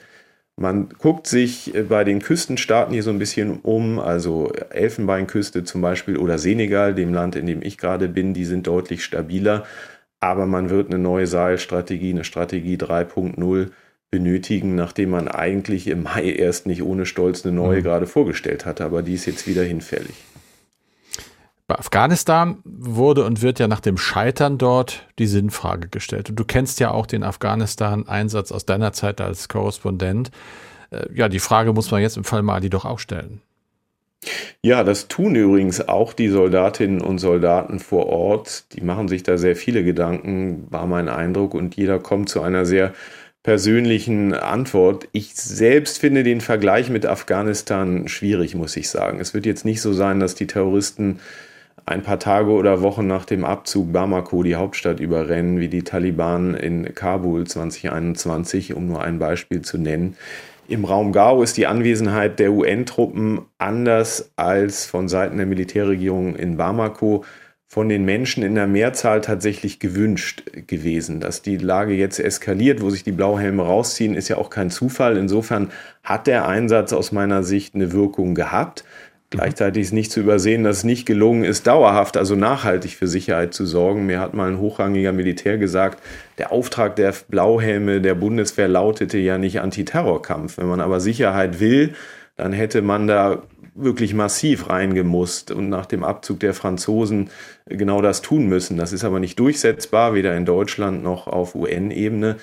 Man 0.57 0.87
guckt 0.89 1.27
sich 1.27 1.75
äh, 1.75 1.83
bei 1.83 2.03
den 2.03 2.21
Küstenstaaten 2.21 2.93
hier 2.93 3.03
so 3.03 3.09
ein 3.09 3.19
bisschen 3.19 3.59
um, 3.61 3.99
also 3.99 4.51
Elfenbeinküste 4.69 5.63
zum 5.63 5.81
Beispiel 5.81 6.17
oder 6.17 6.37
Senegal, 6.37 6.95
dem 6.95 7.13
Land, 7.13 7.35
in 7.35 7.45
dem 7.45 7.61
ich 7.61 7.77
gerade 7.77 8.07
bin, 8.07 8.33
die 8.33 8.45
sind 8.45 8.67
deutlich 8.67 9.03
stabiler. 9.03 9.65
Aber 10.21 10.45
man 10.45 10.69
wird 10.69 10.87
eine 10.87 10.97
neue 10.97 11.27
Saalstrategie, 11.27 12.11
eine 12.11 12.23
Strategie 12.23 12.77
3.0 12.77 13.69
benötigen, 14.11 14.75
nachdem 14.75 15.09
man 15.09 15.27
eigentlich 15.27 15.87
im 15.87 16.03
Mai 16.03 16.31
erst 16.31 16.67
nicht 16.67 16.83
ohne 16.83 17.05
Stolz 17.05 17.45
eine 17.45 17.53
neue 17.53 17.79
mhm. 17.79 17.83
gerade 17.83 18.07
vorgestellt 18.07 18.65
hatte. 18.65 18.85
Aber 18.85 19.01
die 19.01 19.15
ist 19.15 19.25
jetzt 19.25 19.47
wieder 19.47 19.63
hinfällig. 19.63 20.15
Bei 21.67 21.79
Afghanistan 21.79 22.59
wurde 22.63 23.25
und 23.25 23.41
wird 23.41 23.57
ja 23.57 23.67
nach 23.67 23.79
dem 23.79 23.97
Scheitern 23.97 24.59
dort 24.59 25.07
die 25.17 25.25
Sinnfrage 25.25 25.87
gestellt. 25.87 26.29
Und 26.29 26.35
du 26.35 26.45
kennst 26.45 26.79
ja 26.79 26.91
auch 26.91 27.07
den 27.07 27.23
Afghanistan-Einsatz 27.23 28.51
aus 28.51 28.65
deiner 28.65 28.93
Zeit 28.93 29.19
als 29.19 29.49
Korrespondent. 29.49 30.29
Äh, 30.91 31.07
ja, 31.15 31.27
die 31.27 31.39
Frage 31.39 31.73
muss 31.73 31.89
man 31.89 32.01
jetzt 32.01 32.17
im 32.17 32.23
Fall 32.23 32.43
Mali 32.43 32.69
doch 32.69 32.85
auch 32.85 32.99
stellen. 32.99 33.41
Ja, 34.61 34.83
das 34.83 35.07
tun 35.07 35.35
übrigens 35.35 35.87
auch 35.87 36.13
die 36.13 36.29
Soldatinnen 36.29 37.01
und 37.01 37.17
Soldaten 37.17 37.79
vor 37.79 38.07
Ort. 38.07 38.65
Die 38.73 38.81
machen 38.81 39.07
sich 39.07 39.23
da 39.23 39.37
sehr 39.37 39.55
viele 39.55 39.83
Gedanken, 39.83 40.67
war 40.69 40.85
mein 40.85 41.09
Eindruck. 41.09 41.55
Und 41.55 41.75
jeder 41.75 41.99
kommt 41.99 42.29
zu 42.29 42.41
einer 42.41 42.65
sehr 42.65 42.93
persönlichen 43.41 44.33
Antwort. 44.33 45.07
Ich 45.11 45.35
selbst 45.35 45.99
finde 45.99 46.23
den 46.23 46.41
Vergleich 46.41 46.89
mit 46.89 47.05
Afghanistan 47.05 48.07
schwierig, 48.07 48.55
muss 48.55 48.75
ich 48.75 48.89
sagen. 48.89 49.19
Es 49.19 49.35
wird 49.35 49.45
jetzt 49.45 49.65
nicht 49.65 49.81
so 49.81 49.93
sein, 49.93 50.19
dass 50.19 50.33
die 50.33 50.47
Terroristen 50.47 51.19
ein 51.85 52.01
paar 52.01 52.19
Tage 52.19 52.51
oder 52.51 52.81
Wochen 52.81 53.05
nach 53.05 53.25
dem 53.25 53.45
Abzug 53.45 53.93
Bamako 53.93 54.43
die 54.43 54.55
Hauptstadt 54.55 54.99
überrennen, 54.99 55.59
wie 55.59 55.67
die 55.67 55.83
Taliban 55.83 56.55
in 56.55 56.95
Kabul 56.95 57.45
2021, 57.45 58.73
um 58.73 58.87
nur 58.87 59.03
ein 59.03 59.19
Beispiel 59.19 59.61
zu 59.61 59.77
nennen. 59.77 60.17
Im 60.67 60.83
Raum 60.83 61.11
Gao 61.11 61.43
ist 61.43 61.57
die 61.57 61.67
Anwesenheit 61.67 62.39
der 62.39 62.51
UN-Truppen 62.51 63.41
anders 63.59 64.31
als 64.35 64.87
von 64.87 65.07
Seiten 65.07 65.37
der 65.37 65.45
Militärregierung 65.45 66.35
in 66.35 66.57
Bamako 66.57 67.23
von 67.67 67.89
den 67.89 68.05
Menschen 68.05 68.41
in 68.41 68.55
der 68.55 68.67
Mehrzahl 68.67 69.21
tatsächlich 69.21 69.79
gewünscht 69.79 70.43
gewesen. 70.65 71.19
Dass 71.19 71.41
die 71.41 71.57
Lage 71.57 71.93
jetzt 71.93 72.19
eskaliert, 72.19 72.81
wo 72.81 72.89
sich 72.89 73.03
die 73.03 73.11
Blauhelme 73.11 73.63
rausziehen, 73.63 74.15
ist 74.15 74.29
ja 74.29 74.37
auch 74.37 74.49
kein 74.49 74.71
Zufall. 74.71 75.17
Insofern 75.17 75.71
hat 76.03 76.25
der 76.25 76.47
Einsatz 76.47 76.93
aus 76.93 77.11
meiner 77.11 77.43
Sicht 77.43 77.75
eine 77.75 77.91
Wirkung 77.91 78.33
gehabt. 78.33 78.85
Gleichzeitig 79.31 79.83
ist 79.83 79.91
nicht 79.91 80.11
zu 80.11 80.19
übersehen, 80.19 80.63
dass 80.63 80.77
es 80.77 80.83
nicht 80.83 81.05
gelungen 81.05 81.43
ist, 81.43 81.65
dauerhaft, 81.67 82.15
also 82.15 82.35
nachhaltig 82.35 82.95
für 82.95 83.07
Sicherheit 83.07 83.53
zu 83.53 83.65
sorgen. 83.65 84.05
Mir 84.05 84.19
hat 84.19 84.33
mal 84.33 84.49
ein 84.49 84.59
hochrangiger 84.59 85.13
Militär 85.13 85.57
gesagt, 85.57 86.01
der 86.37 86.51
Auftrag 86.51 86.95
der 86.95 87.13
Blauhelme 87.27 88.01
der 88.01 88.15
Bundeswehr 88.15 88.67
lautete 88.67 89.17
ja 89.17 89.37
nicht 89.37 89.59
Antiterrorkampf. 89.59 90.57
Wenn 90.57 90.67
man 90.67 90.79
aber 90.79 90.99
Sicherheit 90.99 91.59
will, 91.59 91.95
dann 92.37 92.53
hätte 92.53 92.81
man 92.81 93.07
da 93.07 93.41
wirklich 93.75 94.13
massiv 94.13 94.69
reingemusst 94.69 95.51
und 95.51 95.69
nach 95.69 95.85
dem 95.85 96.03
Abzug 96.03 96.39
der 96.39 96.53
Franzosen 96.53 97.29
genau 97.65 98.01
das 98.01 98.21
tun 98.21 98.47
müssen. 98.47 98.77
Das 98.77 98.93
ist 98.93 99.03
aber 99.03 99.19
nicht 99.19 99.37
durchsetzbar, 99.37 100.13
weder 100.13 100.35
in 100.37 100.45
Deutschland 100.45 101.03
noch 101.03 101.27
auf 101.27 101.55
UN-Ebene. 101.55 102.37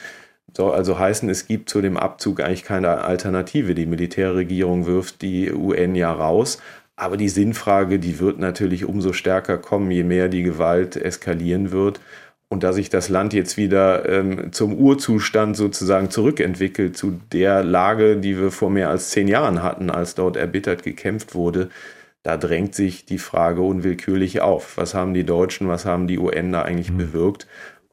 Soll 0.54 0.72
also 0.72 0.98
heißen, 0.98 1.28
es 1.28 1.46
gibt 1.46 1.70
zu 1.70 1.80
dem 1.80 1.96
Abzug 1.96 2.40
eigentlich 2.40 2.64
keine 2.64 3.02
Alternative. 3.02 3.74
Die 3.74 3.86
Militärregierung 3.86 4.86
wirft 4.86 5.22
die 5.22 5.52
UN 5.52 5.94
ja 5.94 6.12
raus. 6.12 6.58
Aber 6.94 7.16
die 7.16 7.30
Sinnfrage, 7.30 7.98
die 7.98 8.20
wird 8.20 8.38
natürlich 8.38 8.84
umso 8.84 9.12
stärker 9.12 9.58
kommen, 9.58 9.90
je 9.90 10.04
mehr 10.04 10.28
die 10.28 10.42
Gewalt 10.42 10.96
eskalieren 10.96 11.72
wird. 11.72 12.00
Und 12.48 12.64
da 12.64 12.74
sich 12.74 12.90
das 12.90 13.08
Land 13.08 13.32
jetzt 13.32 13.56
wieder 13.56 14.06
ähm, 14.06 14.52
zum 14.52 14.74
Urzustand 14.74 15.56
sozusagen 15.56 16.10
zurückentwickelt, 16.10 16.98
zu 16.98 17.18
der 17.32 17.64
Lage, 17.64 18.18
die 18.18 18.38
wir 18.38 18.50
vor 18.50 18.68
mehr 18.68 18.90
als 18.90 19.08
zehn 19.08 19.26
Jahren 19.26 19.62
hatten, 19.62 19.88
als 19.88 20.14
dort 20.14 20.36
erbittert 20.36 20.82
gekämpft 20.82 21.34
wurde, 21.34 21.70
da 22.22 22.36
drängt 22.36 22.74
sich 22.74 23.06
die 23.06 23.18
Frage 23.18 23.62
unwillkürlich 23.62 24.42
auf. 24.42 24.76
Was 24.76 24.94
haben 24.94 25.14
die 25.14 25.24
Deutschen, 25.24 25.66
was 25.66 25.86
haben 25.86 26.06
die 26.06 26.18
UN 26.18 26.52
da 26.52 26.62
eigentlich 26.62 26.92
mhm. 26.92 26.98
bewirkt? 26.98 27.46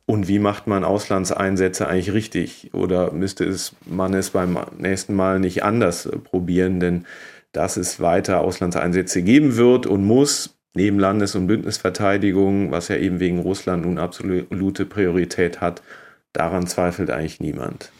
Und 0.09 0.27
wie 0.27 0.39
macht 0.39 0.65
man 0.65 0.83
Auslandseinsätze 0.83 1.87
eigentlich 1.87 2.13
richtig? 2.13 2.71
Oder 2.73 3.11
müsste 3.11 3.45
es, 3.45 3.75
man 3.85 4.15
es 4.15 4.31
beim 4.31 4.57
nächsten 4.75 5.13
Mal 5.13 5.39
nicht 5.39 5.61
anders 5.61 6.09
probieren? 6.23 6.79
Denn 6.79 7.05
dass 7.51 7.77
es 7.77 7.99
weiter 7.99 8.41
Auslandseinsätze 8.41 9.21
geben 9.21 9.55
wird 9.55 9.85
und 9.85 10.03
muss, 10.03 10.57
neben 10.73 10.97
Landes- 10.97 11.35
und 11.35 11.45
Bündnisverteidigung, 11.45 12.71
was 12.71 12.87
ja 12.87 12.95
eben 12.95 13.19
wegen 13.19 13.37
Russland 13.37 13.85
nun 13.85 13.99
absolute 13.99 14.87
Priorität 14.87 15.61
hat, 15.61 15.83
daran 16.33 16.65
zweifelt 16.65 17.11
eigentlich 17.11 17.39
niemand. 17.39 17.91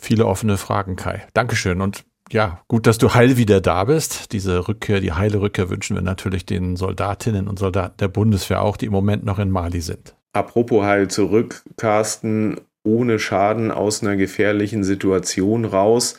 Viele 0.00 0.26
offene 0.26 0.56
Fragen, 0.56 0.96
Kai. 0.96 1.28
Dankeschön. 1.32 1.80
Und 1.80 2.02
ja, 2.32 2.60
gut, 2.66 2.88
dass 2.88 2.98
du 2.98 3.14
heil 3.14 3.36
wieder 3.36 3.60
da 3.60 3.84
bist. 3.84 4.32
Diese 4.32 4.66
Rückkehr, 4.66 4.98
die 4.98 5.12
heile 5.12 5.40
Rückkehr 5.40 5.70
wünschen 5.70 5.94
wir 5.94 6.02
natürlich 6.02 6.44
den 6.44 6.74
Soldatinnen 6.74 7.46
und 7.46 7.60
Soldaten 7.60 7.98
der 8.00 8.08
Bundeswehr 8.08 8.62
auch, 8.62 8.76
die 8.76 8.86
im 8.86 8.92
Moment 8.92 9.24
noch 9.24 9.38
in 9.38 9.52
Mali 9.52 9.80
sind. 9.80 10.16
Apropos 10.32 10.84
heil 10.84 11.08
zurück, 11.08 11.62
Carsten, 11.76 12.60
ohne 12.84 13.18
Schaden 13.18 13.70
aus 13.70 14.02
einer 14.02 14.16
gefährlichen 14.16 14.84
Situation 14.84 15.64
raus. 15.64 16.18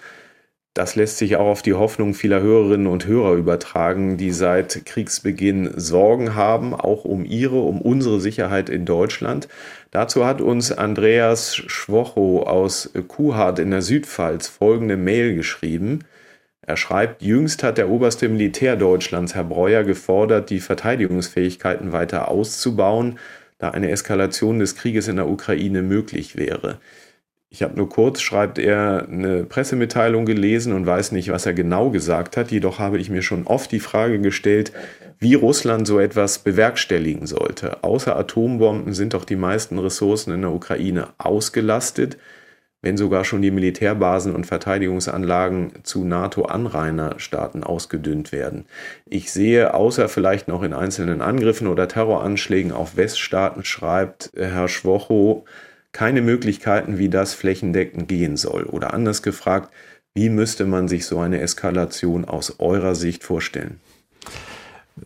Das 0.74 0.96
lässt 0.96 1.18
sich 1.18 1.36
auch 1.36 1.48
auf 1.48 1.62
die 1.62 1.74
Hoffnung 1.74 2.14
vieler 2.14 2.42
Hörerinnen 2.42 2.88
und 2.88 3.06
Hörer 3.06 3.34
übertragen, 3.34 4.16
die 4.18 4.32
seit 4.32 4.86
Kriegsbeginn 4.86 5.72
Sorgen 5.76 6.36
haben, 6.36 6.74
auch 6.74 7.04
um 7.04 7.26
ihre, 7.26 7.60
um 7.60 7.82
unsere 7.82 8.22
Sicherheit 8.22 8.70
in 8.70 8.86
Deutschland. 8.86 9.50
Dazu 9.92 10.26
hat 10.26 10.40
uns 10.40 10.72
Andreas 10.72 11.56
Schwocho 11.56 12.44
aus 12.44 12.92
Kuhhardt 13.08 13.60
in 13.60 13.72
der 13.72 13.82
Südpfalz 13.82 14.48
folgende 14.48 14.96
Mail 14.96 15.36
geschrieben. 15.36 16.06
Er 16.62 16.78
schreibt, 16.78 17.22
jüngst 17.22 17.64
hat 17.64 17.78
der 17.78 17.90
oberste 17.90 18.30
Militär 18.30 18.78
Deutschlands, 18.78 19.36
Herr 19.36 19.44
Breuer, 19.44 19.84
gefordert, 19.84 20.50
die 20.50 20.60
Verteidigungsfähigkeiten 20.60 21.92
weiter 21.92 22.30
auszubauen, 22.30 23.20
da 23.62 23.70
eine 23.70 23.92
Eskalation 23.92 24.60
des 24.60 24.76
Krieges 24.76 25.08
in 25.08 25.18
der 25.18 25.30
Ukraine 25.30 25.84
möglich 25.84 26.36
wäre. 26.36 26.80
Ich 27.50 27.62
habe 27.62 27.76
nur 27.76 27.90
kurz, 27.90 28.22
schreibt 28.22 28.58
er, 28.58 29.08
eine 29.08 29.44
Pressemitteilung 29.44 30.26
gelesen 30.26 30.74
und 30.74 30.86
weiß 30.86 31.12
nicht, 31.12 31.32
was 31.32 31.46
er 31.46 31.54
genau 31.54 31.90
gesagt 31.90 32.38
hat. 32.38 32.50
Jedoch 32.50 32.80
habe 32.80 32.98
ich 32.98 33.10
mir 33.10 33.22
schon 33.22 33.46
oft 33.46 33.72
die 33.72 33.82
Frage 33.82 34.20
gestellt, 34.20 34.72
wie 35.20 35.36
Russland 35.36 35.86
so 35.86 36.00
etwas 36.00 36.40
bewerkstelligen 36.40 37.28
sollte. 37.28 37.84
Außer 37.84 38.16
Atombomben 38.16 38.94
sind 38.94 39.14
doch 39.14 39.26
die 39.26 39.36
meisten 39.36 39.78
Ressourcen 39.78 40.34
in 40.34 40.42
der 40.42 40.52
Ukraine 40.52 41.10
ausgelastet, 41.18 42.18
wenn 42.82 42.98
sogar 42.98 43.26
schon 43.26 43.42
die 43.42 43.52
Militärbasen 43.52 44.34
und 44.34 44.46
Verteidigungsanlagen 44.46 45.72
zu 45.84 46.04
NATO-Anrainerstaaten 46.04 47.64
ausgedünnt 47.64 48.32
werden. 48.32 48.66
Ich 49.06 49.32
sehe, 49.32 49.74
außer 49.74 50.10
vielleicht 50.10 50.48
noch 50.48 50.64
in 50.64 50.74
einzelnen 50.74 51.22
Angriffen 51.22 51.68
oder 51.68 51.88
Terroranschlägen 51.88 52.72
auf 52.72 52.98
Weststaaten, 52.98 53.64
schreibt 53.64 54.32
Herr 54.36 54.68
Schwocho, 54.68 55.46
keine 55.92 56.22
Möglichkeiten, 56.22 56.98
wie 56.98 57.10
das 57.10 57.34
flächendeckend 57.34 58.08
gehen 58.08 58.38
soll. 58.38 58.64
Oder 58.64 58.94
anders 58.94 59.22
gefragt, 59.22 59.72
wie 60.14 60.30
müsste 60.30 60.66
man 60.66 60.88
sich 60.88 61.06
so 61.06 61.20
eine 61.20 61.42
Eskalation 61.42 62.26
aus 62.26 62.60
eurer 62.60 62.96
Sicht 62.96 63.24
vorstellen? 63.24 63.80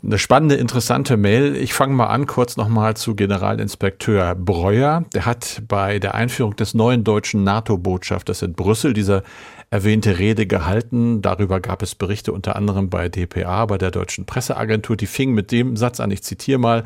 Eine 0.03 0.17
spannende, 0.17 0.55
interessante 0.55 1.15
Mail. 1.15 1.55
Ich 1.55 1.73
fange 1.73 1.93
mal 1.93 2.07
an, 2.07 2.25
kurz 2.25 2.57
nochmal 2.57 2.97
zu 2.97 3.15
Generalinspekteur 3.15 4.35
Breuer. 4.35 5.05
Der 5.13 5.25
hat 5.25 5.61
bei 5.67 5.99
der 5.99 6.15
Einführung 6.15 6.55
des 6.55 6.73
neuen 6.73 7.03
deutschen 7.03 7.43
NATO-Botschafters 7.43 8.41
in 8.41 8.53
Brüssel 8.53 8.93
diese 8.93 9.23
erwähnte 9.69 10.17
Rede 10.17 10.47
gehalten. 10.47 11.21
Darüber 11.21 11.59
gab 11.59 11.83
es 11.83 11.95
Berichte 11.95 12.33
unter 12.33 12.55
anderem 12.55 12.89
bei 12.89 13.09
dpa, 13.09 13.65
bei 13.67 13.77
der 13.77 13.91
deutschen 13.91 14.25
Presseagentur. 14.25 14.97
Die 14.97 15.05
fing 15.05 15.33
mit 15.33 15.51
dem 15.51 15.77
Satz 15.77 15.99
an, 15.99 16.11
ich 16.11 16.23
zitiere 16.23 16.59
mal, 16.59 16.83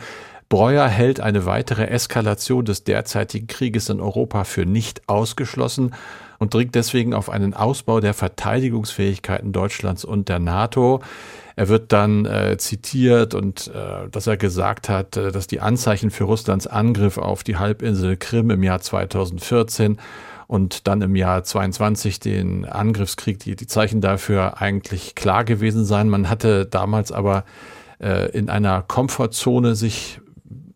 Breuer 0.50 0.88
hält 0.88 1.20
eine 1.20 1.46
weitere 1.46 1.86
Eskalation 1.86 2.66
des 2.66 2.84
derzeitigen 2.84 3.46
Krieges 3.46 3.90
in 3.90 4.02
Europa 4.02 4.44
für 4.44 4.66
nicht 4.66 5.08
ausgeschlossen 5.08 5.94
und 6.40 6.54
dringt 6.54 6.74
deswegen 6.74 7.14
auf 7.14 7.30
einen 7.30 7.54
Ausbau 7.54 8.00
der 8.00 8.16
Verteidigungsfähigkeiten 8.16 9.52
Deutschlands 9.52 10.04
und 10.04 10.28
der 10.28 10.40
NATO. 10.40 11.02
Er 11.60 11.68
wird 11.68 11.92
dann 11.92 12.24
äh, 12.24 12.56
zitiert 12.58 13.34
und 13.34 13.68
äh, 13.68 14.08
dass 14.10 14.28
er 14.28 14.38
gesagt 14.38 14.88
hat, 14.88 15.18
äh, 15.18 15.34
dass 15.34 15.46
die 15.46 15.60
Anzeichen 15.60 16.10
für 16.10 16.24
Russlands 16.24 16.68
Angriff 16.68 17.18
auf 17.18 17.44
die 17.44 17.58
Halbinsel 17.58 18.16
Krim 18.16 18.50
im 18.50 18.64
Jahr 18.64 18.80
2014 18.80 19.98
und 20.48 20.88
dann 20.88 21.02
im 21.02 21.18
Jahr 21.18 21.44
22 21.44 22.22
den 22.22 22.64
Angriffskrieg, 22.64 23.40
die, 23.40 23.58
die 23.58 23.68
Zeichen 23.68 24.00
dafür 24.00 24.62
eigentlich 24.62 25.16
klar 25.16 25.44
gewesen 25.44 25.84
seien. 25.84 26.08
Man 26.08 26.30
hatte 26.30 26.66
damals 26.66 27.12
aber 27.12 27.44
äh, 28.02 28.32
in 28.32 28.50
einer 28.50 28.82
Komfortzone 28.82 29.76
sich 29.76 30.22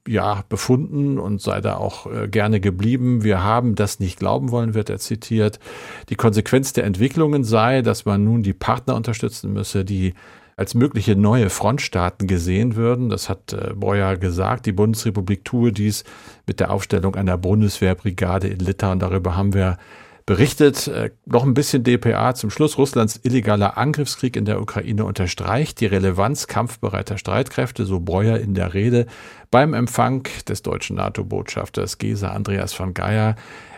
ja 0.06 0.44
befunden 0.50 1.18
und 1.18 1.42
sei 1.42 1.62
da 1.62 1.78
auch 1.78 2.08
äh, 2.12 2.28
gerne 2.28 2.60
geblieben. 2.60 3.24
Wir 3.24 3.42
haben 3.42 3.76
das 3.76 4.02
nicht 4.02 4.20
glauben 4.20 4.52
wollen, 4.52 4.74
wird 4.74 4.90
er 4.90 5.00
zitiert. 5.00 5.62
Die 6.10 6.16
Konsequenz 6.16 6.74
der 6.74 6.84
Entwicklungen 6.84 7.46
sei, 7.46 7.82
dass 7.82 8.04
man 8.04 8.26
nun 8.26 8.44
die 8.44 8.52
Partner 8.52 8.96
unterstützen 8.96 9.54
müsse, 9.54 9.86
die 9.86 10.14
als 10.56 10.74
mögliche 10.74 11.16
neue 11.16 11.50
Frontstaaten 11.50 12.28
gesehen 12.28 12.76
würden. 12.76 13.10
Das 13.10 13.30
hat 13.30 13.54
äh, 13.54 13.74
Breuer 13.76 14.18
gesagt. 14.18 14.66
Die 14.66 14.72
Bundesrepublik 14.72 15.46
tue 15.46 15.72
dies 15.72 16.04
mit 16.46 16.60
der 16.60 16.72
Aufstellung 16.72 17.16
einer 17.16 17.38
Bundeswehrbrigade 17.38 18.48
in 18.48 18.60
Litauen. 18.60 19.00
Darüber 19.00 19.36
haben 19.36 19.54
wir 19.54 19.78
berichtet. 20.26 20.88
Äh, 20.88 21.12
noch 21.26 21.44
ein 21.44 21.54
bisschen 21.54 21.84
DPA 21.84 22.36
zum 22.36 22.50
Schluss. 22.50 22.78
Russlands 22.78 23.20
illegaler 23.24 23.78
Angriffskrieg 23.78 24.36
in 24.36 24.46
der 24.46 24.62
Ukraine 24.62 25.06
unterstreicht 25.06 25.80
die 25.80 25.86
Relevanz 25.86 26.48
kampfbereiter 26.48 27.18
Streitkräfte, 27.18 27.86
so 27.86 28.00
Breuer 28.00 28.38
in 28.38 28.54
der 28.54 28.74
Rede 28.74 29.06
beim 29.52 29.74
Empfang 29.74 30.28
des 30.48 30.62
deutschen 30.62 30.96
NATO-Botschafters 30.96 31.98
Gesa 31.98 32.30
Andreas 32.30 32.74
von 32.74 32.94
Geier. 32.94 33.36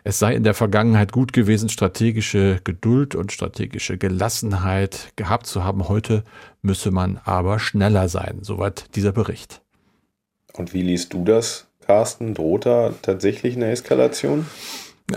Es 0.08 0.20
sei 0.20 0.36
in 0.36 0.44
der 0.44 0.54
Vergangenheit 0.54 1.12
gut 1.12 1.34
gewesen, 1.34 1.68
strategische 1.68 2.60
Geduld 2.64 3.16
und 3.16 3.32
strategische 3.32 3.98
Gelassenheit 3.98 5.12
gehabt 5.16 5.48
zu 5.48 5.64
haben. 5.64 5.90
Heute 5.90 6.24
müsse 6.62 6.92
man 6.92 7.20
aber 7.26 7.58
schneller 7.58 8.08
sein. 8.08 8.38
Soweit 8.44 8.96
dieser 8.96 9.12
Bericht. 9.12 9.64
Und 10.54 10.76
wie 10.76 10.84
liest 10.84 11.14
du 11.14 11.24
das, 11.24 11.66
Carsten? 11.88 12.36
Droht 12.36 12.68
da 12.68 12.94
tatsächlich 13.02 13.56
eine 13.56 13.72
Eskalation? 13.72 14.46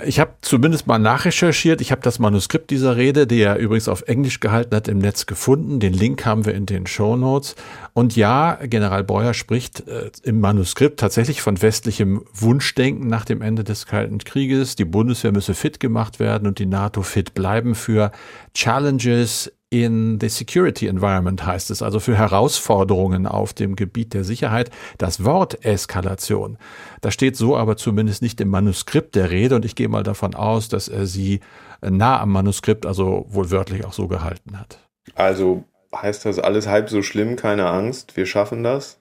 Ich 0.05 0.21
habe 0.21 0.35
zumindest 0.43 0.87
mal 0.87 0.99
nachrecherchiert. 0.99 1.81
Ich 1.81 1.93
habe 1.93 2.03
das 2.03 2.19
Manuskript 2.19 2.69
dieser 2.71 2.97
Rede, 2.97 3.27
die 3.27 3.41
er 3.41 3.57
übrigens 3.57 3.89
auf 3.89 4.03
Englisch 4.03 4.39
gehalten 4.39 4.77
hat, 4.77 4.87
im 4.87 4.99
Netz 4.99 5.25
gefunden. 5.25 5.81
Den 5.81 5.95
Link 5.95 6.27
haben 6.27 6.45
wir 6.45 6.55
in 6.55 6.67
den 6.67 6.87
Show 6.87 7.17
Notes. 7.17 7.57
Und 7.95 8.15
ja, 8.15 8.59
General 8.65 9.03
Breuer 9.03 9.33
spricht 9.33 9.89
äh, 9.89 10.11
im 10.25 10.41
Manuskript 10.41 11.01
tatsächlich 11.01 11.41
von 11.41 11.63
westlichem 11.63 12.23
Wunschdenken 12.35 13.07
nach 13.07 13.25
dem 13.25 13.41
Ende 13.41 13.65
des 13.65 13.87
Kalten 13.87 14.19
Krieges. 14.19 14.77
Die 14.77 14.85
Bundeswehr 14.85 15.33
müsse 15.33 15.55
fit 15.55 15.81
gemacht 15.81 16.21
werden 16.21 16.47
und 16.47 16.59
die 16.59 16.67
NATO 16.67 17.01
fit 17.01 17.33
bleiben 17.33 17.75
für 17.75 18.13
Challenges 18.53 19.51
in 19.71 20.19
the 20.21 20.29
security 20.29 20.87
environment 20.87 21.45
heißt 21.45 21.71
es, 21.71 21.83
also 21.83 22.01
für 22.01 22.17
Herausforderungen 22.17 23.27
auf 23.27 23.53
dem 23.53 23.77
Gebiet 23.77 24.15
der 24.15 24.25
Sicherheit. 24.25 24.71
Das 24.97 25.25
Wort 25.25 25.65
Eskalation, 25.65 26.57
das 27.01 27.15
steht 27.15 27.37
so 27.37 27.57
aber 27.57 27.77
zumindest 27.77 28.23
nicht 28.23 28.41
im 28.41 28.49
Manuskript 28.49 29.15
der 29.15 29.31
Rede 29.31 29.57
und 29.57 29.65
ich 29.65 29.75
gehe 29.75 29.89
mal 29.89 30.03
davon 30.03 30.35
aus, 30.35 30.69
dass 30.69 30.89
er 30.89 31.07
sie 31.07 31.41
nah 31.83 32.21
am 32.21 32.33
Manuskript, 32.33 32.87
also 32.87 33.27
wohl 33.29 33.51
wörtlich 33.51 33.85
auch 33.85 33.93
so 33.93 34.09
gehalten 34.09 34.59
hat. 34.59 34.79
Also 35.15 35.65
heißt 35.95 36.25
das 36.25 36.39
alles 36.39 36.67
halb 36.67 36.89
so 36.89 37.03
schlimm, 37.03 37.37
keine 37.37 37.69
Angst, 37.69 38.17
wir 38.17 38.27
schaffen 38.27 38.63
das? 38.63 38.99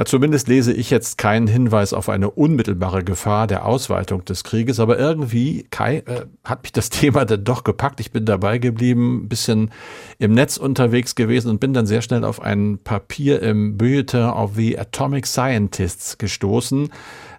Na, 0.00 0.04
zumindest 0.04 0.46
lese 0.46 0.72
ich 0.72 0.90
jetzt 0.90 1.18
keinen 1.18 1.48
Hinweis 1.48 1.92
auf 1.92 2.08
eine 2.08 2.30
unmittelbare 2.30 3.02
Gefahr 3.02 3.48
der 3.48 3.66
Ausweitung 3.66 4.24
des 4.24 4.44
Krieges, 4.44 4.78
aber 4.78 4.96
irgendwie, 4.96 5.66
Kai, 5.70 6.04
äh, 6.06 6.26
hat 6.44 6.62
mich 6.62 6.70
das 6.70 6.88
Thema 6.90 7.24
dann 7.24 7.42
doch 7.42 7.64
gepackt. 7.64 7.98
Ich 7.98 8.12
bin 8.12 8.24
dabei 8.24 8.58
geblieben, 8.58 9.24
ein 9.24 9.28
bisschen 9.28 9.72
im 10.20 10.34
Netz 10.34 10.56
unterwegs 10.56 11.16
gewesen 11.16 11.50
und 11.50 11.58
bin 11.58 11.72
dann 11.72 11.86
sehr 11.86 12.00
schnell 12.00 12.22
auf 12.22 12.40
ein 12.40 12.78
Papier 12.78 13.42
im 13.42 13.76
Bulletin 13.76 14.26
of 14.26 14.54
the 14.54 14.78
Atomic 14.78 15.26
Scientists 15.26 16.16
gestoßen. 16.16 16.90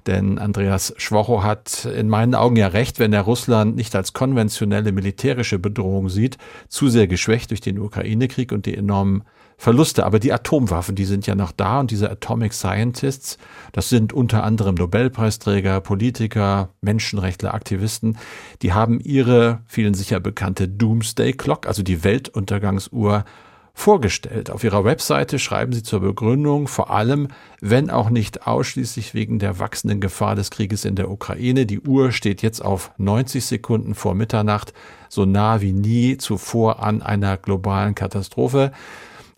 Denn 0.05 0.38
Andreas 0.38 0.93
Schwocho 0.97 1.43
hat 1.43 1.86
in 1.86 2.10
meinen 2.10 2.36
Augen 2.36 2.57
ja 2.57 2.68
recht, 2.68 2.99
wenn 2.99 3.14
er 3.14 3.22
Russland 3.22 3.78
nicht 3.78 3.95
als 3.95 4.12
konventionelle 4.12 4.91
militärische 4.91 5.60
Bedrohung 5.60 6.10
sieht, 6.10 6.38
zu 6.68 6.89
sehr 6.89 7.07
geschwächt 7.07 7.51
durch 7.51 7.62
den 7.62 7.80
Ukraine-Krieg 7.80 8.51
und 8.51 8.66
die 8.66 8.76
enormen 8.76 9.24
Verluste. 9.60 10.05
Aber 10.05 10.20
die 10.20 10.32
Atomwaffen, 10.32 10.95
die 10.95 11.03
sind 11.03 11.28
ja 11.28 11.36
noch 11.36 11.51
da 11.51 11.82
und 11.82 11.91
diese 11.91 12.10
Atomic 12.10 12.53
Scientists, 12.53 13.38
das 13.74 13.89
sind 13.89 14.14
unter 14.14 14.43
anderem 14.43 14.76
Nobelpreisträger, 14.76 15.82
Politiker, 15.82 16.70
Menschenrechtler, 16.82 17.53
Aktivisten, 17.53 18.18
die 18.62 18.72
haben 18.72 19.01
ihre 19.01 19.60
vielen 19.68 19.93
sicher 19.93 20.22
bekannte 20.22 20.70
Doomsday 20.70 21.34
Clock, 21.34 21.68
also 21.68 21.84
die 21.84 22.05
Weltuntergangsuhr, 22.05 23.26
vorgestellt. 23.74 24.49
Auf 24.49 24.64
ihrer 24.64 24.84
Webseite 24.84 25.39
schreiben 25.39 25.72
sie 25.74 25.84
zur 25.84 26.01
Begründung, 26.01 26.68
vor 26.68 26.91
allem, 26.91 27.30
wenn 27.62 27.89
auch 27.89 28.10
nicht 28.10 28.45
ausschließlich 28.45 29.14
wegen 29.14 29.39
der 29.39 29.60
wachsenden 29.60 30.01
Gefahr 30.01 30.36
des 30.36 30.51
Krieges 30.51 30.84
in 30.84 30.95
der 30.95 31.10
Ukraine. 31.10 31.66
Die 31.66 31.80
Uhr 31.80 32.12
steht 32.12 32.41
jetzt 32.41 32.64
auf 32.64 32.91
90 32.97 33.45
Sekunden 33.45 33.95
vor 33.95 34.16
Mitternacht, 34.16 34.74
so 35.07 35.26
nah 35.26 35.62
wie 35.62 35.72
nie 35.72 36.18
zuvor 36.18 36.84
an 36.84 37.01
einer 37.01 37.38
globalen 37.38 37.95
Katastrophe. 37.95 38.72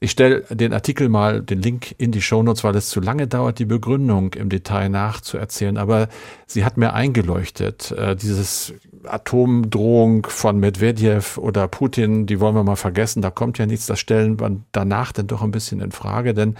Ich 0.04 0.10
stelle 0.10 0.42
den 0.50 0.74
Artikel 0.74 1.10
mal, 1.10 1.44
den 1.44 1.62
Link 1.62 1.94
in 2.00 2.12
die 2.12 2.24
Shownotes, 2.24 2.64
weil 2.64 2.76
es 2.76 2.90
zu 2.90 3.00
lange 3.02 3.28
dauert, 3.28 3.60
die 3.60 3.66
Begründung 3.66 4.34
im 4.34 4.50
Detail 4.50 4.90
nachzuerzählen. 4.90 5.78
Aber 5.78 6.10
sie 6.48 6.66
hat 6.66 6.76
mir 6.76 6.94
eingeleuchtet. 6.94 7.92
Äh, 7.92 8.16
dieses 8.16 8.74
Atomdrohung 9.04 10.26
von 10.28 10.60
Medvedev 10.60 11.38
oder 11.38 11.68
Putin, 11.68 12.26
die 12.26 12.40
wollen 12.40 12.56
wir 12.56 12.64
mal 12.64 12.78
vergessen. 12.78 13.22
Da 13.22 13.30
kommt 13.30 13.60
ja 13.60 13.68
nichts. 13.68 13.86
Das 13.86 14.00
stellen 14.00 14.40
wir 14.40 14.60
danach 14.72 15.12
dann 15.12 15.28
doch 15.28 15.44
ein 15.44 15.52
bisschen 15.52 15.82
in 15.82 15.92
Frage, 15.92 16.34
denn 16.34 16.56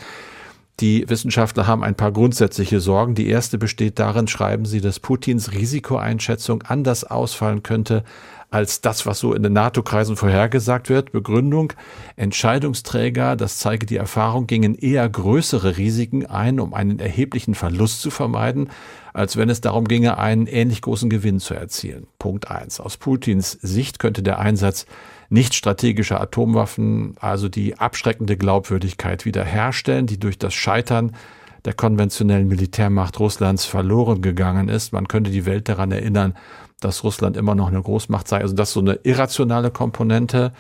die 0.80 1.10
Wissenschaftler 1.10 1.66
haben 1.66 1.84
ein 1.84 1.96
paar 1.96 2.12
grundsätzliche 2.12 2.80
Sorgen. 2.80 3.16
Die 3.16 3.28
erste 3.28 3.58
besteht 3.58 3.98
darin, 3.98 4.28
schreiben 4.28 4.66
sie, 4.66 4.82
dass 4.82 5.00
Putins 5.00 5.52
Risikoeinschätzung 5.52 6.62
anders 6.62 7.06
ausfallen 7.06 7.64
könnte 7.64 8.04
als 8.52 8.82
das, 8.82 9.06
was 9.06 9.20
so 9.20 9.34
in 9.34 9.44
den 9.44 9.54
NATO-Kreisen 9.54 10.18
vorhergesagt 10.18 10.90
wird. 10.90 11.14
Begründung, 11.14 11.72
Entscheidungsträger, 12.18 13.38
das 13.38 13.58
zeige 13.58 13.86
die 13.86 13.96
Erfahrung, 13.96 14.46
gingen 14.46 14.76
eher 14.76 15.08
größere 15.08 15.78
Risiken 15.78 16.26
ein, 16.26 16.60
um 16.60 16.74
einen 16.74 17.00
erheblichen 17.00 17.56
Verlust 17.56 18.02
zu 18.02 18.12
vermeiden, 18.12 18.70
als 19.14 19.38
wenn 19.38 19.50
es 19.50 19.62
darum 19.62 19.88
ginge, 19.88 20.18
einen 20.18 20.48
ähnlich 20.48 20.82
großen 20.82 21.10
Gewinn 21.10 21.40
zu 21.40 21.54
erzielen. 21.54 22.08
Punkt 22.20 22.52
eins. 22.52 22.82
Aus 22.82 22.98
Putins 22.98 23.52
Sicht 23.54 24.00
könnte 24.00 24.22
der 24.22 24.40
Einsatz 24.40 24.86
nicht 25.30 25.56
strategischer 25.56 26.20
Atomwaffen 26.20 27.16
also 27.22 27.48
die 27.48 27.80
abschreckende 27.80 28.36
Glaubwürdigkeit 28.36 29.24
wiederherstellen, 29.24 30.08
die 30.08 30.20
durch 30.20 30.38
das 30.38 30.54
Scheitern 30.54 31.16
der 31.64 31.74
konventionellen 31.74 32.50
Militärmacht 32.50 33.18
Russlands 33.20 33.64
verloren 33.64 34.22
gegangen 34.22 34.68
ist. 34.68 34.92
Man 34.92 35.08
könnte 35.08 35.32
die 35.32 35.46
Welt 35.46 35.70
daran 35.70 35.92
erinnern, 35.92 36.34
dass 36.82 37.04
Russland 37.04 37.38
immer 37.38 37.56
noch 37.56 37.70
eine 37.70 37.82
Großmacht 37.82 38.28
sei. 38.28 38.42
Also 38.42 38.54
das 38.54 38.70
ist 38.70 38.74
so 38.74 38.82
eine 38.82 39.00
irrationale 39.04 39.72
Komponente. 39.72 40.52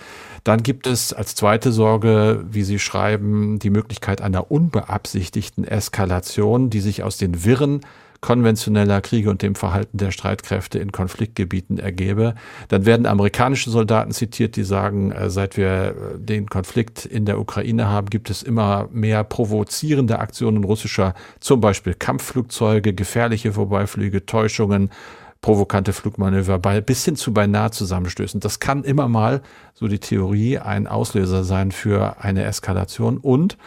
Dann 0.44 0.64
gibt 0.64 0.88
es 0.88 1.12
als 1.12 1.36
zweite 1.36 1.72
Sorge, 1.72 2.46
wie 2.50 2.64
Sie 2.64 2.80
schreiben, 2.80 3.60
die 3.60 3.70
Möglichkeit 3.70 4.22
einer 4.22 4.50
unbeabsichtigten 4.50 5.66
Eskalation, 5.66 6.70
die 6.70 6.80
sich 6.80 7.04
aus 7.04 7.18
den 7.18 7.44
Wirren 7.44 7.82
konventioneller 8.22 9.02
Kriege 9.02 9.30
und 9.30 9.42
dem 9.42 9.56
Verhalten 9.56 9.98
der 9.98 10.12
Streitkräfte 10.12 10.78
in 10.78 10.92
Konfliktgebieten 10.92 11.80
ergebe. 11.80 12.36
Dann 12.68 12.86
werden 12.86 13.08
amerikanische 13.08 13.72
Soldaten 13.72 14.12
zitiert, 14.12 14.56
die 14.56 14.64
sagen, 14.64 15.12
äh, 15.12 15.30
seit 15.30 15.58
wir 15.58 15.68
äh, 15.68 15.94
den 16.20 16.48
Konflikt 16.48 17.06
in 17.06 17.26
der 17.26 17.40
Ukraine 17.40 17.88
haben, 17.88 18.10
gibt 18.12 18.30
es 18.30 18.44
immer 18.44 18.88
mehr 18.92 19.24
provozierende 19.24 20.20
Aktionen 20.20 20.64
russischer, 20.64 21.16
zum 21.40 21.62
Beispiel 21.62 21.96
Kampfflugzeuge, 21.96 22.94
gefährliche 22.94 23.54
Vorbeiflüge, 23.54 24.26
Täuschungen, 24.26 24.92
provokante 25.42 25.92
Flugmanöver 25.92 26.60
bei, 26.60 26.82
bis 26.82 27.04
hin 27.04 27.16
zu 27.16 27.34
beinahe 27.34 27.72
Zusammenstößen. 27.72 28.40
Das 28.40 28.60
kann 28.60 28.84
immer 28.84 29.08
mal, 29.08 29.42
so 29.74 29.88
die 29.88 30.00
Theorie, 30.00 30.60
ein 30.60 30.88
Auslöser 30.88 31.44
sein 31.44 31.72
für 31.72 32.24
eine 32.24 32.44
Eskalation. 32.44 33.18
Und 33.18 33.58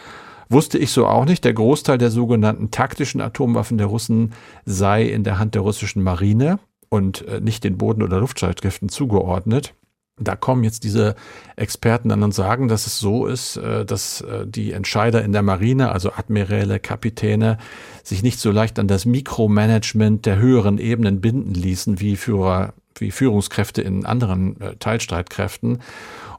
wusste 0.49 0.77
ich 0.77 0.91
so 0.91 1.05
auch 1.05 1.25
nicht, 1.25 1.43
der 1.43 1.53
Großteil 1.53 1.97
der 1.97 2.11
sogenannten 2.11 2.71
taktischen 2.71 3.21
Atomwaffen 3.21 3.77
der 3.77 3.87
Russen 3.87 4.33
sei 4.63 5.03
in 5.03 5.23
der 5.23 5.37
Hand 5.37 5.55
der 5.55 5.61
russischen 5.61 6.01
Marine 6.01 6.59
und 6.89 7.27
äh, 7.27 7.41
nicht 7.41 7.63
den 7.63 7.77
Boden- 7.77 8.03
oder 8.03 8.19
Luftstreitkräften 8.19 8.89
zugeordnet. 8.89 9.73
Da 10.17 10.37
kommen 10.37 10.63
jetzt 10.63 10.85
diese 10.85 11.15
Experten 11.57 12.09
an 12.09 12.23
und 12.23 12.33
sagen, 12.33 12.69
dass 12.69 12.87
es 12.87 12.99
so 12.99 13.27
ist, 13.27 13.57
äh, 13.57 13.85
dass 13.85 14.21
äh, 14.21 14.47
die 14.47 14.71
Entscheider 14.71 15.23
in 15.23 15.33
der 15.33 15.41
Marine, 15.41 15.91
also 15.91 16.13
Admiräle, 16.13 16.79
Kapitäne, 16.79 17.57
sich 18.01 18.23
nicht 18.23 18.39
so 18.39 18.51
leicht 18.51 18.79
an 18.79 18.87
das 18.87 19.05
Mikromanagement 19.05 20.25
der 20.25 20.37
höheren 20.37 20.77
Ebenen 20.77 21.19
binden 21.19 21.53
ließen 21.53 21.99
wie 21.99 22.15
Führer, 22.15 22.73
wie 22.97 23.11
Führungskräfte 23.11 23.81
in 23.81 24.05
anderen 24.05 24.61
äh, 24.61 24.75
Teilstreitkräften. 24.77 25.79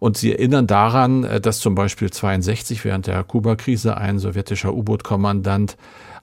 Und 0.00 0.16
sie 0.16 0.32
erinnern 0.32 0.66
daran, 0.66 1.40
dass 1.42 1.60
zum 1.60 1.74
Beispiel 1.74 2.10
62 2.10 2.84
während 2.84 3.06
der 3.06 3.22
Kuba-Krise 3.24 3.96
ein 3.96 4.18
sowjetischer 4.18 4.74
U-Boot-Kommandant 4.74 5.76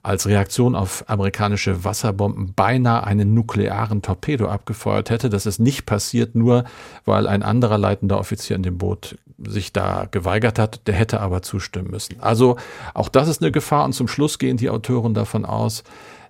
als 0.03 0.28
Reaktion 0.28 0.76
auf 0.76 1.05
amerikanische 1.07 1.86
Wasserbomben 1.86 2.53
beinahe 2.53 3.05
einen 3.05 3.34
nuklearen 3.34 4.01
Torpedo 4.01 4.49
abgefeuert 4.49 5.09
hätte. 5.09 5.30
Das 5.30 5.45
ist 5.45 5.59
nicht 5.59 5.86
passiert, 5.86 6.36
nur 6.36 6.65
weil 7.05 7.26
ein 7.26 7.41
anderer 7.41 7.78
leitender 7.78 8.19
Offizier 8.19 8.57
in 8.57 8.63
dem 8.63 8.78
Boot 8.78 9.17
sich 9.39 9.71
da 9.71 10.07
geweigert 10.11 10.59
hat. 10.59 10.88
Der 10.88 10.95
hätte 10.95 11.21
aber 11.21 11.41
zustimmen 11.41 11.89
müssen. 11.89 12.19
Also 12.19 12.57
auch 12.93 13.07
das 13.07 13.30
ist 13.30 13.41
eine 13.41 13.53
Gefahr. 13.53 13.86
Und 13.86 13.93
zum 13.93 14.09
Schluss 14.09 14.39
gehen 14.39 14.57
die 14.57 14.69
Autoren 14.69 15.13
davon 15.13 15.45
aus, 15.45 15.86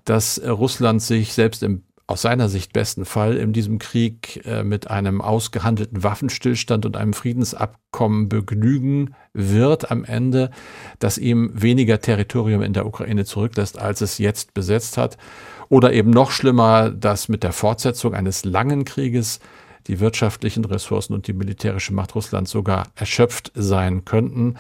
dass 0.06 0.40
Russland 0.46 1.02
sich 1.02 1.34
selbst 1.34 1.64
im 1.64 1.82
aus 2.14 2.22
seiner 2.22 2.48
Sicht 2.48 2.74
besten 2.74 3.06
Fall 3.06 3.38
in 3.38 3.54
diesem 3.54 3.80
Krieg 3.80 4.46
äh, 4.46 4.64
mit 4.64 4.88
einem 4.88 5.20
ausgehandelten 5.20 6.04
Waffenstillstand 6.04 6.86
und 6.86 6.96
einem 6.96 7.14
Friedensabkommen 7.14 8.30
begnügen 8.30 9.16
wird 9.34 9.90
am 9.90 10.06
Ende, 10.06 10.52
das 11.00 11.18
ihm 11.18 11.50
weniger 11.56 12.00
Territorium 12.00 12.62
in 12.62 12.74
der 12.74 12.86
Ukraine 12.86 13.26
zurücklässt, 13.26 13.80
als 13.80 14.02
es 14.02 14.20
jetzt 14.20 14.54
besetzt 14.54 14.96
hat. 14.96 15.18
Oder 15.70 15.92
eben 15.92 16.12
noch 16.12 16.30
schlimmer, 16.30 16.92
dass 16.92 17.30
mit 17.30 17.42
der 17.42 17.52
Fortsetzung 17.52 18.14
eines 18.14 18.46
langen 18.46 18.86
Krieges 18.86 19.40
die 19.88 20.00
wirtschaftlichen 20.00 20.66
Ressourcen 20.66 21.14
und 21.14 21.28
die 21.28 21.34
militärische 21.34 21.94
Macht 21.94 22.16
Russlands 22.16 22.52
sogar 22.52 22.88
erschöpft 22.96 23.52
sein 23.56 24.06
könnten. 24.06 24.56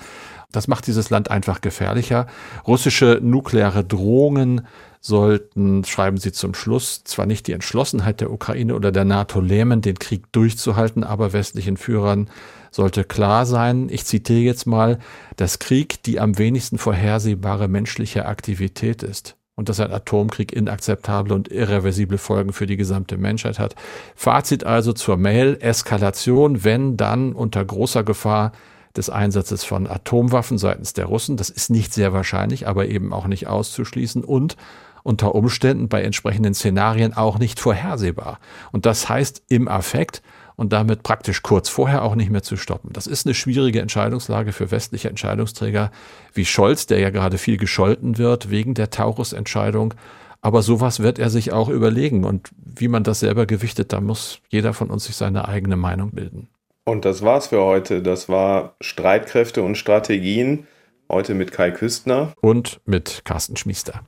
Das 0.51 0.67
macht 0.67 0.87
dieses 0.87 1.09
Land 1.09 1.31
einfach 1.31 1.61
gefährlicher. 1.61 2.27
Russische 2.67 3.19
nukleare 3.21 3.83
Drohungen 3.83 4.67
sollten, 5.01 5.83
schreiben 5.83 6.17
sie 6.17 6.31
zum 6.31 6.53
Schluss, 6.53 7.03
zwar 7.03 7.25
nicht 7.25 7.47
die 7.47 7.51
Entschlossenheit 7.51 8.21
der 8.21 8.31
Ukraine 8.31 8.75
oder 8.75 8.91
der 8.91 9.05
NATO 9.05 9.41
lähmen, 9.41 9.81
den 9.81 9.99
Krieg 9.99 10.31
durchzuhalten, 10.31 11.03
aber 11.03 11.33
westlichen 11.33 11.75
Führern 11.75 12.29
sollte 12.71 13.03
klar 13.03 13.45
sein, 13.45 13.89
ich 13.89 14.05
zitiere 14.05 14.39
jetzt 14.39 14.65
mal, 14.65 14.99
dass 15.35 15.59
Krieg 15.59 16.01
die 16.03 16.19
am 16.19 16.37
wenigsten 16.37 16.77
vorhersehbare 16.77 17.67
menschliche 17.67 18.25
Aktivität 18.25 19.03
ist 19.03 19.35
und 19.55 19.69
dass 19.69 19.79
ein 19.79 19.91
Atomkrieg 19.91 20.51
inakzeptable 20.51 21.33
und 21.33 21.49
irreversible 21.49 22.17
Folgen 22.17 22.53
für 22.53 22.65
die 22.65 22.77
gesamte 22.77 23.17
Menschheit 23.17 23.59
hat. 23.59 23.75
Fazit 24.15 24.63
also 24.63 24.93
zur 24.93 25.17
Mail, 25.17 25.57
Eskalation, 25.59 26.63
wenn 26.63 26.97
dann 26.97 27.33
unter 27.33 27.63
großer 27.63 28.03
Gefahr 28.03 28.51
des 28.95 29.09
Einsatzes 29.09 29.63
von 29.63 29.87
Atomwaffen 29.87 30.57
seitens 30.57 30.93
der 30.93 31.05
Russen. 31.05 31.37
Das 31.37 31.49
ist 31.49 31.69
nicht 31.69 31.93
sehr 31.93 32.13
wahrscheinlich, 32.13 32.67
aber 32.67 32.87
eben 32.87 33.13
auch 33.13 33.27
nicht 33.27 33.47
auszuschließen 33.47 34.23
und 34.23 34.55
unter 35.03 35.35
Umständen 35.35 35.89
bei 35.89 36.01
entsprechenden 36.01 36.53
Szenarien 36.53 37.13
auch 37.13 37.37
nicht 37.37 37.59
vorhersehbar. 37.59 38.39
Und 38.71 38.85
das 38.85 39.09
heißt 39.09 39.43
im 39.49 39.67
Affekt 39.67 40.21
und 40.55 40.73
damit 40.73 41.03
praktisch 41.03 41.41
kurz 41.41 41.69
vorher 41.69 42.03
auch 42.03 42.15
nicht 42.15 42.29
mehr 42.29 42.43
zu 42.43 42.57
stoppen. 42.57 42.91
Das 42.93 43.07
ist 43.07 43.25
eine 43.25 43.33
schwierige 43.33 43.81
Entscheidungslage 43.81 44.51
für 44.51 44.71
westliche 44.71 45.09
Entscheidungsträger 45.09 45.91
wie 46.33 46.45
Scholz, 46.45 46.85
der 46.85 46.99
ja 46.99 47.09
gerade 47.09 47.37
viel 47.37 47.57
gescholten 47.57 48.17
wird 48.17 48.49
wegen 48.49 48.73
der 48.73 48.89
Taurus-Entscheidung. 48.89 49.93
Aber 50.41 50.61
sowas 50.61 50.99
wird 50.99 51.19
er 51.19 51.29
sich 51.29 51.53
auch 51.53 51.69
überlegen. 51.69 52.25
Und 52.25 52.49
wie 52.57 52.89
man 52.89 53.03
das 53.03 53.21
selber 53.21 53.45
gewichtet, 53.45 53.93
da 53.93 54.01
muss 54.01 54.39
jeder 54.49 54.73
von 54.73 54.89
uns 54.89 55.05
sich 55.05 55.15
seine 55.15 55.47
eigene 55.47 55.77
Meinung 55.77 56.11
bilden. 56.11 56.49
Und 56.85 57.05
das 57.05 57.21
war's 57.21 57.47
für 57.47 57.61
heute. 57.61 58.01
Das 58.01 58.27
war 58.27 58.75
Streitkräfte 58.81 59.63
und 59.63 59.77
Strategien. 59.77 60.67
Heute 61.09 61.33
mit 61.33 61.51
Kai 61.51 61.71
Küstner. 61.71 62.33
Und 62.41 62.81
mit 62.85 63.21
Carsten 63.23 63.55
Schmiester. 63.55 64.01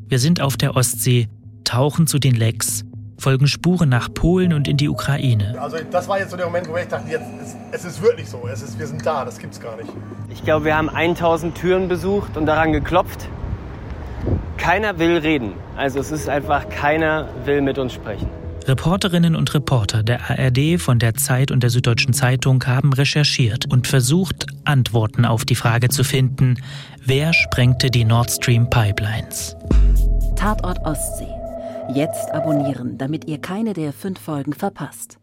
Wir 0.07 0.19
sind 0.19 0.39
auf 0.39 0.55
der 0.55 0.75
Ostsee, 0.75 1.29
tauchen 1.63 2.05
zu 2.05 2.19
den 2.19 2.35
Lecks, 2.35 2.85
folgen 3.17 3.47
Spuren 3.47 3.89
nach 3.89 4.13
Polen 4.13 4.53
und 4.53 4.67
in 4.67 4.77
die 4.77 4.87
Ukraine. 4.87 5.59
Also 5.59 5.77
das 5.89 6.07
war 6.07 6.19
jetzt 6.19 6.29
so 6.29 6.37
der 6.37 6.45
Moment, 6.45 6.69
wo 6.69 6.77
ich 6.77 6.87
dachte, 6.87 7.09
jetzt, 7.09 7.25
es, 7.41 7.55
es 7.71 7.85
ist 7.85 8.03
wirklich 8.03 8.29
so, 8.29 8.47
es 8.47 8.61
ist, 8.61 8.77
wir 8.77 8.85
sind 8.85 9.03
da, 9.03 9.25
das 9.25 9.39
gibt's 9.39 9.59
gar 9.59 9.75
nicht. 9.75 9.89
Ich 10.29 10.43
glaube, 10.43 10.65
wir 10.65 10.77
haben 10.77 10.89
1000 10.89 11.55
Türen 11.57 11.87
besucht 11.87 12.37
und 12.37 12.45
daran 12.45 12.71
geklopft. 12.71 13.27
Keiner 14.57 14.99
will 14.99 15.17
reden. 15.17 15.53
Also 15.75 16.01
es 16.01 16.11
ist 16.11 16.29
einfach, 16.29 16.69
keiner 16.69 17.29
will 17.45 17.61
mit 17.61 17.79
uns 17.79 17.93
sprechen. 17.93 18.29
Reporterinnen 18.67 19.35
und 19.35 19.53
Reporter 19.53 20.01
der 20.01 20.29
ARD, 20.29 20.79
von 20.79 20.97
der 20.97 21.13
Zeit 21.13 21.51
und 21.51 21.61
der 21.61 21.69
Süddeutschen 21.69 22.13
Zeitung 22.13 22.65
haben 22.65 22.93
recherchiert 22.93 23.71
und 23.71 23.87
versucht, 23.87 24.47
Antworten 24.63 25.23
auf 25.25 25.45
die 25.45 25.55
Frage 25.55 25.89
zu 25.89 26.03
finden, 26.03 26.55
wer 26.99 27.33
sprengte 27.33 27.91
die 27.91 28.05
Nord 28.05 28.31
Stream 28.31 28.69
Pipelines. 28.69 29.55
Tatort 30.35 30.79
Ostsee. 30.79 31.27
Jetzt 31.93 32.31
abonnieren, 32.31 32.97
damit 32.97 33.27
ihr 33.27 33.37
keine 33.37 33.73
der 33.73 33.93
fünf 33.93 34.19
Folgen 34.19 34.53
verpasst. 34.53 35.19